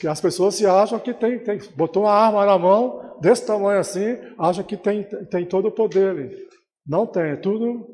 que 0.00 0.08
as 0.08 0.22
pessoas 0.22 0.54
se 0.54 0.64
acham 0.64 0.98
que 0.98 1.12
tem, 1.12 1.38
tem, 1.38 1.60
botou 1.76 2.04
uma 2.04 2.12
arma 2.12 2.46
na 2.46 2.58
mão, 2.58 3.18
desse 3.20 3.46
tamanho 3.46 3.78
assim, 3.78 4.16
acham 4.38 4.64
que 4.64 4.78
tem, 4.78 5.02
tem 5.30 5.44
todo 5.44 5.68
o 5.68 5.70
poder 5.70 6.12
ali. 6.12 6.30
Não 6.86 7.06
tem, 7.06 7.32
é 7.32 7.36
tudo 7.36 7.91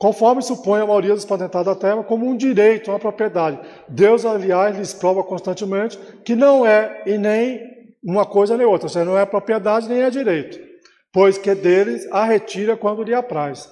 conforme 0.00 0.40
supõe 0.40 0.80
a 0.80 0.86
maioria 0.86 1.12
dos 1.14 1.26
patentados 1.26 1.66
da 1.66 1.78
terra, 1.78 2.02
como 2.02 2.26
um 2.26 2.34
direito, 2.34 2.90
uma 2.90 2.98
propriedade. 2.98 3.60
Deus, 3.86 4.24
aliás, 4.24 4.74
lhes 4.74 4.94
prova 4.94 5.22
constantemente 5.22 5.98
que 6.24 6.34
não 6.34 6.66
é 6.66 7.02
e 7.04 7.18
nem 7.18 7.60
uma 8.02 8.24
coisa 8.24 8.56
nem 8.56 8.66
outra, 8.66 8.86
ou 8.86 8.88
seja, 8.88 9.04
não 9.04 9.18
é 9.18 9.26
propriedade 9.26 9.90
nem 9.90 10.00
é 10.00 10.08
direito, 10.08 10.58
pois 11.12 11.36
que 11.36 11.54
deles 11.54 12.08
a 12.10 12.24
retira 12.24 12.78
quando 12.78 13.02
lhe 13.02 13.12
apraz. 13.12 13.70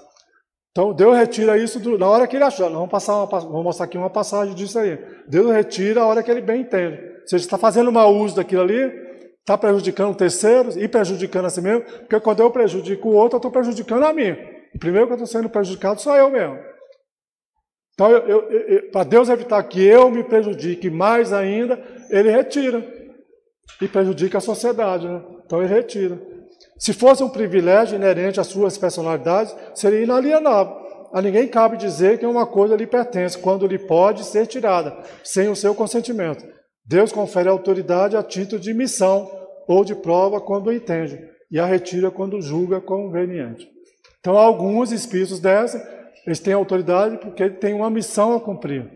Então, 0.71 0.93
Deus 0.93 1.17
retira 1.17 1.57
isso 1.57 1.81
do, 1.81 1.97
na 1.97 2.07
hora 2.07 2.27
que 2.27 2.37
ele 2.37 2.45
achar. 2.45 2.69
Vamos, 2.69 2.91
passar 2.91 3.17
uma, 3.17 3.27
vamos 3.27 3.65
mostrar 3.65 3.87
aqui 3.87 3.97
uma 3.97 4.11
passagem 4.11 4.55
disso 4.55 4.79
aí. 4.79 4.99
Deus 5.27 5.51
retira 5.51 6.03
a 6.03 6.07
hora 6.07 6.23
que 6.23 6.31
ele 6.31 6.43
bem 6.43 6.61
entende. 6.61 6.99
Ou 7.23 7.27
seja, 7.27 7.43
está 7.43 7.57
fazendo 7.57 7.91
mau 7.91 8.15
uso 8.15 8.37
daquilo 8.37 8.63
ali, 8.63 8.93
está 9.41 9.57
prejudicando 9.57 10.15
terceiros 10.15 10.77
e 10.77 10.87
prejudicando 10.87 11.47
a 11.47 11.51
si 11.51 11.63
mesmo, 11.63 11.85
porque 12.01 12.21
quando 12.21 12.41
eu 12.41 12.51
prejudico 12.51 13.09
o 13.09 13.15
outro, 13.15 13.37
eu 13.37 13.39
estou 13.39 13.51
prejudicando 13.51 14.05
a 14.05 14.13
mim. 14.13 14.58
O 14.75 14.79
primeiro 14.79 15.07
que 15.07 15.13
eu 15.13 15.17
estou 15.17 15.27
sendo 15.27 15.49
prejudicado 15.49 16.01
sou 16.01 16.15
eu 16.15 16.31
mesmo. 16.31 16.59
Então, 17.95 18.11
para 18.93 19.05
Deus 19.05 19.29
evitar 19.29 19.63
que 19.65 19.85
eu 19.85 20.11
me 20.11 20.23
prejudique 20.23 20.89
mais 20.89 21.33
ainda, 21.33 21.83
Ele 22.11 22.31
retira. 22.31 22.87
E 23.81 23.89
prejudica 23.89 24.39
a 24.39 24.41
sociedade. 24.41 25.09
Né? 25.09 25.21
Então, 25.45 25.61
Ele 25.61 25.75
retira. 25.75 26.21
Se 26.79 26.93
fosse 26.93 27.25
um 27.25 27.29
privilégio 27.29 27.97
inerente 27.97 28.39
às 28.39 28.47
suas 28.47 28.79
personalidades, 28.79 29.55
seria 29.75 30.03
inalienável. 30.03 30.77
A 31.13 31.21
ninguém 31.23 31.49
cabe 31.49 31.77
dizer 31.77 32.19
que 32.19 32.27
uma 32.27 32.47
coisa 32.47 32.77
lhe 32.77 32.87
pertence, 32.87 33.39
quando 33.39 33.67
lhe 33.67 33.79
pode 33.79 34.25
ser 34.25 34.47
tirada, 34.47 34.97
sem 35.25 35.49
o 35.49 35.57
seu 35.57 35.75
consentimento. 35.75 36.45
Deus 36.85 37.13
confere 37.13 37.49
autoridade 37.49 38.17
a 38.17 38.23
título 38.23 38.61
de 38.61 38.73
missão 38.73 39.29
ou 39.67 39.85
de 39.85 39.95
prova 39.95 40.41
quando 40.41 40.73
entende, 40.73 41.19
e 41.51 41.59
a 41.59 41.67
retira 41.67 42.11
quando 42.11 42.41
julga 42.41 42.81
conveniente. 42.81 43.69
Então, 44.21 44.37
alguns 44.37 44.93
espíritos 44.93 45.41
dessa, 45.41 45.79
eles 46.27 46.41
têm 46.41 46.53
autoridade 46.53 47.19
porque 47.19 47.49
têm 47.49 47.75
uma 47.75 47.91
missão 47.91 48.35
a 48.35 48.41
cumprir. 48.41 48.91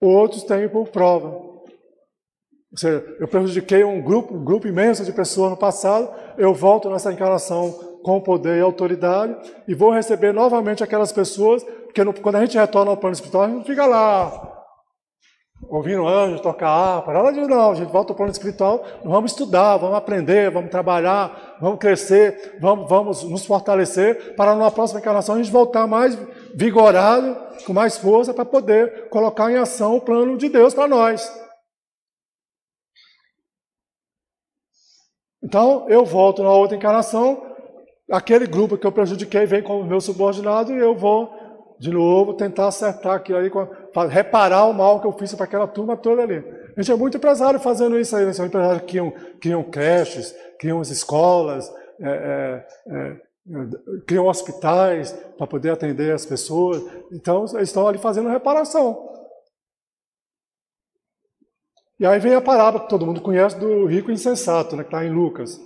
Outros 0.00 0.42
têm 0.42 0.68
por 0.68 0.88
prova. 0.88 1.28
Ou 1.28 2.78
seja, 2.78 3.04
eu 3.20 3.28
prejudiquei 3.28 3.84
um 3.84 4.02
grupo, 4.02 4.34
um 4.34 4.44
grupo 4.44 4.66
imenso 4.66 5.04
de 5.04 5.12
pessoas 5.12 5.50
no 5.50 5.56
passado, 5.56 6.10
eu 6.38 6.54
volto 6.54 6.90
nessa 6.90 7.12
encarnação 7.12 7.70
com 8.02 8.20
poder 8.20 8.58
e 8.58 8.60
autoridade 8.60 9.36
e 9.68 9.74
vou 9.74 9.92
receber 9.92 10.32
novamente 10.32 10.82
aquelas 10.82 11.12
pessoas, 11.12 11.62
porque 11.62 12.02
no, 12.02 12.12
quando 12.12 12.36
a 12.36 12.40
gente 12.40 12.58
retorna 12.58 12.90
ao 12.90 12.96
plano 12.96 13.14
espiritual, 13.14 13.44
a 13.44 13.46
gente 13.46 13.58
não 13.58 13.64
fica 13.64 13.86
lá 13.86 14.51
ouvindo 15.68 16.06
anjos, 16.06 16.40
tocar 16.40 16.68
harpa, 16.68 17.12
nada 17.12 17.32
disso 17.32 17.48
não, 17.48 17.70
a 17.70 17.74
gente 17.74 17.90
volta 17.90 18.12
ao 18.12 18.16
plano 18.16 18.32
espiritual, 18.32 18.84
vamos 19.04 19.32
estudar, 19.32 19.76
vamos 19.76 19.96
aprender, 19.96 20.50
vamos 20.50 20.70
trabalhar, 20.70 21.56
vamos 21.60 21.78
crescer, 21.78 22.58
vamos, 22.60 22.88
vamos 22.88 23.22
nos 23.24 23.46
fortalecer, 23.46 24.34
para 24.36 24.54
numa 24.54 24.70
próxima 24.70 25.00
encarnação 25.00 25.34
a 25.34 25.38
gente 25.38 25.50
voltar 25.50 25.86
mais 25.86 26.18
vigorado, 26.54 27.36
com 27.64 27.72
mais 27.72 27.96
força, 27.96 28.34
para 28.34 28.44
poder 28.44 29.08
colocar 29.08 29.50
em 29.50 29.56
ação 29.56 29.96
o 29.96 30.00
plano 30.00 30.36
de 30.36 30.48
Deus 30.48 30.74
para 30.74 30.88
nós. 30.88 31.32
Então, 35.42 35.86
eu 35.88 36.04
volto 36.04 36.42
na 36.42 36.50
outra 36.50 36.76
encarnação, 36.76 37.42
aquele 38.10 38.46
grupo 38.46 38.78
que 38.78 38.86
eu 38.86 38.92
prejudiquei 38.92 39.44
vem 39.44 39.62
como 39.62 39.84
meu 39.84 40.00
subordinado 40.00 40.72
e 40.72 40.78
eu 40.78 40.94
vou 40.94 41.41
de 41.82 41.90
novo, 41.90 42.34
tentar 42.34 42.68
acertar 42.68 43.16
aquilo 43.16 43.38
aí, 43.38 43.50
reparar 44.08 44.66
o 44.66 44.72
mal 44.72 45.00
que 45.00 45.06
eu 45.08 45.12
fiz 45.12 45.34
para 45.34 45.46
aquela 45.46 45.66
turma 45.66 45.96
toda 45.96 46.22
ali. 46.22 46.36
A 46.76 46.80
gente 46.80 46.92
é 46.92 46.94
muito 46.94 47.16
empresário 47.16 47.58
fazendo 47.58 47.98
isso 47.98 48.14
aí, 48.14 48.24
né? 48.24 48.32
são 48.32 48.46
empresários 48.46 48.82
que 48.82 48.86
criam, 48.86 49.12
criam 49.40 49.64
creches, 49.64 50.32
criam 50.60 50.80
escolas, 50.80 51.68
é, 52.00 52.64
é, 52.86 52.94
é, 52.94 53.16
criam 54.06 54.28
hospitais 54.28 55.10
para 55.36 55.44
poder 55.44 55.70
atender 55.70 56.14
as 56.14 56.24
pessoas. 56.24 56.80
Então, 57.10 57.46
eles 57.54 57.70
estão 57.70 57.88
ali 57.88 57.98
fazendo 57.98 58.28
reparação. 58.28 59.10
E 61.98 62.06
aí 62.06 62.20
vem 62.20 62.36
a 62.36 62.40
parábola 62.40 62.84
que 62.84 62.90
todo 62.90 63.04
mundo 63.04 63.20
conhece 63.20 63.58
do 63.58 63.86
rico 63.86 64.12
insensato, 64.12 64.76
né, 64.76 64.84
que 64.84 64.88
está 64.88 65.04
em 65.04 65.10
Lucas. 65.10 65.60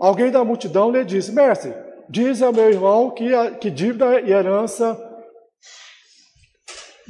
Alguém 0.00 0.32
da 0.32 0.44
multidão 0.44 0.90
lhe 0.90 1.04
disse, 1.04 1.30
mestre, 1.30 1.72
diz 2.10 2.42
ao 2.42 2.52
meu 2.52 2.68
irmão 2.68 3.12
que, 3.12 3.32
a, 3.32 3.52
que 3.52 3.70
dívida 3.70 4.20
e 4.20 4.32
herança 4.32 5.10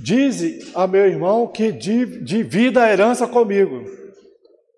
Dize 0.02 0.72
a 0.74 0.86
meu 0.86 1.06
irmão 1.06 1.46
que 1.46 1.70
divida 1.70 2.82
a 2.82 2.92
herança 2.92 3.26
comigo. 3.28 3.84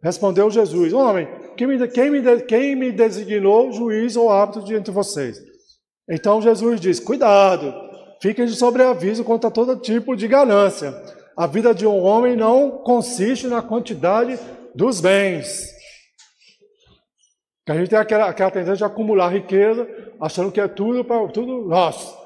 Respondeu 0.02 0.50
Jesus: 0.50 0.92
Homem, 0.92 1.26
quem 1.56 1.66
me, 1.66 1.88
quem 1.88 2.10
me, 2.10 2.40
quem 2.42 2.76
me 2.76 2.92
designou 2.92 3.72
juiz 3.72 4.16
ou 4.16 4.30
árbitro 4.30 4.64
de 4.64 4.74
entre 4.74 4.92
vocês? 4.92 5.38
Então 6.08 6.42
Jesus 6.42 6.78
diz: 6.78 7.00
Cuidado, 7.00 7.72
fiquem 8.20 8.44
de 8.44 8.54
sobreaviso 8.54 9.24
contra 9.24 9.50
todo 9.50 9.80
tipo 9.80 10.14
de 10.14 10.28
ganância. 10.28 10.94
A 11.34 11.46
vida 11.46 11.74
de 11.74 11.86
um 11.86 12.02
homem 12.02 12.36
não 12.36 12.70
consiste 12.70 13.46
na 13.46 13.62
quantidade 13.62 14.38
dos 14.74 15.00
bens. 15.00 15.72
Que 17.64 17.72
a 17.72 17.76
gente 17.76 17.88
tem 17.88 17.98
aquela, 17.98 18.26
aquela 18.28 18.50
tendência 18.50 18.76
de 18.76 18.84
acumular 18.84 19.32
riqueza, 19.32 19.88
achando 20.20 20.52
que 20.52 20.60
é 20.60 20.68
tudo 20.68 21.02
para 21.02 21.26
tudo 21.28 21.66
nosso. 21.66 22.23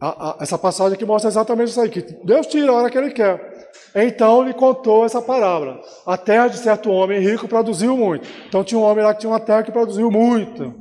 A, 0.00 0.30
a, 0.30 0.36
essa 0.40 0.56
passagem 0.56 0.94
aqui 0.94 1.04
mostra 1.04 1.28
exatamente 1.28 1.68
isso 1.68 1.80
aí, 1.80 1.90
que 1.90 2.00
Deus 2.24 2.46
tira 2.46 2.72
a 2.72 2.74
hora 2.74 2.90
que 2.90 2.96
Ele 2.96 3.10
quer. 3.10 3.68
Então 3.94 4.42
lhe 4.42 4.54
contou 4.54 5.04
essa 5.04 5.20
palavra. 5.20 5.78
A 6.06 6.16
terra 6.16 6.48
de 6.48 6.56
certo 6.56 6.90
homem 6.90 7.20
rico 7.20 7.46
produziu 7.46 7.96
muito. 7.96 8.26
Então 8.48 8.64
tinha 8.64 8.78
um 8.78 8.84
homem 8.84 9.04
lá 9.04 9.12
que 9.12 9.20
tinha 9.20 9.30
uma 9.30 9.40
terra 9.40 9.62
que 9.62 9.72
produziu 9.72 10.10
muito. 10.10 10.74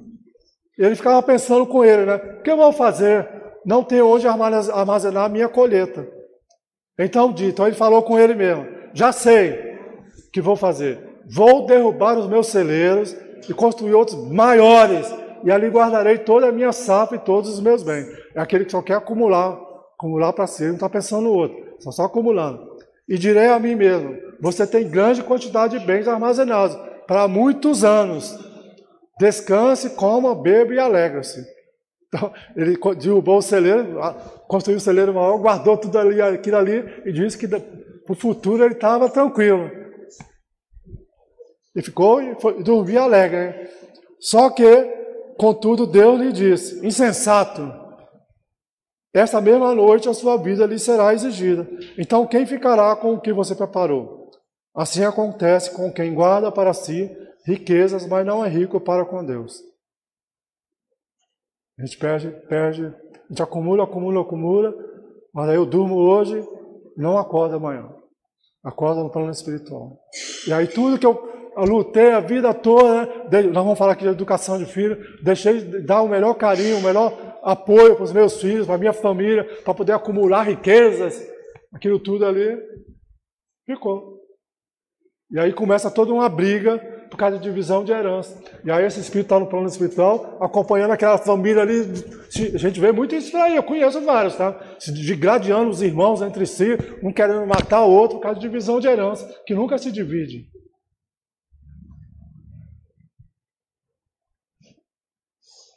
Ele 0.77 0.95
ficava 0.95 1.21
pensando 1.21 1.65
com 1.65 1.83
ele, 1.83 2.05
né? 2.05 2.15
O 2.15 2.41
que 2.41 2.49
eu 2.49 2.55
vou 2.55 2.71
fazer? 2.71 3.27
Não 3.65 3.83
tenho 3.83 4.07
onde 4.07 4.25
armazenar 4.25 5.25
a 5.25 5.29
minha 5.29 5.49
colheita. 5.49 6.07
Então 6.97 7.33
dito, 7.33 7.61
ele 7.65 7.75
falou 7.75 8.01
com 8.03 8.17
ele 8.17 8.33
mesmo: 8.33 8.65
Já 8.93 9.11
sei 9.11 9.51
o 9.51 10.31
que 10.31 10.39
vou 10.39 10.55
fazer. 10.55 11.21
Vou 11.29 11.65
derrubar 11.65 12.17
os 12.17 12.27
meus 12.27 12.47
celeiros 12.47 13.15
e 13.47 13.53
construir 13.53 13.93
outros 13.93 14.17
maiores 14.31 15.13
e 15.43 15.51
ali 15.51 15.67
guardarei 15.69 16.17
toda 16.19 16.47
a 16.47 16.51
minha 16.51 16.71
safra 16.71 17.17
e 17.17 17.19
todos 17.19 17.49
os 17.53 17.59
meus 17.59 17.83
bens. 17.83 18.07
É 18.35 18.39
aquele 18.41 18.65
que 18.65 18.71
só 18.71 18.81
quer 18.81 18.95
acumular, 18.95 19.59
acumular 19.95 20.33
para 20.33 20.47
si, 20.47 20.65
não 20.65 20.75
está 20.75 20.89
pensando 20.89 21.23
no 21.23 21.33
outro, 21.33 21.75
só 21.79 21.91
só 21.91 22.03
acumulando. 22.05 22.77
E 23.07 23.17
direi 23.17 23.47
a 23.47 23.59
mim 23.59 23.75
mesmo: 23.75 24.15
você 24.39 24.65
tem 24.65 24.89
grande 24.89 25.23
quantidade 25.23 25.77
de 25.77 25.85
bens 25.85 26.07
armazenados 26.07 26.77
para 27.07 27.27
muitos 27.27 27.83
anos. 27.83 28.37
Descanse, 29.19 29.91
coma, 29.91 30.35
beba 30.35 30.73
e 30.73 30.79
alegra-se. 30.79 31.43
Então, 32.07 32.33
ele 32.55 32.77
derrubou 32.99 33.37
o 33.37 33.41
celeiro, 33.41 33.99
construiu 34.47 34.77
o 34.77 34.81
celeiro 34.81 35.13
maior, 35.13 35.37
guardou 35.37 35.77
tudo 35.77 35.99
ali, 35.99 36.21
aquilo 36.21 36.57
ali 36.57 36.83
e 37.05 37.11
disse 37.11 37.37
que 37.37 37.47
para 37.47 37.61
o 38.09 38.15
futuro 38.15 38.63
ele 38.63 38.73
estava 38.73 39.09
tranquilo. 39.09 39.69
E 41.75 41.81
ficou 41.81 42.21
e 42.21 42.39
foi, 42.39 42.63
dormir 42.63 42.97
alegre. 42.97 43.37
Né? 43.37 43.69
Só 44.19 44.49
que 44.49 44.99
Contudo, 45.39 45.87
Deus 45.87 46.19
lhe 46.19 46.33
disse: 46.33 46.85
insensato, 46.85 47.73
esta 49.13 49.41
mesma 49.41 49.73
noite 49.73 50.07
a 50.07 50.13
sua 50.13 50.37
vida 50.37 50.65
lhe 50.65 50.77
será 50.77 51.13
exigida. 51.13 51.67
Então, 51.97 52.27
quem 52.27 52.45
ficará 52.45 52.95
com 52.95 53.13
o 53.13 53.21
que 53.21 53.33
você 53.33 53.55
preparou? 53.55 54.29
Assim 54.75 55.03
acontece 55.03 55.71
com 55.75 55.91
quem 55.91 56.13
guarda 56.13 56.51
para 56.51 56.73
si 56.73 57.09
riquezas, 57.45 58.05
mas 58.07 58.25
não 58.25 58.45
é 58.45 58.49
rico 58.49 58.79
para 58.79 59.05
com 59.05 59.25
Deus. 59.25 59.61
A 61.79 61.85
gente 61.85 61.97
perde, 61.97 62.29
perde, 62.47 62.85
a 62.85 63.27
gente 63.29 63.41
acumula, 63.41 63.83
acumula, 63.83 64.21
acumula, 64.21 64.73
mas 65.33 65.49
aí 65.49 65.55
eu 65.55 65.65
durmo 65.65 65.95
hoje, 65.95 66.45
não 66.95 67.17
acordo 67.17 67.55
amanhã. 67.55 67.89
Acorda 68.63 69.01
no 69.01 69.09
plano 69.09 69.31
espiritual. 69.31 69.97
E 70.45 70.53
aí 70.53 70.67
tudo 70.67 70.99
que 70.99 71.05
eu 71.05 71.29
eu 71.59 71.65
lutei 71.65 72.11
a 72.11 72.21
vida 72.21 72.53
toda, 72.53 73.05
né? 73.29 73.41
nós 73.43 73.63
vamos 73.63 73.77
falar 73.77 73.93
aqui 73.93 74.03
de 74.03 74.09
educação 74.09 74.57
de 74.57 74.65
filho, 74.65 74.97
deixei 75.21 75.59
de 75.59 75.81
dar 75.81 76.01
o 76.01 76.07
melhor 76.07 76.33
carinho, 76.35 76.77
o 76.77 76.81
melhor 76.81 77.28
apoio 77.43 77.95
para 77.95 78.03
os 78.03 78.13
meus 78.13 78.41
filhos, 78.41 78.65
para 78.65 78.75
a 78.75 78.79
minha 78.79 78.93
família, 78.93 79.43
para 79.63 79.73
poder 79.73 79.93
acumular 79.93 80.43
riquezas, 80.43 81.21
aquilo 81.73 81.99
tudo 81.99 82.25
ali, 82.25 82.57
ficou. 83.65 84.19
E 85.31 85.39
aí 85.39 85.53
começa 85.53 85.91
toda 85.91 86.11
uma 86.11 86.27
briga 86.27 86.79
por 87.09 87.17
causa 87.17 87.37
de 87.37 87.43
divisão 87.43 87.83
de 87.83 87.91
herança. 87.91 88.41
E 88.63 88.71
aí 88.71 88.85
esse 88.85 88.99
espírito 88.99 89.27
está 89.27 89.39
no 89.39 89.47
plano 89.47 89.67
espiritual, 89.67 90.37
acompanhando 90.41 90.91
aquela 90.91 91.17
família 91.17 91.61
ali. 91.61 91.81
A 92.53 92.57
gente 92.57 92.79
vê 92.79 92.91
muito 92.91 93.13
isso 93.13 93.35
aí, 93.37 93.55
eu 93.55 93.63
conheço 93.63 94.01
vários, 94.01 94.35
tá? 94.35 94.59
Se 94.79 94.91
digladiando 94.91 95.69
os 95.69 95.81
irmãos 95.81 96.21
entre 96.21 96.45
si, 96.47 96.77
um 97.03 97.13
querendo 97.13 97.45
matar 97.45 97.83
o 97.83 97.91
outro 97.91 98.17
por 98.17 98.23
causa 98.23 98.39
de 98.39 98.47
divisão 98.47 98.79
de 98.79 98.87
herança, 98.87 99.27
que 99.45 99.53
nunca 99.53 99.77
se 99.77 99.91
divide. 99.91 100.47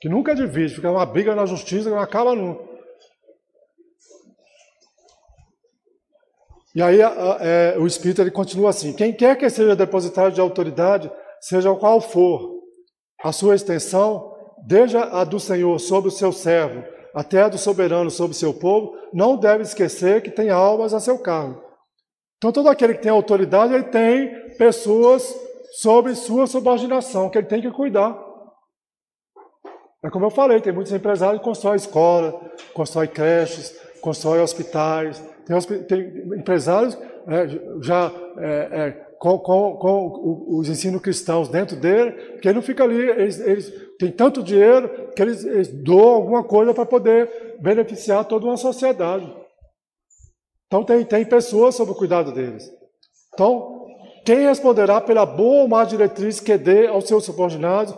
Que 0.02 0.08
nunca 0.08 0.34
divide, 0.34 0.74
fica 0.74 0.90
uma 0.90 1.06
briga 1.06 1.32
na 1.32 1.46
justiça 1.46 1.84
que 1.84 1.94
não 1.94 2.02
acaba 2.02 2.34
nunca. 2.34 2.64
E 6.74 6.82
aí 6.82 6.98
é, 7.00 7.76
o 7.78 7.86
Espírito 7.86 8.20
ele 8.20 8.32
continua 8.32 8.70
assim: 8.70 8.92
quem 8.92 9.12
quer 9.12 9.36
que 9.36 9.48
seja 9.48 9.76
depositário 9.76 10.32
de 10.32 10.40
autoridade, 10.40 11.08
seja 11.40 11.72
qual 11.76 12.00
for 12.00 12.64
a 13.22 13.30
sua 13.30 13.54
extensão, 13.54 14.34
desde 14.66 14.96
a 14.96 15.22
do 15.22 15.38
Senhor 15.38 15.78
sobre 15.78 16.08
o 16.08 16.12
seu 16.12 16.32
servo, 16.32 16.82
até 17.14 17.42
a 17.42 17.48
do 17.48 17.56
soberano 17.56 18.10
sobre 18.10 18.34
o 18.34 18.38
seu 18.38 18.52
povo, 18.52 18.96
não 19.12 19.36
deve 19.36 19.62
esquecer 19.62 20.20
que 20.20 20.32
tem 20.32 20.50
almas 20.50 20.92
a 20.92 20.98
seu 20.98 21.16
cargo. 21.16 21.62
Então 22.38 22.50
todo 22.50 22.68
aquele 22.68 22.94
que 22.94 23.02
tem 23.02 23.12
autoridade, 23.12 23.72
ele 23.72 23.84
tem 23.84 24.56
pessoas 24.58 25.32
sobre 25.74 26.16
sua 26.16 26.48
subordinação, 26.48 27.30
que 27.30 27.38
ele 27.38 27.46
tem 27.46 27.62
que 27.62 27.70
cuidar. 27.70 28.31
É 30.04 30.10
como 30.10 30.26
eu 30.26 30.30
falei, 30.30 30.60
tem 30.60 30.72
muitos 30.72 30.92
empresários 30.92 31.38
que 31.38 31.44
constroem 31.44 31.76
escola, 31.76 32.40
constroem 32.74 33.08
creches, 33.08 33.72
constroem 34.00 34.42
hospitais. 34.42 35.22
Tem, 35.46 35.82
tem 35.84 36.38
empresários 36.38 36.98
é, 37.28 37.46
já 37.80 38.12
é, 38.38 38.68
é, 38.72 38.90
com, 39.18 39.38
com, 39.38 39.76
com, 39.76 40.58
os 40.58 40.68
ensinos 40.68 41.00
cristãos 41.00 41.48
dentro 41.48 41.76
dele, 41.76 42.38
que 42.40 42.48
ele 42.48 42.56
não 42.56 42.62
fica 42.62 42.82
ali, 42.82 42.98
eles, 42.98 43.38
eles 43.38 43.72
têm 43.96 44.10
tanto 44.10 44.42
dinheiro 44.42 45.12
que 45.14 45.22
eles, 45.22 45.44
eles 45.44 45.68
doam 45.68 46.14
alguma 46.14 46.42
coisa 46.42 46.74
para 46.74 46.84
poder 46.84 47.56
beneficiar 47.60 48.24
toda 48.24 48.46
uma 48.46 48.56
sociedade. 48.56 49.32
Então 50.66 50.82
tem, 50.82 51.04
tem 51.04 51.24
pessoas 51.24 51.76
sob 51.76 51.92
o 51.92 51.94
cuidado 51.94 52.32
deles. 52.32 52.68
Então, 53.32 53.86
Quem 54.24 54.46
responderá 54.46 55.00
pela 55.00 55.26
boa 55.26 55.62
ou 55.62 55.68
má 55.68 55.84
diretriz 55.84 56.38
que 56.38 56.56
dê 56.56 56.86
aos 56.86 57.06
seus 57.06 57.24
subordinados 57.24 57.94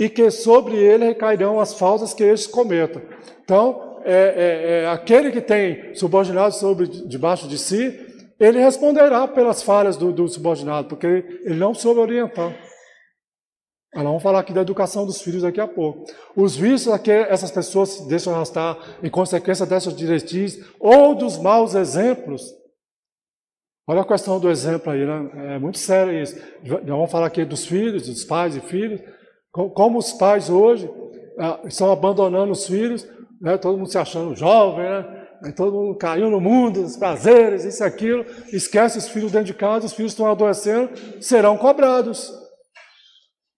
e 0.00 0.08
que 0.08 0.30
sobre 0.30 0.76
ele 0.76 1.04
recairão 1.04 1.60
as 1.60 1.74
faltas 1.74 2.14
que 2.14 2.24
estes 2.24 2.50
cometam? 2.50 3.02
Então, 3.44 4.00
é, 4.02 4.12
é, 4.12 4.82
é, 4.84 4.88
aquele 4.88 5.30
que 5.30 5.42
tem 5.42 5.94
subordinados 5.94 6.56
sobre, 6.56 6.86
debaixo 6.86 7.46
de 7.46 7.58
si, 7.58 8.00
ele 8.40 8.58
responderá 8.58 9.28
pelas 9.28 9.62
falhas 9.62 9.98
do, 9.98 10.10
do 10.10 10.26
subordinado, 10.26 10.88
porque 10.88 11.06
ele 11.06 11.56
não 11.56 11.74
soube 11.74 12.00
orientar. 12.00 12.56
Nós 13.94 14.04
vamos 14.04 14.22
falar 14.22 14.38
aqui 14.38 14.52
da 14.52 14.62
educação 14.62 15.04
dos 15.04 15.20
filhos 15.20 15.42
daqui 15.42 15.60
a 15.60 15.68
pouco. 15.68 16.04
Os 16.34 16.56
vícios 16.56 16.94
a 16.94 16.98
que 16.98 17.10
essas 17.10 17.50
pessoas 17.50 17.90
se 17.90 18.08
deixam 18.08 18.32
arrastar 18.32 18.78
em 19.02 19.10
consequência 19.10 19.66
dessas 19.66 19.94
diretrizes 19.94 20.64
ou 20.78 21.14
dos 21.14 21.36
maus 21.36 21.74
exemplos. 21.74 22.42
Olha 23.86 24.02
a 24.02 24.06
questão 24.06 24.38
do 24.38 24.48
exemplo 24.48 24.92
aí, 24.92 25.04
né? 25.04 25.56
É 25.56 25.58
muito 25.58 25.78
sério 25.78 26.22
isso. 26.22 26.40
Nós 26.62 26.86
vamos 26.86 27.10
falar 27.10 27.26
aqui 27.26 27.44
dos 27.44 27.66
filhos, 27.66 28.06
dos 28.06 28.24
pais 28.24 28.54
e 28.54 28.60
filhos. 28.60 29.00
Como 29.52 29.98
os 29.98 30.12
pais 30.12 30.48
hoje 30.48 30.90
ah, 31.38 31.60
estão 31.64 31.90
abandonando 31.90 32.52
os 32.52 32.66
filhos, 32.66 33.06
né? 33.40 33.58
todo 33.58 33.76
mundo 33.76 33.90
se 33.90 33.98
achando 33.98 34.36
jovem, 34.36 34.84
né? 34.84 35.52
todo 35.56 35.76
mundo 35.76 35.98
caiu 35.98 36.30
no 36.30 36.40
mundo, 36.40 36.82
os 36.82 36.96
prazeres, 36.96 37.64
isso 37.64 37.82
e 37.82 37.86
aquilo. 37.86 38.24
Esquece 38.52 38.98
os 38.98 39.08
filhos 39.08 39.32
dentro 39.32 39.46
de 39.46 39.54
casa, 39.54 39.86
os 39.86 39.92
filhos 39.92 40.12
estão 40.12 40.30
adoecendo, 40.30 40.90
serão 41.20 41.56
cobrados. 41.56 42.32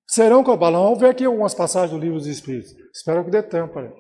Serão 0.08 0.42
cobrados. 0.42 0.80
Vamos 0.80 0.98
ver 0.98 1.10
aqui 1.10 1.24
algumas 1.24 1.54
passagens 1.54 1.90
do 1.90 1.98
livro 1.98 2.18
dos 2.18 2.26
Espíritos. 2.26 2.72
Espero 2.94 3.24
que 3.24 3.30
dê 3.30 3.42
tempo. 3.42 3.78
Aí. 3.78 3.90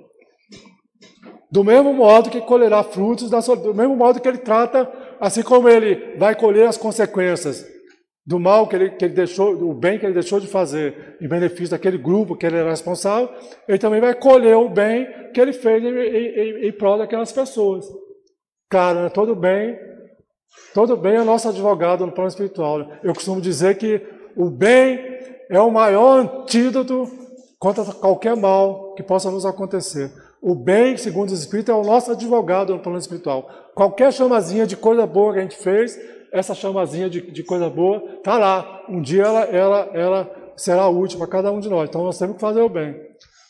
Do 1.50 1.62
mesmo 1.62 1.92
modo 1.92 2.30
que 2.30 2.40
colherá 2.40 2.82
frutos, 2.82 3.28
da, 3.28 3.40
do 3.40 3.74
mesmo 3.74 3.94
modo 3.96 4.20
que 4.20 4.28
ele 4.28 4.38
trata, 4.38 4.90
assim 5.20 5.42
como 5.42 5.68
ele 5.68 6.16
vai 6.18 6.34
colher 6.34 6.66
as 6.66 6.78
consequências 6.78 7.71
do 8.24 8.38
mal 8.38 8.68
que 8.68 8.76
ele, 8.76 8.90
que 8.90 9.04
ele 9.04 9.14
deixou, 9.14 9.56
do 9.56 9.74
bem 9.74 9.98
que 9.98 10.06
ele 10.06 10.14
deixou 10.14 10.38
de 10.38 10.46
fazer 10.46 11.16
em 11.20 11.28
benefício 11.28 11.70
daquele 11.70 11.98
grupo 11.98 12.36
que 12.36 12.46
ele 12.46 12.56
era 12.56 12.70
responsável, 12.70 13.28
ele 13.66 13.78
também 13.78 14.00
vai 14.00 14.14
colher 14.14 14.56
o 14.56 14.68
bem 14.68 15.08
que 15.32 15.40
ele 15.40 15.52
fez 15.52 15.82
em, 15.82 15.88
em, 15.88 16.68
em 16.68 16.72
prol 16.72 16.98
daquelas 16.98 17.32
pessoas. 17.32 17.84
Claro, 18.70 19.00
né? 19.00 19.08
todo 19.10 19.34
bem, 19.34 19.76
todo 20.72 20.96
bem 20.96 21.16
é 21.16 21.24
nosso 21.24 21.48
advogado 21.48 22.06
no 22.06 22.12
plano 22.12 22.28
espiritual. 22.28 22.78
Né? 22.78 23.00
Eu 23.02 23.12
costumo 23.12 23.40
dizer 23.40 23.76
que 23.76 24.00
o 24.36 24.48
bem 24.48 25.00
é 25.50 25.60
o 25.60 25.70
maior 25.70 26.20
antídoto 26.20 27.06
contra 27.58 27.84
qualquer 27.84 28.36
mal 28.36 28.94
que 28.94 29.02
possa 29.02 29.30
nos 29.30 29.44
acontecer. 29.44 30.10
O 30.40 30.54
bem, 30.54 30.96
segundo 30.96 31.30
os 31.30 31.40
Espíritos, 31.40 31.72
é 31.72 31.76
o 31.76 31.84
nosso 31.84 32.10
advogado 32.10 32.74
no 32.74 32.80
plano 32.80 32.98
espiritual. 32.98 33.48
Qualquer 33.74 34.12
chamazinha 34.12 34.66
de 34.66 34.76
coisa 34.76 35.06
boa 35.06 35.32
que 35.32 35.38
a 35.38 35.42
gente 35.42 35.56
fez, 35.56 35.96
essa 36.32 36.54
chamazinha 36.54 37.10
de, 37.10 37.20
de 37.20 37.42
coisa 37.42 37.68
boa 37.68 38.02
está 38.16 38.38
lá. 38.38 38.84
Um 38.88 39.00
dia 39.00 39.22
ela, 39.22 39.40
ela, 39.44 39.90
ela 39.92 40.52
será 40.56 40.88
útil 40.88 41.18
para 41.18 41.26
cada 41.26 41.52
um 41.52 41.60
de 41.60 41.68
nós. 41.68 41.88
Então 41.88 42.02
nós 42.02 42.18
temos 42.18 42.36
que 42.36 42.40
fazer 42.40 42.60
o 42.60 42.68
bem. 42.68 42.96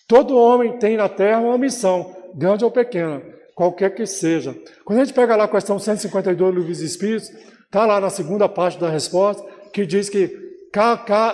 Todo 0.09 0.37
homem 0.37 0.79
tem 0.79 0.97
na 0.97 1.09
Terra 1.09 1.41
uma 1.41 1.57
missão, 1.57 2.15
grande 2.35 2.65
ou 2.65 2.71
pequena, 2.71 3.23
qualquer 3.55 3.95
que 3.95 4.05
seja. 4.05 4.55
Quando 4.85 4.99
a 4.99 5.05
gente 5.05 5.15
pega 5.15 5.37
lá 5.37 5.45
a 5.45 5.49
questão 5.49 5.79
152 5.79 6.37
do 6.37 6.59
Livro 6.59 6.69
dos 6.69 6.83
Espíritos, 6.83 7.31
está 7.65 7.87
lá 7.87 8.01
na 8.01 8.11
segunda 8.11 8.49
parte 8.49 8.79
da 8.79 8.91
resposta, 8.91 9.43
que 9.73 9.87
diz 9.87 10.11
que 10.11 10.37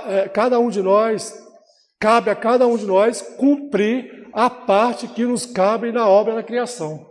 é, 0.07 0.29
cada 0.29 0.59
um 0.61 0.69
de 0.69 0.83
nós, 0.83 1.35
cabe 1.99 2.31
a 2.31 2.35
cada 2.35 2.67
um 2.67 2.77
de 2.77 2.87
nós 2.87 3.23
cumprir 3.23 4.29
a 4.33 4.51
parte 4.51 5.09
que 5.09 5.25
nos 5.25 5.47
cabe 5.47 5.91
na 5.91 6.09
obra 6.09 6.35
da 6.35 6.43
criação. 6.43 7.08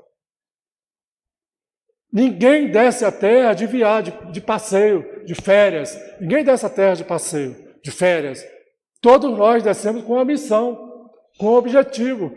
Ninguém 2.18 2.72
desce 2.72 3.06
a 3.06 3.12
terra 3.12 3.54
de 3.54 3.68
viagem, 3.68 4.12
de, 4.12 4.32
de 4.32 4.42
passeio, 4.42 5.24
de 5.24 5.36
férias. 5.36 5.96
Ninguém 6.20 6.44
desce 6.44 6.66
a 6.66 6.70
terra 6.70 6.96
de 6.96 7.04
passeio, 7.04 7.56
de 7.84 7.92
férias. 7.92 8.44
Todos 9.00 9.38
nós 9.38 9.62
descemos 9.62 10.04
com 10.04 10.14
uma 10.14 10.26
missão, 10.26 11.12
com 11.38 11.46
um 11.46 11.54
objetivo, 11.54 12.32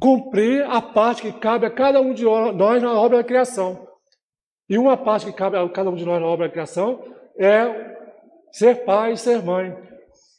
cumprir 0.00 0.64
a 0.64 0.82
parte 0.82 1.22
que 1.22 1.30
cabe 1.30 1.64
a 1.64 1.70
cada 1.70 2.00
um 2.00 2.12
de 2.12 2.24
nós 2.24 2.82
na 2.82 2.92
obra 2.92 3.18
da 3.18 3.24
criação. 3.24 3.86
E 4.68 4.76
uma 4.76 4.96
parte 4.96 5.26
que 5.26 5.32
cabe 5.32 5.56
a 5.56 5.68
cada 5.68 5.90
um 5.90 5.94
de 5.94 6.04
nós 6.04 6.20
na 6.20 6.26
obra 6.26 6.48
da 6.48 6.52
criação 6.52 7.00
é 7.38 7.68
ser 8.50 8.84
pai 8.84 9.12
e 9.12 9.16
ser 9.16 9.44
mãe, 9.44 9.76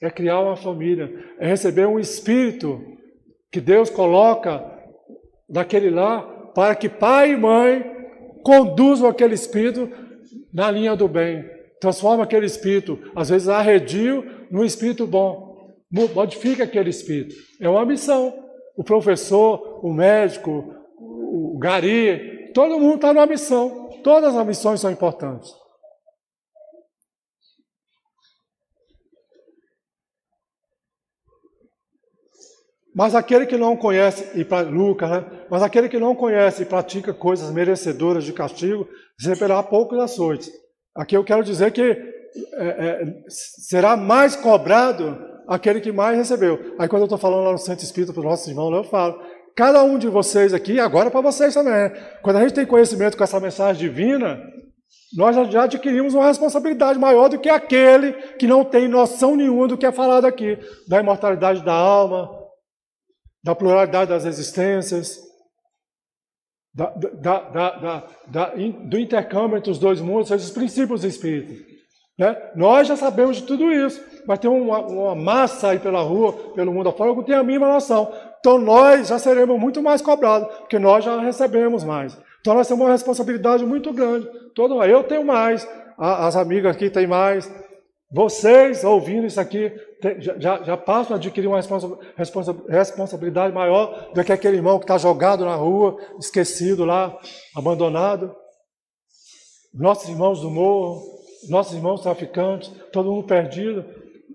é 0.02 0.10
criar 0.10 0.42
uma 0.42 0.58
família, 0.58 1.10
é 1.40 1.48
receber 1.48 1.86
um 1.86 1.98
espírito 1.98 2.84
que 3.50 3.62
Deus 3.62 3.90
coloca 3.90 4.62
naquele 5.50 5.90
lá 5.90 6.24
para 6.54 6.76
que 6.76 6.90
pai 6.90 7.32
e 7.32 7.38
mãe 7.38 8.01
conduzam 8.44 9.08
aquele 9.08 9.34
espírito 9.34 9.90
na 10.54 10.70
linha 10.70 10.96
do 10.96 11.08
bem. 11.08 11.46
Transforma 11.80 12.24
aquele 12.24 12.46
espírito, 12.46 13.00
às 13.16 13.30
vezes 13.30 13.50
arredio, 13.50 14.24
num 14.52 14.64
espírito 14.64 15.08
bom. 15.08 15.76
Modifica 15.90 16.64
aquele 16.64 16.90
espírito. 16.90 17.36
É 17.60 17.68
uma 17.68 17.86
missão. 17.86 18.34
O 18.78 18.84
professor, 18.84 19.80
o 19.84 19.92
médico, 19.92 20.74
o 20.98 21.58
gari, 21.60 22.52
todo 22.54 22.80
mundo 22.80 22.96
está 22.96 23.14
numa 23.14 23.26
missão. 23.26 23.90
Todas 24.04 24.36
as 24.36 24.46
missões 24.46 24.80
são 24.80 24.92
importantes. 24.92 25.52
Mas 32.94 33.16
aquele 33.16 33.46
que 33.46 33.58
não 33.58 33.78
conhece, 33.78 34.38
e 34.38 34.44
para 34.44 34.68
Lucas, 34.68 35.10
né? 35.10 35.26
mas 35.50 35.64
aquele 35.64 35.88
que 35.88 35.98
não 35.98 36.14
conhece 36.14 36.64
e 36.64 36.66
pratica 36.66 37.14
coisas 37.14 37.50
merecedoras 37.52 38.24
de 38.24 38.34
castigo, 38.34 38.88
receberá 39.18 39.64
poucos 39.64 39.98
açoites. 39.98 40.52
Aqui 40.96 41.16
eu 41.16 41.24
quero 41.24 41.44
dizer 41.44 41.72
que 41.72 41.82
é, 41.82 42.68
é, 42.68 43.24
será 43.30 43.96
mais 43.96 44.36
cobrado 44.36 45.18
aquele 45.48 45.80
que 45.80 45.92
mais 45.92 46.18
recebeu. 46.18 46.76
Aí 46.78 46.88
quando 46.88 47.04
eu 47.04 47.06
estou 47.06 47.18
falando 47.18 47.46
lá 47.46 47.52
no 47.54 47.58
Santo 47.58 47.84
Espírito 47.84 48.14
para 48.14 48.20
os 48.20 48.26
nossos 48.26 48.48
irmãos, 48.48 48.76
eu 48.76 48.84
falo, 48.84 49.22
cada 49.56 49.82
um 49.84 49.98
de 49.98 50.10
vocês 50.10 50.54
aqui, 50.54 50.78
agora 50.78 51.10
para 51.10 51.22
vocês 51.22 51.54
também, 51.54 51.74
né? 51.74 51.90
quando 52.22 52.38
a 52.38 52.42
gente 52.42 52.54
tem 52.54 52.66
conhecimento 52.66 53.16
com 53.16 53.24
essa 53.24 53.40
mensagem 53.40 53.82
divina, 53.82 54.38
nós 55.16 55.36
já 55.50 55.64
adquirimos 55.64 56.14
uma 56.14 56.28
responsabilidade 56.28 57.00
maior 57.00 57.30
do 57.30 57.40
que 57.40 57.50
aquele 57.50 58.14
que 58.38 58.48
não 58.48 58.66
tem 58.66 58.88
noção 58.88 59.36
nenhuma 59.36 59.68
do 59.68 59.78
que 59.78 59.86
é 59.86 59.92
falado 59.92 60.26
aqui, 60.26 60.58
da 60.88 61.00
imortalidade 61.00 61.64
da 61.64 61.74
alma, 61.74 62.41
da 63.44 63.56
pluralidade 63.56 64.10
das 64.10 64.26
existências, 64.26 65.20
da, 66.74 66.90
da, 66.90 68.08
da, 68.28 68.54
do 68.86 68.98
intercâmbio 68.98 69.58
entre 69.58 69.72
os 69.72 69.80
dois 69.80 70.00
mundos, 70.00 70.30
seja, 70.30 70.44
os 70.44 70.52
princípios 70.52 71.02
do 71.02 71.08
Espírito. 71.08 71.72
Né? 72.18 72.36
Nós 72.56 72.88
já 72.88 72.96
sabemos 72.96 73.38
de 73.38 73.44
tudo 73.44 73.72
isso, 73.72 74.02
mas 74.28 74.40
tem 74.40 74.50
uma, 74.50 74.80
uma 74.80 75.16
massa 75.16 75.70
aí 75.70 75.80
pela 75.80 76.02
rua, 76.02 76.34
pelo 76.54 76.74
mundo 76.74 76.90
afora, 76.90 77.16
que 77.16 77.24
tem 77.24 77.36
a 77.36 77.44
mínima 77.44 77.68
noção. 77.68 78.14
Então 78.40 78.58
nós 78.58 79.08
já 79.08 79.20
seremos 79.20 79.60
muito 79.60 79.82
mais 79.82 80.02
cobrados, 80.02 80.48
porque 80.60 80.80
nós 80.80 81.04
já 81.04 81.20
recebemos 81.20 81.84
mais. 81.84 82.18
Então 82.40 82.54
nós 82.54 82.68
temos 82.68 82.86
uma 82.86 82.92
responsabilidade 82.92 83.66
muito 83.66 83.92
grande. 83.92 84.28
Todo, 84.56 84.84
eu 84.84 85.04
tenho 85.04 85.26
mais, 85.26 85.68
as 85.98 86.36
amigas 86.36 86.76
aqui 86.76 86.90
têm 86.90 87.08
mais, 87.08 87.52
vocês, 88.12 88.84
ouvindo 88.84 89.26
isso 89.26 89.40
aqui, 89.40 89.72
já, 90.40 90.64
já 90.64 90.78
passam 90.78 91.16
a 91.16 91.20
adquirir 91.20 91.48
uma 91.48 91.58
responsa, 91.58 91.98
responsa, 92.16 92.56
responsabilidade 92.68 93.54
maior 93.54 94.12
do 94.14 94.24
que 94.24 94.32
aquele 94.32 94.58
irmão 94.58 94.80
que 94.80 94.86
está 94.86 94.98
jogado 94.98 95.46
na 95.46 95.56
rua, 95.56 95.98
esquecido 96.20 96.86
lá, 96.86 97.18
abandonado. 97.56 98.36
Nossos 99.74 100.10
irmãos 100.10 100.42
do 100.42 100.50
morro, 100.50 101.04
nossos 101.50 101.74
irmãos 101.74 102.02
traficantes, 102.02 102.70
todo 102.92 103.12
mundo 103.12 103.28
perdido. 103.28 103.86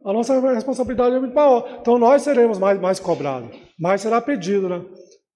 A 0.04 0.12
nossa 0.12 0.38
responsabilidade 0.52 1.16
é 1.16 1.18
muito 1.20 1.34
maior. 1.34 1.78
Então 1.80 1.98
nós 1.98 2.22
seremos 2.22 2.58
mais, 2.58 2.80
mais 2.80 3.00
cobrados. 3.00 3.50
Mais 3.78 4.00
será 4.00 4.20
pedido, 4.20 4.68
né? 4.68 4.84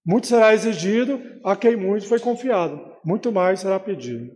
Muito 0.06 0.26
será 0.26 0.54
exigido 0.54 1.20
a 1.44 1.56
quem 1.56 1.76
muito 1.76 2.08
foi 2.08 2.20
confiado. 2.20 2.80
Muito 3.04 3.32
mais 3.32 3.60
será 3.60 3.78
pedido. 3.78 4.30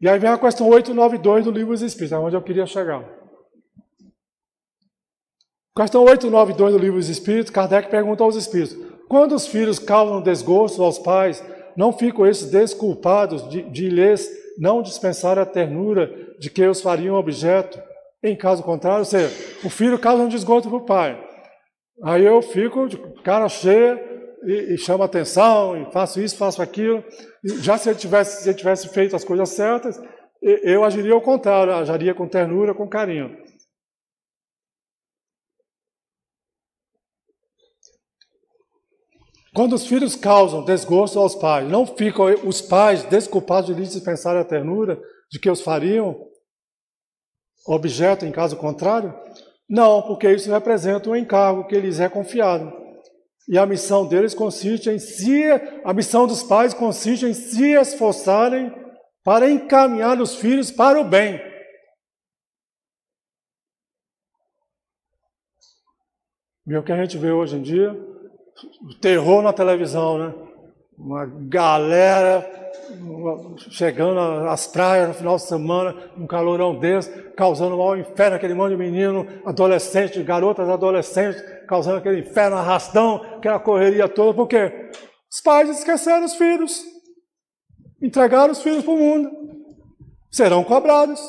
E 0.00 0.08
aí 0.08 0.18
vem 0.18 0.30
a 0.30 0.38
questão 0.38 0.68
892 0.68 1.44
do 1.44 1.50
livro 1.50 1.72
dos 1.72 1.82
Espíritos, 1.82 2.18
onde 2.18 2.36
eu 2.36 2.42
queria 2.42 2.66
chegar. 2.66 3.15
Questão 5.76 6.04
892 6.04 6.72
do 6.72 6.78
livro 6.78 6.98
dos 6.98 7.10
Espíritos, 7.10 7.50
Kardec 7.50 7.90
pergunta 7.90 8.24
aos 8.24 8.34
Espíritos: 8.34 8.74
quando 9.06 9.34
os 9.34 9.46
filhos 9.46 9.78
causam 9.78 10.22
desgosto 10.22 10.82
aos 10.82 10.98
pais, 10.98 11.44
não 11.76 11.92
ficam 11.92 12.26
esses 12.26 12.50
desculpados 12.50 13.46
de, 13.50 13.60
de 13.64 13.90
lhes 13.90 14.26
não 14.58 14.80
dispensar 14.80 15.38
a 15.38 15.44
ternura 15.44 16.10
de 16.38 16.48
que 16.48 16.66
os 16.66 16.80
fariam 16.80 17.14
objeto? 17.14 17.78
Em 18.22 18.34
caso 18.34 18.62
contrário, 18.62 19.00
ou 19.00 19.04
seja, 19.04 19.30
o 19.62 19.68
filho 19.68 19.98
causa 19.98 20.22
um 20.22 20.28
desgosto 20.28 20.70
para 20.70 20.78
o 20.78 20.86
pai. 20.86 21.22
Aí 22.02 22.24
eu 22.24 22.40
fico 22.40 22.88
de 22.88 22.96
cara 23.22 23.46
cheia 23.46 24.02
e, 24.44 24.74
e 24.74 24.78
chamo 24.78 25.02
atenção, 25.02 25.76
e 25.76 25.92
faço 25.92 26.22
isso, 26.22 26.38
faço 26.38 26.62
aquilo. 26.62 27.04
Já 27.44 27.76
se 27.76 27.90
ele 27.90 27.98
tivesse, 27.98 28.42
se 28.42 28.48
ele 28.48 28.56
tivesse 28.56 28.88
feito 28.88 29.14
as 29.14 29.24
coisas 29.24 29.50
certas, 29.50 30.00
eu 30.42 30.84
agiria 30.84 31.12
ao 31.12 31.20
contrário, 31.20 31.74
agiria 31.74 32.14
com 32.14 32.26
ternura, 32.26 32.72
com 32.72 32.88
carinho. 32.88 33.36
Quando 39.56 39.72
os 39.72 39.86
filhos 39.86 40.14
causam 40.14 40.62
desgosto 40.62 41.18
aos 41.18 41.34
pais, 41.34 41.66
não 41.66 41.86
ficam 41.86 42.26
os 42.46 42.60
pais 42.60 43.04
desculpados 43.04 43.74
de 43.74 43.80
lhes 43.80 43.90
dispensar 43.90 44.36
a 44.36 44.44
ternura 44.44 45.00
de 45.30 45.40
que 45.40 45.48
os 45.48 45.62
fariam 45.62 46.14
objeto 47.66 48.26
em 48.26 48.30
caso 48.30 48.54
contrário? 48.58 49.18
Não, 49.66 50.02
porque 50.02 50.30
isso 50.30 50.52
representa 50.52 51.08
um 51.08 51.16
encargo 51.16 51.66
que 51.66 51.80
lhes 51.80 52.00
é 52.00 52.06
confiado. 52.06 52.70
E 53.48 53.56
a 53.56 53.64
missão 53.64 54.06
deles 54.06 54.34
consiste 54.34 54.90
em 54.90 54.98
se, 54.98 55.44
a 55.82 55.94
missão 55.94 56.26
dos 56.26 56.42
pais 56.42 56.74
consiste 56.74 57.24
em 57.24 57.32
se 57.32 57.72
esforçarem 57.80 58.70
para 59.24 59.50
encaminhar 59.50 60.20
os 60.20 60.34
filhos 60.34 60.70
para 60.70 61.00
o 61.00 61.04
bem. 61.04 61.40
E 66.66 66.76
o 66.76 66.82
que 66.82 66.92
a 66.92 67.00
gente 67.00 67.16
vê 67.16 67.30
hoje 67.30 67.56
em 67.56 67.62
dia, 67.62 67.94
o 67.94 68.15
terror 69.00 69.42
na 69.42 69.52
televisão, 69.52 70.18
né? 70.18 70.34
Uma 70.98 71.26
galera 71.26 72.48
chegando 73.70 74.18
às 74.48 74.66
praias 74.66 75.08
no 75.08 75.14
final 75.14 75.36
de 75.36 75.42
semana, 75.42 75.94
um 76.16 76.26
calorão 76.26 76.78
desse, 76.78 77.10
causando 77.36 77.74
um 77.74 77.78
maior 77.78 77.98
inferno, 77.98 78.36
aquele 78.36 78.54
monte 78.54 78.70
de 78.70 78.76
menino, 78.76 79.26
adolescente, 79.44 80.22
garotas 80.22 80.68
adolescentes, 80.68 81.42
causando 81.66 81.98
aquele 81.98 82.20
inferno, 82.20 82.56
arrastão, 82.56 83.16
aquela 83.36 83.58
correria 83.58 84.08
toda, 84.08 84.34
por 84.34 84.46
quê? 84.46 84.90
Os 85.30 85.40
pais 85.42 85.68
esqueceram 85.68 86.24
os 86.24 86.34
filhos, 86.34 86.82
entregaram 88.00 88.52
os 88.52 88.62
filhos 88.62 88.84
para 88.84 88.94
o 88.94 88.98
mundo, 88.98 89.30
serão 90.30 90.62
cobrados. 90.64 91.20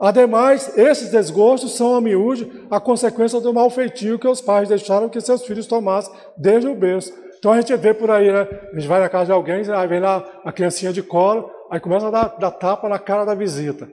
Ademais, 0.00 0.78
esses 0.78 1.10
desgostos 1.10 1.76
são 1.76 1.94
a 1.94 2.00
miúde 2.00 2.50
a 2.70 2.80
consequência 2.80 3.38
do 3.38 3.52
mal 3.52 3.68
feitio 3.68 4.18
que 4.18 4.26
os 4.26 4.40
pais 4.40 4.66
deixaram 4.66 5.10
que 5.10 5.20
seus 5.20 5.44
filhos 5.44 5.66
tomassem 5.66 6.14
desde 6.38 6.66
o 6.66 6.74
berço. 6.74 7.12
Então 7.38 7.52
a 7.52 7.60
gente 7.60 7.76
vê 7.76 7.92
por 7.92 8.10
aí, 8.10 8.32
né? 8.32 8.48
A 8.72 8.78
gente 8.78 8.88
vai 8.88 8.98
na 8.98 9.10
casa 9.10 9.26
de 9.26 9.32
alguém, 9.32 9.62
aí 9.70 9.86
vem 9.86 10.00
lá 10.00 10.26
a 10.42 10.50
criancinha 10.50 10.90
de 10.90 11.02
colo, 11.02 11.50
aí 11.70 11.78
começa 11.78 12.08
a 12.08 12.10
dar, 12.10 12.36
dar 12.38 12.50
tapa 12.50 12.88
na 12.88 12.98
cara 12.98 13.26
da 13.26 13.34
visita. 13.34 13.90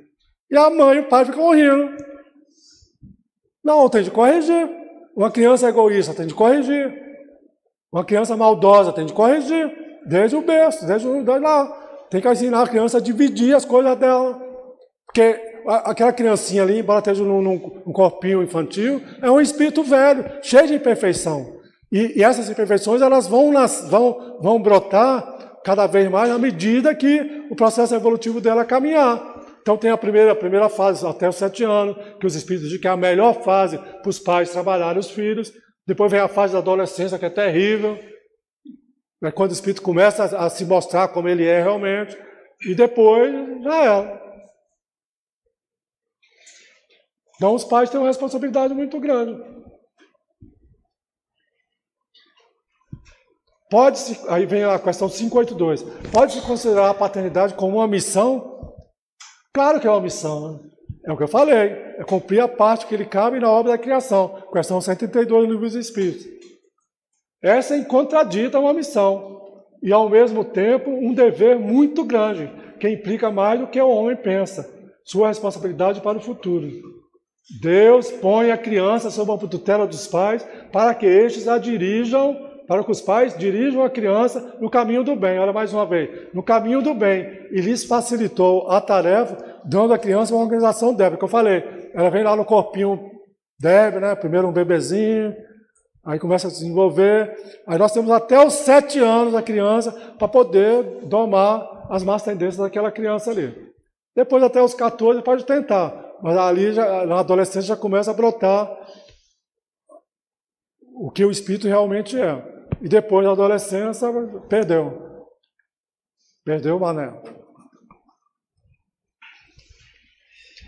E 0.50 0.58
a 0.58 0.70
mãe 0.70 0.98
e 0.98 1.00
o 1.02 1.10
pai 1.10 1.26
ficam 1.26 1.54
rindo. 1.54 1.98
Não, 3.62 3.90
tem 3.90 4.04
de 4.04 4.12
corrigir. 4.12 4.70
Uma 5.14 5.30
criança 5.30 5.68
egoísta 5.68 6.14
tem 6.14 6.26
de 6.26 6.34
corrigir. 6.34 6.94
Uma 7.92 8.06
criança 8.06 8.38
maldosa 8.38 8.94
tem 8.94 9.06
de 9.06 9.12
corrigir. 9.12 9.76
Desde 10.06 10.38
o 10.38 10.42
berço, 10.42 10.88
desde, 10.88 11.06
desde 11.06 11.44
lá. 11.44 11.68
Tem 12.10 12.22
que 12.22 12.30
ensinar 12.30 12.62
a 12.62 12.68
criança 12.68 12.98
a 12.98 13.02
dividir 13.02 13.54
as 13.54 13.66
coisas 13.66 13.98
dela. 13.98 14.42
Porque 15.06 15.57
aquela 15.68 16.14
criancinha 16.14 16.64
ali, 16.64 16.80
embora 16.80 17.00
esteja 17.00 17.24
num, 17.24 17.42
num, 17.42 17.94
corpinho 17.94 18.42
infantil, 18.42 19.02
é 19.22 19.30
um 19.30 19.42
espírito 19.42 19.84
velho, 19.84 20.26
cheio 20.42 20.68
de 20.68 20.76
imperfeição. 20.76 21.58
E, 21.92 22.20
e 22.20 22.24
essas 22.24 22.50
imperfeições 22.50 23.02
elas 23.02 23.28
vão, 23.28 23.52
nas, 23.52 23.88
vão, 23.90 24.40
vão 24.42 24.62
brotar 24.62 25.60
cada 25.64 25.86
vez 25.88 26.10
mais 26.10 26.32
à 26.32 26.38
medida 26.38 26.96
que 26.96 27.46
o 27.50 27.56
processo 27.56 27.94
evolutivo 27.94 28.40
dela 28.40 28.64
caminhar. 28.64 29.36
Então 29.62 29.76
tem 29.76 29.92
a 29.92 29.98
primeira, 29.98 30.32
a 30.32 30.36
primeira 30.36 30.70
fase, 30.70 31.06
até 31.06 31.28
os 31.28 31.36
sete 31.36 31.66
anos, 31.66 31.98
que 32.20 32.26
os 32.26 32.36
espíritos 32.36 32.70
dizem 32.70 32.82
que 32.82 32.88
é 32.88 32.92
a 32.92 32.96
melhor 32.96 33.44
fase 33.44 33.78
para 33.78 34.10
os 34.10 34.18
pais 34.18 34.50
trabalharem 34.50 35.00
os 35.00 35.12
filhos. 35.12 35.52
Depois 35.86 36.10
vem 36.10 36.22
a 36.22 36.30
fase 36.30 36.54
da 36.54 36.60
adolescência, 36.60 37.20
que 37.20 37.26
é 37.26 37.30
terrível. 37.30 38.00
É 39.22 39.32
quando 39.32 39.50
o 39.50 39.54
espírito 39.54 39.82
começa 39.82 40.24
a, 40.24 40.46
a 40.46 40.50
se 40.50 40.64
mostrar 40.64 41.10
como 41.10 41.28
ele 41.28 41.46
é 41.46 41.62
realmente. 41.62 42.18
E 42.66 42.74
depois 42.74 43.34
já 43.62 43.86
é. 43.86 44.27
Então 47.38 47.54
os 47.54 47.64
pais 47.64 47.90
têm 47.90 48.00
uma 48.00 48.08
responsabilidade 48.08 48.74
muito 48.74 49.00
grande. 49.00 49.40
Pode-se, 53.70 54.20
aí 54.30 54.46
vem 54.46 54.64
a 54.64 54.80
questão 54.80 55.10
582, 55.10 55.84
pode-se 56.12 56.42
considerar 56.42 56.90
a 56.90 56.94
paternidade 56.94 57.54
como 57.54 57.78
uma 57.78 57.88
missão? 57.88 58.74
Claro 59.54 59.80
que 59.80 59.88
é 59.88 59.92
uma 59.92 60.02
missão, 60.02 60.54
né? 60.54 60.70
é 61.06 61.12
o 61.12 61.18
que 61.18 61.24
eu 61.24 61.28
falei, 61.28 61.56
é 61.98 62.04
cumprir 62.06 62.40
a 62.40 62.48
parte 62.48 62.86
que 62.86 62.96
lhe 62.96 63.06
cabe 63.06 63.40
na 63.40 63.52
obra 63.52 63.74
da 63.74 63.78
criação, 63.78 64.42
questão 64.54 64.80
132 64.80 65.48
do 65.48 65.52
livro 65.52 65.66
dos 65.66 65.76
Espíritos. 65.76 66.26
Essa 67.42 67.76
é 67.76 68.58
uma 68.58 68.74
missão, 68.74 69.42
e 69.84 69.92
ao 69.92 70.10
mesmo 70.10 70.46
tempo 70.46 70.90
um 70.90 71.14
dever 71.14 71.60
muito 71.60 72.06
grande, 72.06 72.50
que 72.80 72.90
implica 72.90 73.30
mais 73.30 73.60
do 73.60 73.68
que 73.68 73.82
o 73.82 73.90
homem 73.90 74.16
pensa, 74.16 74.70
sua 75.04 75.28
responsabilidade 75.28 76.00
para 76.00 76.18
o 76.18 76.22
futuro. 76.22 76.97
Deus 77.50 78.12
põe 78.12 78.52
a 78.52 78.58
criança 78.58 79.10
sob 79.10 79.32
a 79.32 79.38
tutela 79.48 79.88
dos 79.88 80.06
pais 80.08 80.46
para 80.72 80.94
que 80.94 81.06
estes 81.06 81.48
a 81.48 81.58
dirijam, 81.58 82.36
para 82.68 82.84
que 82.84 82.92
os 82.92 83.00
pais 83.00 83.38
dirijam 83.38 83.82
a 83.84 83.90
criança 83.90 84.58
no 84.60 84.70
caminho 84.70 85.04
do 85.04 85.16
bem. 85.16 85.40
Olha 85.40 85.54
mais 85.54 85.74
uma 85.74 85.86
vez, 85.86 86.28
no 86.34 86.44
caminho 86.44 86.82
do 86.82 86.94
bem. 86.94 87.48
E 87.52 87.62
lhes 87.62 87.86
facilitou 87.86 88.70
a 88.70 88.82
tarefa, 88.82 89.38
dando 89.64 89.94
à 89.94 89.98
criança 89.98 90.34
uma 90.36 90.44
organização 90.44 90.94
débil. 90.94 91.18
Que 91.18 91.24
eu 91.24 91.30
falei, 91.30 91.64
ela 91.94 92.10
vem 92.10 92.24
lá 92.24 92.36
no 92.36 92.44
corpinho 92.44 93.12
débil, 93.58 94.02
né? 94.02 94.14
Primeiro 94.16 94.50
um 94.50 94.52
bebezinho, 94.52 95.34
aí 96.06 96.20
começa 96.20 96.48
a 96.48 96.50
se 96.50 96.60
desenvolver. 96.60 97.34
Aí 97.66 97.78
nós 97.78 97.94
temos 97.94 98.12
até 98.12 98.46
os 98.46 98.54
sete 98.54 99.00
anos 99.00 99.34
a 99.34 99.42
criança 99.42 99.94
para 100.20 100.28
poder 100.28 101.06
domar 101.06 101.88
as 101.90 102.04
más 102.04 102.24
tendências 102.24 102.58
daquela 102.58 102.92
criança 102.92 103.32
ali. 103.32 103.56
Depois 104.14 104.44
até 104.44 104.62
os 104.62 104.74
14 104.74 105.22
pode 105.22 105.46
tentar. 105.46 106.07
Mas 106.22 106.38
ali, 106.38 106.74
já, 106.74 107.06
na 107.06 107.20
adolescência, 107.20 107.70
já 107.70 107.78
começa 107.78 108.12
a 108.12 108.14
brotar 108.14 108.70
o 110.96 111.12
que 111.12 111.24
o 111.24 111.32
espírito 111.32 111.68
realmente 111.68 112.20
é. 112.20 112.44
E 112.82 112.88
depois 112.88 113.26
da 113.26 113.32
adolescência, 113.32 114.08
perdeu. 114.50 115.26
Perdeu 116.44 116.78
o 116.78 116.80
mané. 116.80 117.14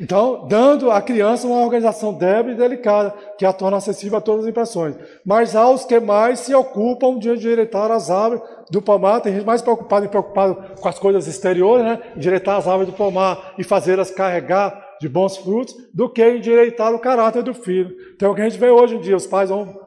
Então, 0.01 0.47
dando 0.47 0.89
à 0.89 1.01
criança 1.01 1.45
uma 1.45 1.61
organização 1.61 2.13
débil 2.13 2.53
e 2.53 2.57
delicada, 2.57 3.11
que 3.37 3.45
a 3.45 3.51
torna 3.51 3.77
acessível 3.77 4.17
a 4.17 4.21
todas 4.21 4.45
as 4.45 4.49
impressões. 4.49 4.95
Mas 5.25 5.57
aos 5.57 5.83
que 5.83 5.99
mais 5.99 6.39
se 6.39 6.55
ocupam 6.55 7.19
de 7.19 7.29
endireitar 7.29 7.91
as 7.91 8.09
árvores 8.09 8.41
do 8.71 8.81
pomar, 8.81 9.19
tem 9.19 9.33
gente 9.33 9.45
mais 9.45 9.61
preocupada 9.61 10.05
e 10.05 10.09
preocupado 10.09 10.55
com 10.79 10.87
as 10.87 10.97
coisas 10.97 11.27
exteriores, 11.27 11.83
né? 11.83 12.13
Endireitar 12.15 12.57
as 12.57 12.65
árvores 12.65 12.89
do 12.89 12.95
pomar 12.95 13.55
e 13.57 13.63
fazê-las 13.63 14.09
carregar 14.09 14.88
de 14.99 15.07
bons 15.07 15.37
frutos 15.37 15.75
do 15.93 16.09
que 16.09 16.27
endireitar 16.27 16.93
o 16.93 16.99
caráter 16.99 17.43
do 17.43 17.53
filho. 17.53 17.95
Então, 18.15 18.29
é 18.29 18.31
o 18.31 18.35
que 18.35 18.41
a 18.41 18.49
gente 18.49 18.59
vê 18.59 18.69
hoje 18.69 18.95
em 18.95 18.99
dia: 18.99 19.15
os 19.15 19.27
pais 19.27 19.49
vão, 19.49 19.79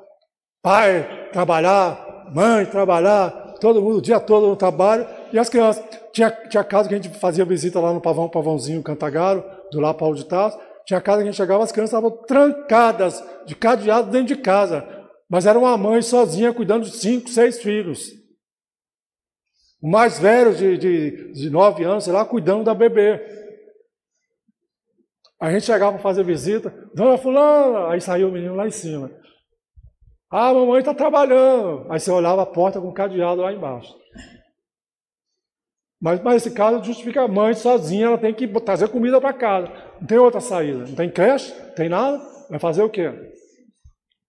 pai 0.63 1.29
trabalhar, 1.33 2.31
mãe 2.35 2.65
trabalhar, 2.67 3.55
todo 3.61 3.81
mundo 3.81 3.99
o 3.99 4.03
dia 4.03 4.19
todo 4.19 4.49
no 4.49 4.57
trabalho, 4.57 5.07
e 5.33 5.39
as 5.39 5.49
crianças. 5.49 5.85
Tinha, 6.13 6.31
tinha 6.31 6.63
casa 6.63 6.91
que 6.91 6.95
a 6.95 6.99
gente 6.99 7.09
fazia 7.19 7.43
visita 7.43 7.81
lá 7.81 7.91
no 7.91 8.01
pavão, 8.01 8.29
pavãozinho 8.29 8.83
Cantagaro, 8.83 9.43
do 9.71 9.81
lá 9.81 9.95
Paulo 9.95 10.15
de 10.15 10.27
Tarso. 10.27 10.59
Tinha 10.85 11.01
casa 11.01 11.19
que 11.19 11.23
a 11.23 11.31
gente 11.31 11.37
chegava, 11.37 11.65
as 11.65 11.73
crianças 11.73 11.95
estavam 11.95 12.11
trancadas, 12.27 13.25
de 13.47 13.55
cadeado 13.55 14.11
dentro 14.11 14.27
de 14.27 14.37
casa. 14.37 14.87
Mas 15.31 15.47
era 15.47 15.59
uma 15.59 15.75
mãe 15.79 16.03
sozinha 16.03 16.53
cuidando 16.53 16.85
de 16.85 16.95
cinco, 16.95 17.31
seis 17.31 17.63
filhos. 17.63 18.11
O 19.81 19.89
mais 19.89 20.19
velho, 20.19 20.55
de, 20.55 20.77
de, 20.77 21.33
de 21.33 21.51
nove 21.51 21.83
anos, 21.83 22.05
sei 22.05 22.13
lá, 22.13 22.25
cuidando 22.25 22.65
da 22.65 22.75
bebê. 22.75 23.42
A 25.43 25.51
gente 25.51 25.67
chegava 25.67 25.95
para 25.95 26.03
fazer 26.03 26.23
visita, 26.23 26.73
dona 26.95 27.19
fulana, 27.19 27.89
aí 27.89 28.01
saiu 28.01 28.29
o 28.29 28.33
menino 28.33 28.55
lá 28.55 28.65
em 28.65 28.71
cima. 28.71 29.11
Ah, 30.31 30.55
mamãe 30.55 30.79
está 30.79 30.95
trabalhando. 30.95 31.85
Aí 31.91 31.99
você 31.99 32.13
olhava 32.13 32.43
a 32.43 32.47
porta 32.47 32.81
com 32.81 32.93
cadeado 32.93 33.41
lá 33.41 33.53
embaixo. 33.53 33.93
Mas, 36.01 36.23
mas 36.23 36.37
esse 36.37 36.55
caso 36.55 36.85
justifica 36.85 37.23
a 37.23 37.29
mãe 37.29 37.55
sozinha, 37.55 38.07
ela 38.07 38.19
tem 38.19 38.33
que 38.33 38.47
trazer 38.61 38.89
comida 38.89 39.21
para 39.21 39.33
casa. 39.33 39.67
Não 40.01 40.07
tem 40.07 40.17
outra 40.17 40.41
saída. 40.41 40.87
Não 40.87 40.95
tem 40.95 41.11
creche, 41.11 41.53
não 41.61 41.75
tem 41.75 41.89
nada. 41.89 42.23
Vai 42.49 42.61
fazer 42.61 42.85
o 42.85 42.89
quê? 42.89 43.13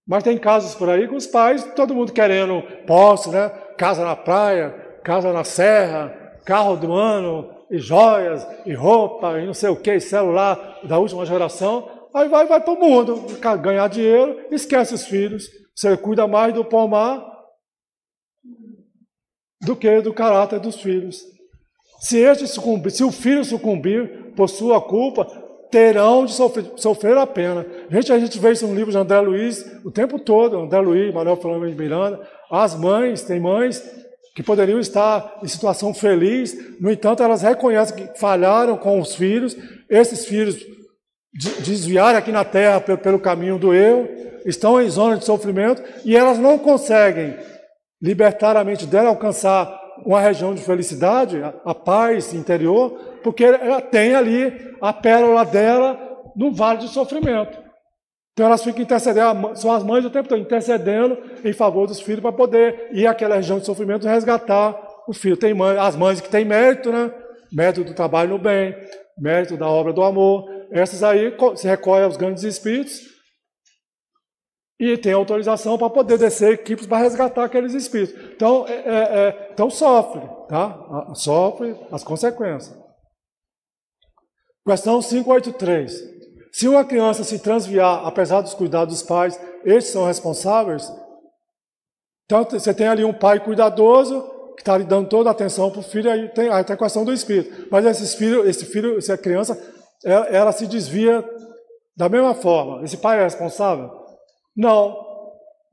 Mas 0.08 0.24
tem 0.24 0.36
casos 0.36 0.74
por 0.74 0.90
aí 0.90 1.08
com 1.08 1.16
os 1.16 1.28
pais, 1.28 1.64
todo 1.76 1.94
mundo 1.94 2.12
querendo 2.12 2.64
posse, 2.88 3.30
né? 3.30 3.50
Casa 3.78 4.04
na 4.04 4.16
praia, 4.16 4.72
casa 5.04 5.32
na 5.32 5.44
serra, 5.44 6.10
carro 6.44 6.76
do 6.76 6.92
ano, 6.92 7.63
e 7.74 7.80
joias, 7.80 8.48
e 8.68 8.74
roupa, 8.74 9.40
e 9.40 9.48
não 9.48 9.54
sei 9.54 9.68
o 9.68 9.76
que, 9.76 10.00
celular 10.00 10.80
da 10.84 11.00
última 11.00 11.26
geração. 11.26 11.90
Aí 12.14 12.30
vai, 12.30 12.46
vai 12.46 12.62
para 12.62 12.72
o 12.72 12.80
mundo, 12.80 13.26
ganhar 13.60 13.88
dinheiro, 13.88 14.46
esquece 14.52 14.94
os 14.94 15.04
filhos. 15.08 15.50
Você 15.76 15.98
cuida 15.98 16.28
mais 16.28 16.54
do 16.54 16.64
pomar 16.64 17.26
do 19.60 19.76
que 19.76 20.02
do 20.02 20.14
caráter 20.14 20.60
dos 20.60 20.76
filhos. 20.76 21.24
Se, 22.00 22.20
este 22.20 22.46
sucumbir, 22.46 22.92
se 22.92 23.04
o 23.04 23.12
filho 23.12 23.44
sucumbir 23.44 24.34
por 24.36 24.48
sua 24.48 24.80
culpa, 24.80 25.26
terão 25.72 26.26
de 26.26 26.34
sofrer, 26.34 26.66
sofrer 26.76 27.18
a 27.18 27.26
pena. 27.26 27.66
Gente, 27.90 28.14
a 28.14 28.20
gente 28.20 28.38
vê 28.38 28.52
isso 28.52 28.68
no 28.68 28.76
livro 28.76 28.92
de 28.92 28.98
André 29.00 29.20
Luiz 29.20 29.66
o 29.84 29.90
tempo 29.90 30.20
todo, 30.20 30.60
André 30.60 30.80
Luiz, 30.80 31.12
Manuel 31.12 31.38
Flamengo 31.38 31.72
de 31.72 31.76
Miranda. 31.76 32.22
As 32.52 32.76
mães, 32.76 33.24
tem 33.24 33.40
mães 33.40 33.82
que 34.36 34.42
poderiam 34.42 34.80
estar 34.80 35.40
em 35.44 35.48
situação 35.48 35.94
feliz, 35.94 36.58
no 36.80 36.92
entanto, 36.92 37.22
elas 37.22 37.42
reconhecem 37.42 37.96
que 37.96 38.20
falharam 38.20 38.78
com 38.78 39.00
os 39.00 39.16
filhos, 39.16 39.56
esses 39.90 40.26
filhos 40.26 40.58
desviaram 41.60 42.18
aqui 42.18 42.32
na 42.32 42.44
terra 42.44 42.80
pelo 42.82 43.20
caminho 43.20 43.58
do 43.58 43.74
erro, 43.74 44.08
estão 44.46 44.82
em 44.82 44.90
zona 44.90 45.18
de 45.18 45.26
sofrimento 45.26 45.84
e 46.04 46.16
elas 46.16 46.38
não 46.38 46.58
conseguem 46.58 47.36
libertar 48.02 48.58
a 48.58 48.64
mente 48.64 48.86
dela, 48.86 49.10
alcançar 49.10 49.82
uma 50.06 50.20
região 50.20 50.54
de 50.54 50.62
felicidade, 50.62 51.42
a 51.64 51.74
paz 51.74 52.34
interior, 52.34 52.92
porque 53.24 53.44
ela 53.46 53.82
tem 53.82 54.16
ali 54.16 54.76
a 54.82 54.92
pérola 54.92 55.46
dela 55.46 55.98
num 56.36 56.52
vale 56.52 56.80
de 56.80 56.90
sofrimento. 56.90 57.63
Então 58.34 58.48
elas 58.48 58.64
ficam 58.64 58.82
intercedendo, 58.82 59.56
são 59.56 59.72
as 59.72 59.84
mães 59.84 60.04
o 60.04 60.10
tempo 60.10 60.28
todo 60.28 60.42
intercedendo 60.42 61.18
em 61.46 61.54
favor 61.54 61.86
dos 61.86 62.02
filhos 62.02 62.22
para 62.22 62.32
poder 62.32 62.90
ir 62.92 63.06
àquela 63.06 63.36
região 63.36 63.60
de 63.60 63.66
sofrimento 63.66 64.08
resgatar 64.08 64.76
o 65.08 65.14
filho. 65.14 65.38
Tem 65.38 65.54
mãe, 65.54 65.78
as 65.78 65.96
mães 65.96 66.20
que 66.20 66.30
têm 66.30 66.44
mérito, 66.44 66.92
né? 66.92 67.14
Mérito 67.52 67.84
do 67.84 67.94
trabalho 67.94 68.32
no 68.32 68.40
bem, 68.40 68.76
mérito 69.20 69.56
da 69.56 69.68
obra 69.68 69.94
do 69.94 70.02
amor. 70.04 70.50
Essas 70.72 71.04
aí 71.04 71.32
se 71.56 71.68
recolhem 71.68 72.06
aos 72.06 72.18
grandes 72.18 72.44
espíritos 72.44 73.02
e 74.80 74.98
tem 74.98 75.14
autorização 75.14 75.78
para 75.78 75.90
poder 75.92 76.18
descer 76.18 76.54
equipes 76.54 76.88
para 76.88 76.98
resgatar 76.98 77.44
aqueles 77.44 77.76
espíritos. 77.76 78.20
Então, 78.34 78.66
é, 78.68 78.74
é, 78.74 79.28
é, 79.28 79.50
então 79.54 79.70
sofre, 79.70 80.28
tá? 80.50 81.14
Sofre 81.14 81.76
as 81.92 82.04
consequências. 82.04 82.76
Questão 84.66 85.00
583. 85.02 86.13
Se 86.54 86.68
uma 86.68 86.86
criança 86.86 87.24
se 87.24 87.40
transviar, 87.40 88.06
apesar 88.06 88.42
dos 88.42 88.54
cuidados 88.54 88.94
dos 88.94 89.04
pais, 89.04 89.40
estes 89.66 89.92
são 89.92 90.06
responsáveis. 90.06 90.88
Então, 92.26 92.44
você 92.44 92.72
tem 92.72 92.88
ali 92.88 93.04
um 93.04 93.12
pai 93.12 93.40
cuidadoso, 93.40 94.22
que 94.56 94.62
está 94.62 94.78
lhe 94.78 94.84
dando 94.84 95.10
toda 95.10 95.30
a 95.30 95.32
atenção 95.32 95.72
para 95.72 95.80
o 95.80 95.84
filho, 95.84 96.12
aí 96.12 96.30
tem, 96.30 96.50
tem 96.64 96.76
a 96.76 96.78
questão 96.78 97.04
do 97.04 97.12
espírito. 97.12 97.68
Mas 97.72 97.86
esse 97.86 98.16
filho, 98.16 98.48
esse 98.48 98.66
filho, 98.66 99.00
essa 99.00 99.18
criança, 99.18 99.60
ela, 100.06 100.28
ela 100.28 100.52
se 100.52 100.68
desvia 100.68 101.28
da 101.98 102.08
mesma 102.08 102.36
forma. 102.36 102.84
Esse 102.84 102.98
pai 102.98 103.20
é 103.20 103.24
responsável? 103.24 103.90
Não. 104.56 104.96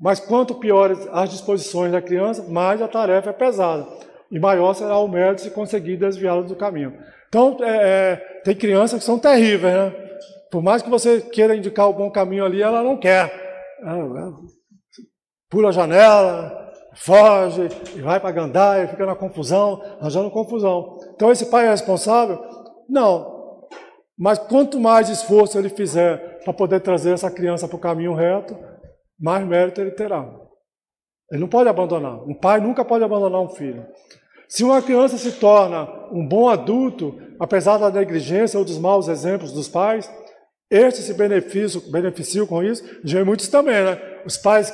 Mas 0.00 0.18
quanto 0.18 0.54
piores 0.54 0.98
as 1.12 1.28
disposições 1.28 1.92
da 1.92 2.00
criança, 2.00 2.42
mais 2.44 2.80
a 2.80 2.88
tarefa 2.88 3.28
é 3.28 3.34
pesada. 3.34 3.86
E 4.30 4.40
maior 4.40 4.72
será 4.72 4.96
o 4.96 5.08
mérito 5.08 5.42
se 5.42 5.50
conseguir 5.50 5.98
desviá-la 5.98 6.40
do 6.40 6.56
caminho. 6.56 6.96
Então, 7.28 7.58
é, 7.60 7.68
é, 7.68 8.16
tem 8.44 8.54
crianças 8.54 8.98
que 8.98 9.04
são 9.04 9.18
terríveis, 9.18 9.74
né? 9.74 10.09
Por 10.50 10.62
mais 10.62 10.82
que 10.82 10.90
você 10.90 11.20
queira 11.20 11.54
indicar 11.54 11.88
o 11.88 11.92
bom 11.94 12.10
caminho 12.10 12.44
ali, 12.44 12.60
ela 12.60 12.82
não 12.82 12.96
quer. 12.96 13.30
Ela 13.82 14.32
pula 15.48 15.68
a 15.68 15.72
janela, 15.72 16.72
foge, 16.94 17.68
e 17.94 18.00
vai 18.00 18.20
para 18.20 18.30
Gandaia, 18.32 18.88
fica 18.88 19.06
na 19.06 19.14
confusão, 19.14 19.80
arranjando 20.00 20.30
confusão. 20.30 20.98
Então 21.14 21.30
esse 21.30 21.46
pai 21.46 21.66
é 21.66 21.70
responsável? 21.70 22.40
Não. 22.88 23.40
Mas 24.18 24.38
quanto 24.38 24.78
mais 24.78 25.08
esforço 25.08 25.58
ele 25.58 25.68
fizer 25.68 26.40
para 26.44 26.52
poder 26.52 26.80
trazer 26.80 27.12
essa 27.12 27.30
criança 27.30 27.66
para 27.66 27.76
o 27.76 27.80
caminho 27.80 28.14
reto, 28.14 28.56
mais 29.18 29.46
mérito 29.46 29.80
ele 29.80 29.92
terá. 29.92 30.28
Ele 31.30 31.40
não 31.40 31.48
pode 31.48 31.68
abandonar. 31.68 32.22
Um 32.28 32.34
pai 32.34 32.60
nunca 32.60 32.84
pode 32.84 33.04
abandonar 33.04 33.40
um 33.40 33.48
filho. 33.48 33.86
Se 34.48 34.64
uma 34.64 34.82
criança 34.82 35.16
se 35.16 35.32
torna 35.32 35.88
um 36.12 36.26
bom 36.26 36.48
adulto, 36.48 37.16
apesar 37.38 37.78
da 37.78 37.88
negligência 37.90 38.58
ou 38.58 38.64
dos 38.64 38.78
maus 38.78 39.06
exemplos 39.06 39.52
dos 39.52 39.68
pais, 39.68 40.10
estes 40.70 41.04
se 41.04 41.14
beneficiam, 41.14 41.82
beneficiam 41.90 42.46
com 42.46 42.62
isso, 42.62 42.84
já 43.02 43.24
muitos 43.24 43.48
também, 43.48 43.82
né? 43.82 44.00
Os 44.24 44.36
pais, 44.36 44.72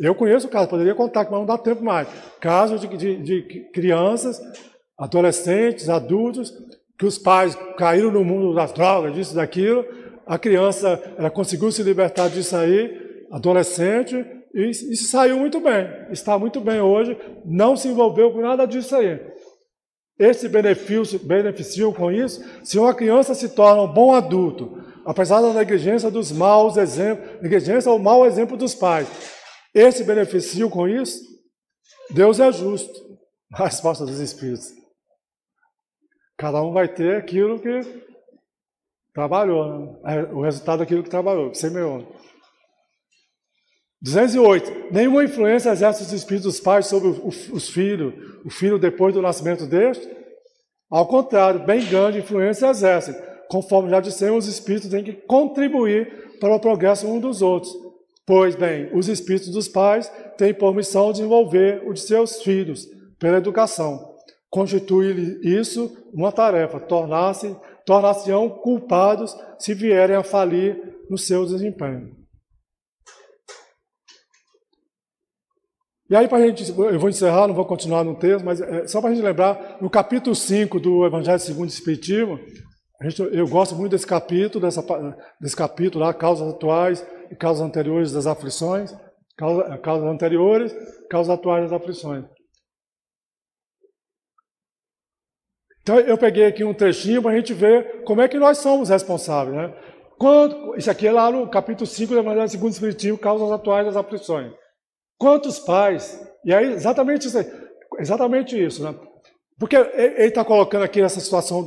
eu 0.00 0.14
conheço 0.14 0.48
o 0.48 0.50
caso, 0.50 0.68
poderia 0.68 0.94
contar, 0.94 1.24
mas 1.24 1.32
não 1.32 1.46
dá 1.46 1.56
tempo 1.56 1.84
mais. 1.84 2.08
Casos 2.40 2.80
de, 2.80 2.88
de, 2.96 3.16
de 3.22 3.70
crianças, 3.72 4.40
adolescentes, 4.98 5.88
adultos, 5.88 6.52
que 6.98 7.06
os 7.06 7.16
pais 7.16 7.56
caíram 7.76 8.10
no 8.10 8.24
mundo 8.24 8.54
das 8.54 8.72
drogas, 8.72 9.14
disso, 9.14 9.36
daquilo, 9.36 9.84
a 10.26 10.36
criança 10.36 11.00
ela 11.16 11.30
conseguiu 11.30 11.70
se 11.70 11.82
libertar 11.82 12.28
disso 12.28 12.56
aí, 12.56 13.24
adolescente, 13.30 14.16
e, 14.52 14.70
e 14.70 14.96
saiu 14.96 15.38
muito 15.38 15.60
bem, 15.60 15.86
está 16.10 16.36
muito 16.38 16.60
bem 16.60 16.80
hoje, 16.80 17.16
não 17.44 17.76
se 17.76 17.86
envolveu 17.86 18.32
com 18.32 18.40
nada 18.40 18.66
disso 18.66 18.96
aí. 18.96 19.20
Esse 20.18 20.48
benefício, 20.48 21.18
beneficiam 21.20 21.92
com 21.92 22.10
isso. 22.10 22.44
Se 22.64 22.76
uma 22.76 22.92
criança 22.92 23.34
se 23.34 23.50
torna 23.50 23.82
um 23.82 23.92
bom 23.92 24.12
adulto, 24.12 24.76
apesar 25.08 25.40
da 25.40 25.54
negligência 25.54 26.10
dos 26.10 26.30
maus 26.30 26.76
exemplos, 26.76 27.40
negligência 27.40 27.90
ou 27.90 27.98
mau 27.98 28.26
exemplo 28.26 28.58
dos 28.58 28.74
pais, 28.74 29.08
esse 29.74 30.04
beneficiam 30.04 30.68
com 30.68 30.86
isso? 30.86 31.18
Deus 32.10 32.38
é 32.38 32.52
justo. 32.52 33.08
A 33.54 33.64
resposta 33.64 34.04
dos 34.04 34.20
Espíritos. 34.20 34.66
Cada 36.36 36.62
um 36.62 36.72
vai 36.72 36.86
ter 36.86 37.16
aquilo 37.16 37.58
que 37.58 37.80
trabalhou, 39.14 39.98
né? 40.02 40.22
o 40.30 40.42
resultado 40.42 40.80
daquilo 40.80 41.02
que 41.02 41.08
trabalhou, 41.08 41.54
semeou. 41.54 42.06
208. 44.02 44.92
Nenhuma 44.92 45.24
influência 45.24 45.70
exerce 45.70 46.02
os 46.02 46.12
espíritos 46.12 46.52
dos 46.52 46.60
pais 46.60 46.86
sobre 46.86 47.08
os 47.08 47.70
filhos, 47.70 48.14
o 48.44 48.50
filho 48.50 48.78
depois 48.78 49.14
do 49.14 49.22
nascimento 49.22 49.66
deste. 49.66 50.06
Ao 50.90 51.08
contrário, 51.08 51.64
bem 51.64 51.84
grande 51.84 52.18
influência 52.18 52.66
exercem. 52.66 53.14
Conforme 53.48 53.90
já 53.90 54.00
dissemos, 54.00 54.46
os 54.46 54.54
espíritos 54.54 54.90
têm 54.90 55.04
que 55.04 55.12
contribuir 55.12 56.38
para 56.38 56.54
o 56.54 56.60
progresso 56.60 57.06
um 57.06 57.18
dos 57.18 57.42
outros. 57.42 57.72
Pois 58.26 58.54
bem, 58.54 58.90
os 58.92 59.08
espíritos 59.08 59.48
dos 59.48 59.68
pais 59.68 60.12
têm 60.36 60.52
por 60.52 60.74
missão 60.74 61.10
desenvolver 61.12 61.82
o 61.86 61.94
de 61.94 62.00
seus 62.00 62.42
filhos 62.42 62.86
pela 63.18 63.38
educação. 63.38 64.14
Constitui 64.50 65.40
isso 65.42 65.96
uma 66.12 66.30
tarefa, 66.30 66.78
tornar-se 66.78 67.56
tornar-se-ão 67.88 68.50
culpados 68.50 69.34
se 69.58 69.72
vierem 69.72 70.14
a 70.14 70.22
falir 70.22 70.78
no 71.08 71.16
seu 71.16 71.46
desempenho. 71.46 72.14
E 76.10 76.14
aí, 76.14 76.28
para 76.28 76.38
a 76.38 76.46
gente, 76.46 76.70
eu 76.70 76.98
vou 76.98 77.08
encerrar, 77.08 77.46
não 77.46 77.54
vou 77.54 77.64
continuar 77.64 78.04
no 78.04 78.14
texto, 78.14 78.44
mas 78.44 78.60
é, 78.60 78.86
só 78.86 79.00
para 79.00 79.08
a 79.10 79.14
gente 79.14 79.24
lembrar, 79.24 79.78
no 79.80 79.88
capítulo 79.88 80.34
5 80.34 80.78
do 80.78 81.06
Evangelho 81.06 81.38
segundo 81.38 81.68
o 81.68 81.72
Espiritismo, 81.72 82.38
gente, 83.02 83.20
eu 83.20 83.46
gosto 83.48 83.74
muito 83.76 83.92
desse 83.92 84.06
capítulo, 84.06 84.64
dessa, 84.64 84.84
desse 85.40 85.56
capítulo 85.56 86.04
lá, 86.04 86.12
causas 86.12 86.52
atuais 86.52 87.06
e 87.30 87.36
causas 87.36 87.64
anteriores 87.64 88.12
das 88.12 88.26
aflições, 88.26 88.92
causa, 89.36 89.78
causas 89.78 90.08
anteriores, 90.08 90.74
causas 91.08 91.30
atuais 91.30 91.70
das 91.70 91.72
aflições. 91.72 92.24
Então, 95.82 95.98
eu 96.00 96.18
peguei 96.18 96.44
aqui 96.44 96.64
um 96.64 96.74
trechinho 96.74 97.22
para 97.22 97.30
a 97.30 97.36
gente 97.36 97.54
ver 97.54 98.02
como 98.04 98.20
é 98.20 98.28
que 98.28 98.38
nós 98.38 98.58
somos 98.58 98.90
responsáveis. 98.90 99.56
Né? 99.56 99.74
Quando, 100.18 100.76
isso 100.76 100.90
aqui 100.90 101.06
é 101.06 101.12
lá 101.12 101.30
no 101.30 101.48
capítulo 101.48 101.86
5 101.86 102.12
do 102.12 102.18
Evangelho 102.18 102.48
segundo 102.48 102.70
o 102.70 102.74
Espiritismo, 102.74 103.16
causas 103.16 103.50
atuais 103.50 103.86
das 103.86 103.96
aflições. 103.96 104.52
Quantos 105.16 105.58
pais, 105.58 106.20
e 106.44 106.52
aí 106.52 106.72
exatamente 106.72 107.26
isso, 107.26 107.38
exatamente 107.98 108.62
isso, 108.62 108.82
né? 108.82 108.94
Porque 109.58 109.76
ele 109.76 110.26
está 110.26 110.44
colocando 110.44 110.84
aqui 110.84 111.00
essa 111.00 111.18
situação 111.18 111.64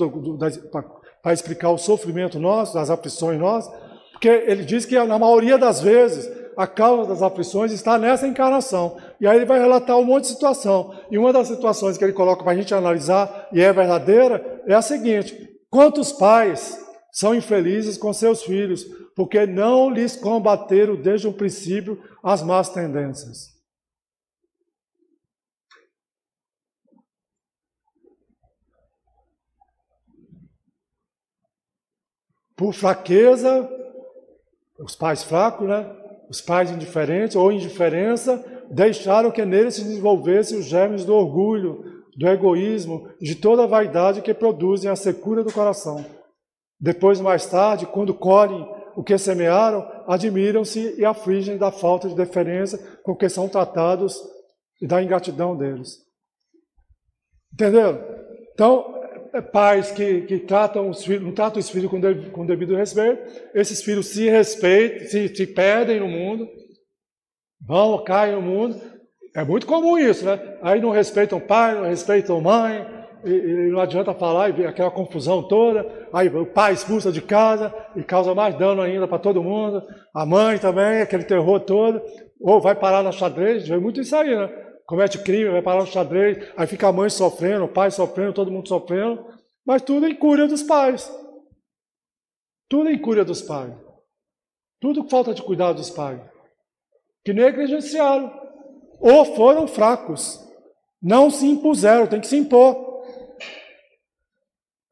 para 1.22 1.34
explicar 1.34 1.70
o 1.70 1.78
sofrimento 1.78 2.40
nosso, 2.40 2.74
das 2.74 2.90
aflições 2.90 3.40
nossas, 3.40 3.74
porque 4.12 4.30
ele 4.30 4.64
diz 4.64 4.86
que 4.86 4.98
na 5.04 5.18
maioria 5.18 5.58
das 5.58 5.82
vezes 5.82 6.30
a 6.56 6.68
causa 6.68 7.10
das 7.10 7.22
aflições 7.22 7.72
está 7.72 7.98
nessa 7.98 8.28
encarnação. 8.28 8.98
E 9.20 9.28
aí 9.28 9.38
ele 9.38 9.46
vai 9.46 9.60
relatar 9.60 9.98
um 9.98 10.04
monte 10.04 10.24
de 10.24 10.30
situação. 10.30 10.94
E 11.10 11.18
uma 11.18 11.34
das 11.34 11.48
situações 11.48 11.98
que 11.98 12.04
ele 12.04 12.14
coloca 12.14 12.44
para 12.44 12.54
a 12.54 12.56
gente 12.56 12.74
analisar, 12.74 13.48
e 13.52 13.62
é 13.62 13.72
verdadeira, 13.72 14.62
é 14.68 14.74
a 14.74 14.82
seguinte: 14.82 15.36
quantos 15.70 16.12
pais 16.12 16.80
são 17.12 17.36
infelizes 17.36 17.98
com 17.98 18.14
seus 18.14 18.44
filhos, 18.44 18.86
porque 19.16 19.46
não 19.46 19.90
lhes 19.90 20.16
combateram 20.16 20.96
desde 20.96 21.28
o 21.28 21.34
princípio 21.34 22.00
as 22.24 22.42
más 22.42 22.70
tendências. 22.70 23.51
Por 32.62 32.76
fraqueza, 32.76 33.68
os 34.78 34.96
pais 34.96 35.24
fracos, 35.24 35.68
né? 35.68 35.84
Os 36.30 36.42
pais 36.42 36.70
indiferentes 36.70 37.36
ou 37.36 37.52
indiferença 37.52 38.38
deixaram 38.70 39.32
que 39.32 39.44
neles 39.44 39.74
se 39.74 39.84
desenvolvessem 39.84 40.60
os 40.60 40.66
germes 40.66 41.04
do 41.04 41.16
orgulho, 41.16 42.04
do 42.16 42.28
egoísmo 42.28 43.10
de 43.20 43.34
toda 43.34 43.64
a 43.64 43.68
vaidade 43.68 44.22
que 44.22 44.32
produzem 44.32 44.92
a 44.92 44.96
secura 44.96 45.44
do 45.44 45.52
coração. 45.52 46.06
Depois, 46.80 47.20
mais 47.20 47.48
tarde, 47.48 47.88
quando 47.88 48.14
colhem 48.14 48.64
o 48.96 49.04
que 49.04 49.18
semearam, 49.18 49.84
admiram-se 50.06 51.00
e 51.00 51.04
afligem 51.04 51.58
da 51.58 51.72
falta 51.72 52.08
de 52.08 52.16
deferência 52.16 52.78
com 53.02 53.16
que 53.16 53.28
são 53.28 53.50
tratados 53.50 54.22
e 54.80 54.86
da 54.86 55.02
ingratidão 55.02 55.58
deles. 55.58 55.98
Entenderam? 57.56 58.00
Então, 58.54 59.01
pais 59.40 59.92
que, 59.92 60.22
que 60.22 60.40
tratam 60.40 60.90
os 60.90 61.04
filhos, 61.06 61.24
não 61.24 61.32
tratam 61.32 61.60
os 61.60 61.70
filhos 61.70 61.90
com, 61.90 62.00
de, 62.00 62.30
com 62.32 62.46
devido 62.46 62.76
respeito, 62.76 63.22
esses 63.54 63.82
filhos 63.82 64.08
se 64.08 64.30
respeitam, 64.30 65.08
se, 65.08 65.36
se 65.36 65.48
perdem 65.48 66.00
no 66.00 66.08
mundo, 66.08 66.50
vão, 67.66 68.04
caem 68.04 68.36
no 68.36 68.42
mundo. 68.42 68.82
É 69.34 69.46
muito 69.46 69.66
comum 69.66 69.98
isso, 69.98 70.26
né? 70.26 70.58
Aí 70.62 70.82
não 70.82 70.90
respeitam 70.90 71.40
pai, 71.40 71.76
não 71.76 71.84
respeitam 71.84 72.42
mãe, 72.42 72.86
e, 73.24 73.30
e 73.30 73.72
não 73.72 73.80
adianta 73.80 74.14
falar 74.14 74.50
e 74.58 74.66
aquela 74.66 74.92
confusão 74.92 75.44
toda. 75.44 75.88
Aí 76.12 76.28
o 76.28 76.46
pai 76.46 76.74
expulsa 76.74 77.12
de 77.12 77.22
casa 77.22 77.74
e 77.96 78.04
causa 78.04 78.34
mais 78.34 78.56
dano 78.56 78.82
ainda 78.82 79.08
para 79.08 79.20
todo 79.20 79.44
mundo. 79.44 79.84
A 80.14 80.26
mãe 80.26 80.58
também, 80.58 81.02
aquele 81.02 81.24
terror 81.24 81.60
todo. 81.62 82.02
Ou 82.40 82.60
vai 82.60 82.76
parar 82.76 83.04
na 83.04 83.12
xadrez, 83.12 83.68
vê 83.68 83.78
muito 83.78 84.02
isso 84.02 84.16
aí, 84.16 84.36
né? 84.36 84.50
Comete 84.92 85.20
crime, 85.20 85.50
vai 85.50 85.62
parar 85.62 85.80
no 85.80 85.88
xadrez, 85.88 86.52
aí 86.58 86.68
fica 86.68 86.90
a 86.90 86.92
mãe 86.92 87.10
sofrendo, 87.10 87.64
o 87.64 87.70
pai 87.70 87.90
sofrendo, 87.90 88.34
todo 88.34 88.52
mundo 88.52 88.68
sofrendo, 88.68 89.26
mas 89.66 89.82
tudo 89.82 90.06
em 90.06 90.14
cura 90.14 90.50
dos 90.50 90.64
pais. 90.64 91.10
Tudo 92.68 92.90
em 92.90 93.00
cura 93.00 93.24
dos 93.24 93.42
pais. 93.42 93.74
Tudo 94.82 95.08
falta 95.08 95.34
de 95.34 95.42
cuidado 95.42 95.78
dos 95.78 95.90
pais. 95.90 96.20
Que 97.24 97.32
negligenciaram. 97.32 98.38
Ou 99.00 99.24
foram 99.34 99.66
fracos. 99.66 100.46
Não 101.02 101.32
se 101.32 101.48
impuseram, 101.48 102.06
tem 102.06 102.20
que 102.20 102.28
se 102.28 102.36
impor. 102.36 102.76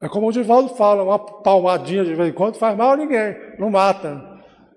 É 0.02 0.08
como 0.08 0.30
o 0.30 0.32
Divaldo 0.32 0.76
fala, 0.76 1.04
uma 1.04 1.20
palmadinha 1.20 2.06
de 2.06 2.16
vez 2.16 2.30
em 2.30 2.34
quando 2.34 2.56
faz 2.56 2.78
mal 2.78 2.92
a 2.92 2.96
ninguém, 2.96 3.36
não 3.60 3.70
mata. 3.70 4.16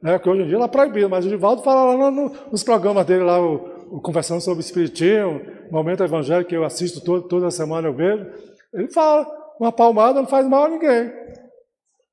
Né? 0.02 0.18
Porque 0.18 0.28
hoje 0.28 0.42
em 0.42 0.46
dia 0.46 0.56
ela 0.56 0.64
é 0.64 0.68
proibido, 0.68 1.08
mas 1.08 1.24
o 1.24 1.28
Divaldo 1.28 1.62
fala 1.62 1.94
lá 1.94 2.10
no, 2.10 2.28
nos 2.50 2.64
programas 2.64 3.06
dele, 3.06 3.22
lá, 3.22 3.40
o 3.40 3.71
Conversando 4.00 4.40
sobre 4.40 4.64
Espiritismo, 4.64 5.40
Momento 5.70 6.02
Evangélico, 6.02 6.48
que 6.48 6.56
eu 6.56 6.64
assisto 6.64 7.00
todo, 7.02 7.28
toda 7.28 7.50
semana, 7.50 7.88
eu 7.88 7.94
vejo. 7.94 8.26
Ele 8.72 8.88
fala, 8.88 9.26
uma 9.60 9.70
palmada 9.70 10.20
não 10.20 10.26
faz 10.26 10.48
mal 10.48 10.64
a 10.64 10.68
ninguém. 10.68 11.12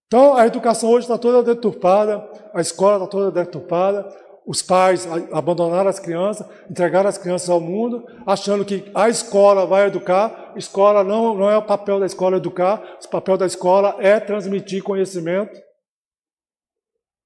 Então, 0.08 0.36
a 0.36 0.46
educação 0.46 0.90
hoje 0.90 1.06
está 1.06 1.18
toda 1.18 1.44
deturpada, 1.44 2.28
a 2.54 2.60
escola 2.60 2.96
está 2.96 3.08
toda 3.08 3.32
deturpada, 3.32 4.10
os 4.46 4.64
pais 4.64 5.08
abandonaram 5.32 5.88
as 5.88 6.00
crianças, 6.00 6.48
entregaram 6.70 7.08
as 7.08 7.20
crianças 7.20 7.48
ao 7.50 7.62
mundo, 7.62 8.04
achando 8.26 8.66
que 8.66 8.90
a 8.96 9.08
escola 9.08 9.68
vai 9.68 9.86
educar. 9.86 10.54
Escola 10.56 11.04
não, 11.04 11.36
não 11.36 11.52
é 11.52 11.56
o 11.56 11.62
papel 11.62 12.00
da 12.00 12.08
escola 12.08 12.38
educar, 12.38 12.98
o 13.06 13.10
papel 13.10 13.38
da 13.38 13.46
escola 13.46 13.96
é 14.00 14.20
transmitir 14.20 14.82
conhecimento. 14.82 15.69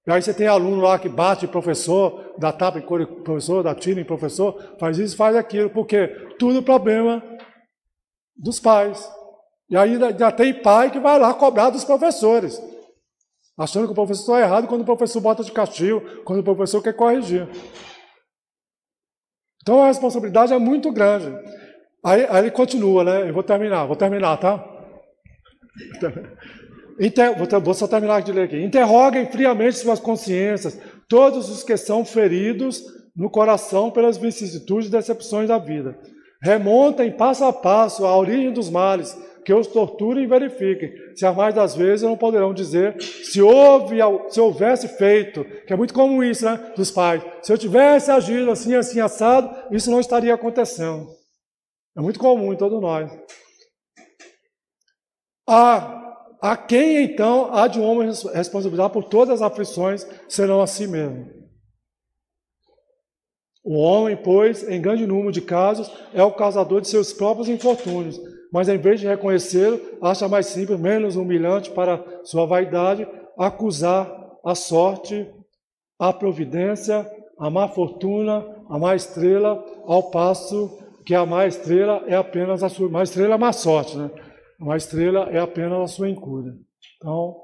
E 0.06 0.12
aí 0.12 0.22
você 0.22 0.34
tem 0.34 0.47
aluno 0.47 0.82
lá 0.82 0.99
que 0.99 1.08
bate 1.08 1.47
professor, 1.47 2.36
dá 2.38 2.51
tapa 2.51 2.80
em 2.80 2.82
professor, 3.24 3.64
dá 3.64 3.74
tiro 3.74 3.99
em 3.99 4.06
professor, 4.06 4.76
faz 4.80 4.97
isso, 4.99 5.16
faz 5.16 5.36
aquilo, 5.36 5.70
porque 5.70 6.08
tudo 6.38 6.62
problema 6.62 7.24
dos 8.36 8.60
pais. 8.60 9.10
E 9.70 9.78
aí 9.78 9.97
já 10.20 10.32
tem 10.32 10.62
pai 10.62 10.91
que 10.91 10.99
vai 10.99 11.18
lá 11.18 11.34
cobrar 11.34 11.70
dos 11.70 11.86
professores 11.86 12.62
achando 13.58 13.86
que 13.86 13.91
o 13.91 13.95
professor 13.95 14.38
está 14.38 14.39
errado 14.41 14.68
quando 14.68 14.82
o 14.82 14.86
professor 14.86 15.22
bota 15.22 15.43
de 15.43 15.51
castigo, 15.51 16.01
quando 16.24 16.39
o 16.39 16.43
professor 16.43 16.82
quer 16.82 16.93
corrigir. 16.93 17.47
Então 19.62 19.82
a 19.82 19.88
responsabilidade 19.88 20.54
é 20.54 20.58
muito 20.58 20.91
grande. 20.91 21.28
Aí, 22.04 22.26
aí 22.30 22.39
ele 22.39 22.51
continua, 22.51 23.04
né? 23.04 23.30
Eu 23.30 23.34
vou 23.34 23.43
terminar, 23.43 23.86
vou 23.86 23.95
terminar, 23.95 24.38
tá? 24.38 24.64
Inter, 26.99 27.35
vou, 27.61 27.73
só 27.73 27.87
terminar 27.87 28.21
de 28.21 28.31
ler 28.31 28.43
aqui. 28.43 28.61
Interroguem 28.61 29.25
friamente 29.25 29.77
suas 29.77 29.99
consciências, 29.99 30.79
todos 31.07 31.49
os 31.49 31.63
que 31.63 31.75
são 31.77 32.05
feridos 32.05 32.83
no 33.15 33.29
coração 33.29 33.91
pelas 33.91 34.17
vicissitudes 34.17 34.87
e 34.87 34.91
decepções 34.91 35.47
da 35.47 35.57
vida. 35.57 35.97
Remontem 36.41 37.11
passo 37.11 37.45
a 37.45 37.53
passo 37.53 38.05
a 38.05 38.17
origem 38.17 38.51
dos 38.51 38.69
males 38.69 39.17
que 39.45 39.53
os 39.53 39.67
torturem 39.67 40.23
e 40.23 40.27
verifiquem. 40.27 40.91
Se 41.15 41.25
a 41.25 41.33
mais 41.33 41.53
das 41.53 41.75
vezes 41.75 42.03
não 42.03 42.17
poderão 42.17 42.53
dizer 42.53 43.01
se 43.01 43.41
houve, 43.41 43.97
se 44.29 44.39
houvesse 44.39 44.87
feito, 44.87 45.43
que 45.65 45.73
é 45.73 45.75
muito 45.75 45.93
comum 45.93 46.23
isso, 46.23 46.45
né, 46.45 46.73
dos 46.75 46.91
pais. 46.91 47.23
Se 47.41 47.51
eu 47.51 47.57
tivesse 47.57 48.09
agido 48.09 48.49
assim, 48.51 48.75
assim, 48.75 48.99
assado, 48.99 49.49
isso 49.71 49.91
não 49.91 49.99
estaria 49.99 50.33
acontecendo. 50.33 51.07
É 51.97 52.01
muito 52.01 52.19
comum 52.19 52.53
em 52.53 52.57
todos 52.57 52.81
nós. 52.81 53.11
A, 55.47 56.03
a 56.43 56.57
quem 56.57 57.05
então 57.05 57.55
há 57.55 57.69
de 57.69 57.79
um 57.79 57.83
homem 57.85 58.11
responsabilidade 58.33 58.91
por 58.91 59.05
todas 59.05 59.35
as 59.35 59.41
aflições 59.41 60.05
serão 60.27 60.61
a 60.61 60.67
si 60.67 60.85
mesmo? 60.85 61.25
O 63.63 63.77
homem, 63.77 64.17
pois, 64.17 64.67
em 64.67 64.81
grande 64.81 65.07
número 65.07 65.31
de 65.31 65.39
casos, 65.39 65.89
é 66.13 66.21
o 66.21 66.33
causador 66.33 66.81
de 66.81 66.89
seus 66.89 67.13
próprios 67.13 67.47
infortúnios, 67.47 68.19
mas 68.51 68.67
em 68.67 68.77
vez 68.77 68.99
de 68.99 69.07
reconhecê-lo, 69.07 69.79
acha 70.01 70.27
mais 70.27 70.47
simples, 70.47 70.77
menos 70.77 71.15
humilhante 71.15 71.71
para 71.71 72.03
sua 72.25 72.45
vaidade, 72.45 73.07
acusar 73.37 74.13
a 74.45 74.53
sorte, 74.53 75.25
a 75.97 76.11
providência, 76.11 77.09
a 77.39 77.49
má 77.49 77.69
fortuna, 77.69 78.45
a 78.69 78.77
má 78.77 78.93
estrela, 78.97 79.63
ao 79.85 80.11
passo 80.11 80.77
que 81.05 81.15
a 81.15 81.25
má 81.25 81.47
estrela 81.47 82.03
é 82.05 82.17
apenas 82.17 82.63
a 82.63 82.67
sua. 82.67 82.89
Má 82.89 83.01
estrela 83.01 83.31
é 83.31 83.35
a 83.35 83.37
má 83.37 83.53
sorte, 83.53 83.97
né? 83.97 84.11
A 84.64 84.66
má 84.66 84.78
estrela 84.78 85.30
é 85.30 85.39
apenas 85.39 85.82
a 85.82 85.88
sua 85.88 86.09
incúria. 86.09 86.53
Então, 86.95 87.36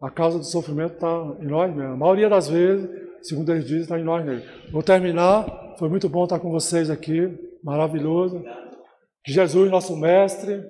a 0.00 0.10
causa 0.10 0.38
do 0.38 0.44
sofrimento 0.44 0.94
está 0.94 1.36
em 1.38 1.46
nós 1.46 1.70
mesmos. 1.70 1.92
A 1.92 1.98
maioria 1.98 2.30
das 2.30 2.48
vezes, 2.48 2.88
segundo 3.20 3.52
eles 3.52 3.66
dizem, 3.66 3.82
está 3.82 4.00
em 4.00 4.04
nós 4.04 4.24
mesmos. 4.24 4.72
Vou 4.72 4.82
terminar. 4.82 5.76
Foi 5.78 5.90
muito 5.90 6.08
bom 6.08 6.24
estar 6.24 6.40
com 6.40 6.50
vocês 6.50 6.88
aqui. 6.88 7.28
Maravilhoso. 7.62 8.42
Que 9.22 9.30
Jesus, 9.30 9.70
nosso 9.70 9.94
Mestre, 9.98 10.66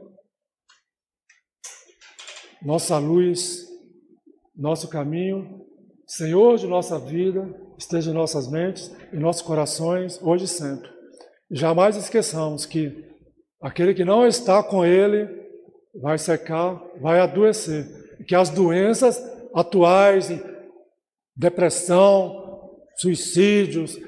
nossa 2.61 2.99
luz, 2.99 3.65
nosso 4.57 4.89
caminho, 4.89 5.65
Senhor 6.05 6.57
de 6.57 6.67
nossa 6.67 6.99
vida, 6.99 7.49
esteja 7.79 8.11
em 8.11 8.15
nossas 8.15 8.51
mentes, 8.51 8.93
em 9.13 9.21
nossos 9.21 9.43
corações, 9.43 10.21
hoje 10.21 10.47
e 10.47 10.49
sempre. 10.49 10.91
Jamais 11.49 11.97
esqueçamos 11.97 12.67
que 12.67 13.08
aquele 13.61 13.95
que 13.95 14.05
não 14.05 14.27
está 14.27 14.63
com 14.63 14.85
Ele 14.85 15.29
vai 16.01 16.19
secar, 16.19 16.81
vai 17.01 17.21
adoecer. 17.21 17.87
Que 18.27 18.35
as 18.35 18.51
doenças 18.51 19.23
atuais, 19.55 20.31
depressão, 21.37 22.71
suicídios, 22.97 23.99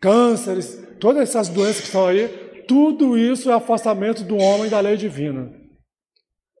cânceres, 0.00 0.78
todas 1.00 1.22
essas 1.22 1.48
doenças 1.48 1.80
que 1.80 1.86
estão 1.86 2.06
aí, 2.06 2.28
tudo 2.66 3.16
isso 3.16 3.50
é 3.50 3.54
afastamento 3.54 4.22
do 4.22 4.36
homem 4.36 4.68
da 4.68 4.80
lei 4.80 4.96
divina. 4.96 5.50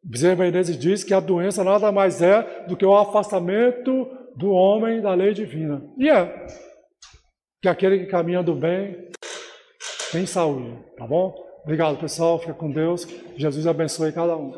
Bezerra 0.02 0.36
Menezes 0.36 0.78
diz 0.78 1.04
que 1.04 1.12
a 1.12 1.20
doença 1.20 1.62
nada 1.62 1.92
mais 1.92 2.22
é 2.22 2.66
do 2.66 2.76
que 2.76 2.86
o 2.86 2.96
afastamento 2.96 4.08
do 4.36 4.50
homem 4.50 5.02
da 5.02 5.12
lei 5.12 5.34
divina. 5.34 5.82
E 5.98 6.08
é. 6.08 6.46
Que 7.60 7.68
aquele 7.68 7.98
que 7.98 8.06
caminha 8.06 8.42
do 8.42 8.54
bem 8.54 9.10
tem 10.12 10.24
saúde, 10.24 10.78
tá 10.96 11.06
bom? 11.06 11.34
Obrigado, 11.68 11.98
pessoal. 11.98 12.38
Fica 12.38 12.54
com 12.54 12.70
Deus. 12.70 13.06
Jesus 13.36 13.66
abençoe 13.66 14.10
cada 14.10 14.34
um. 14.34 14.54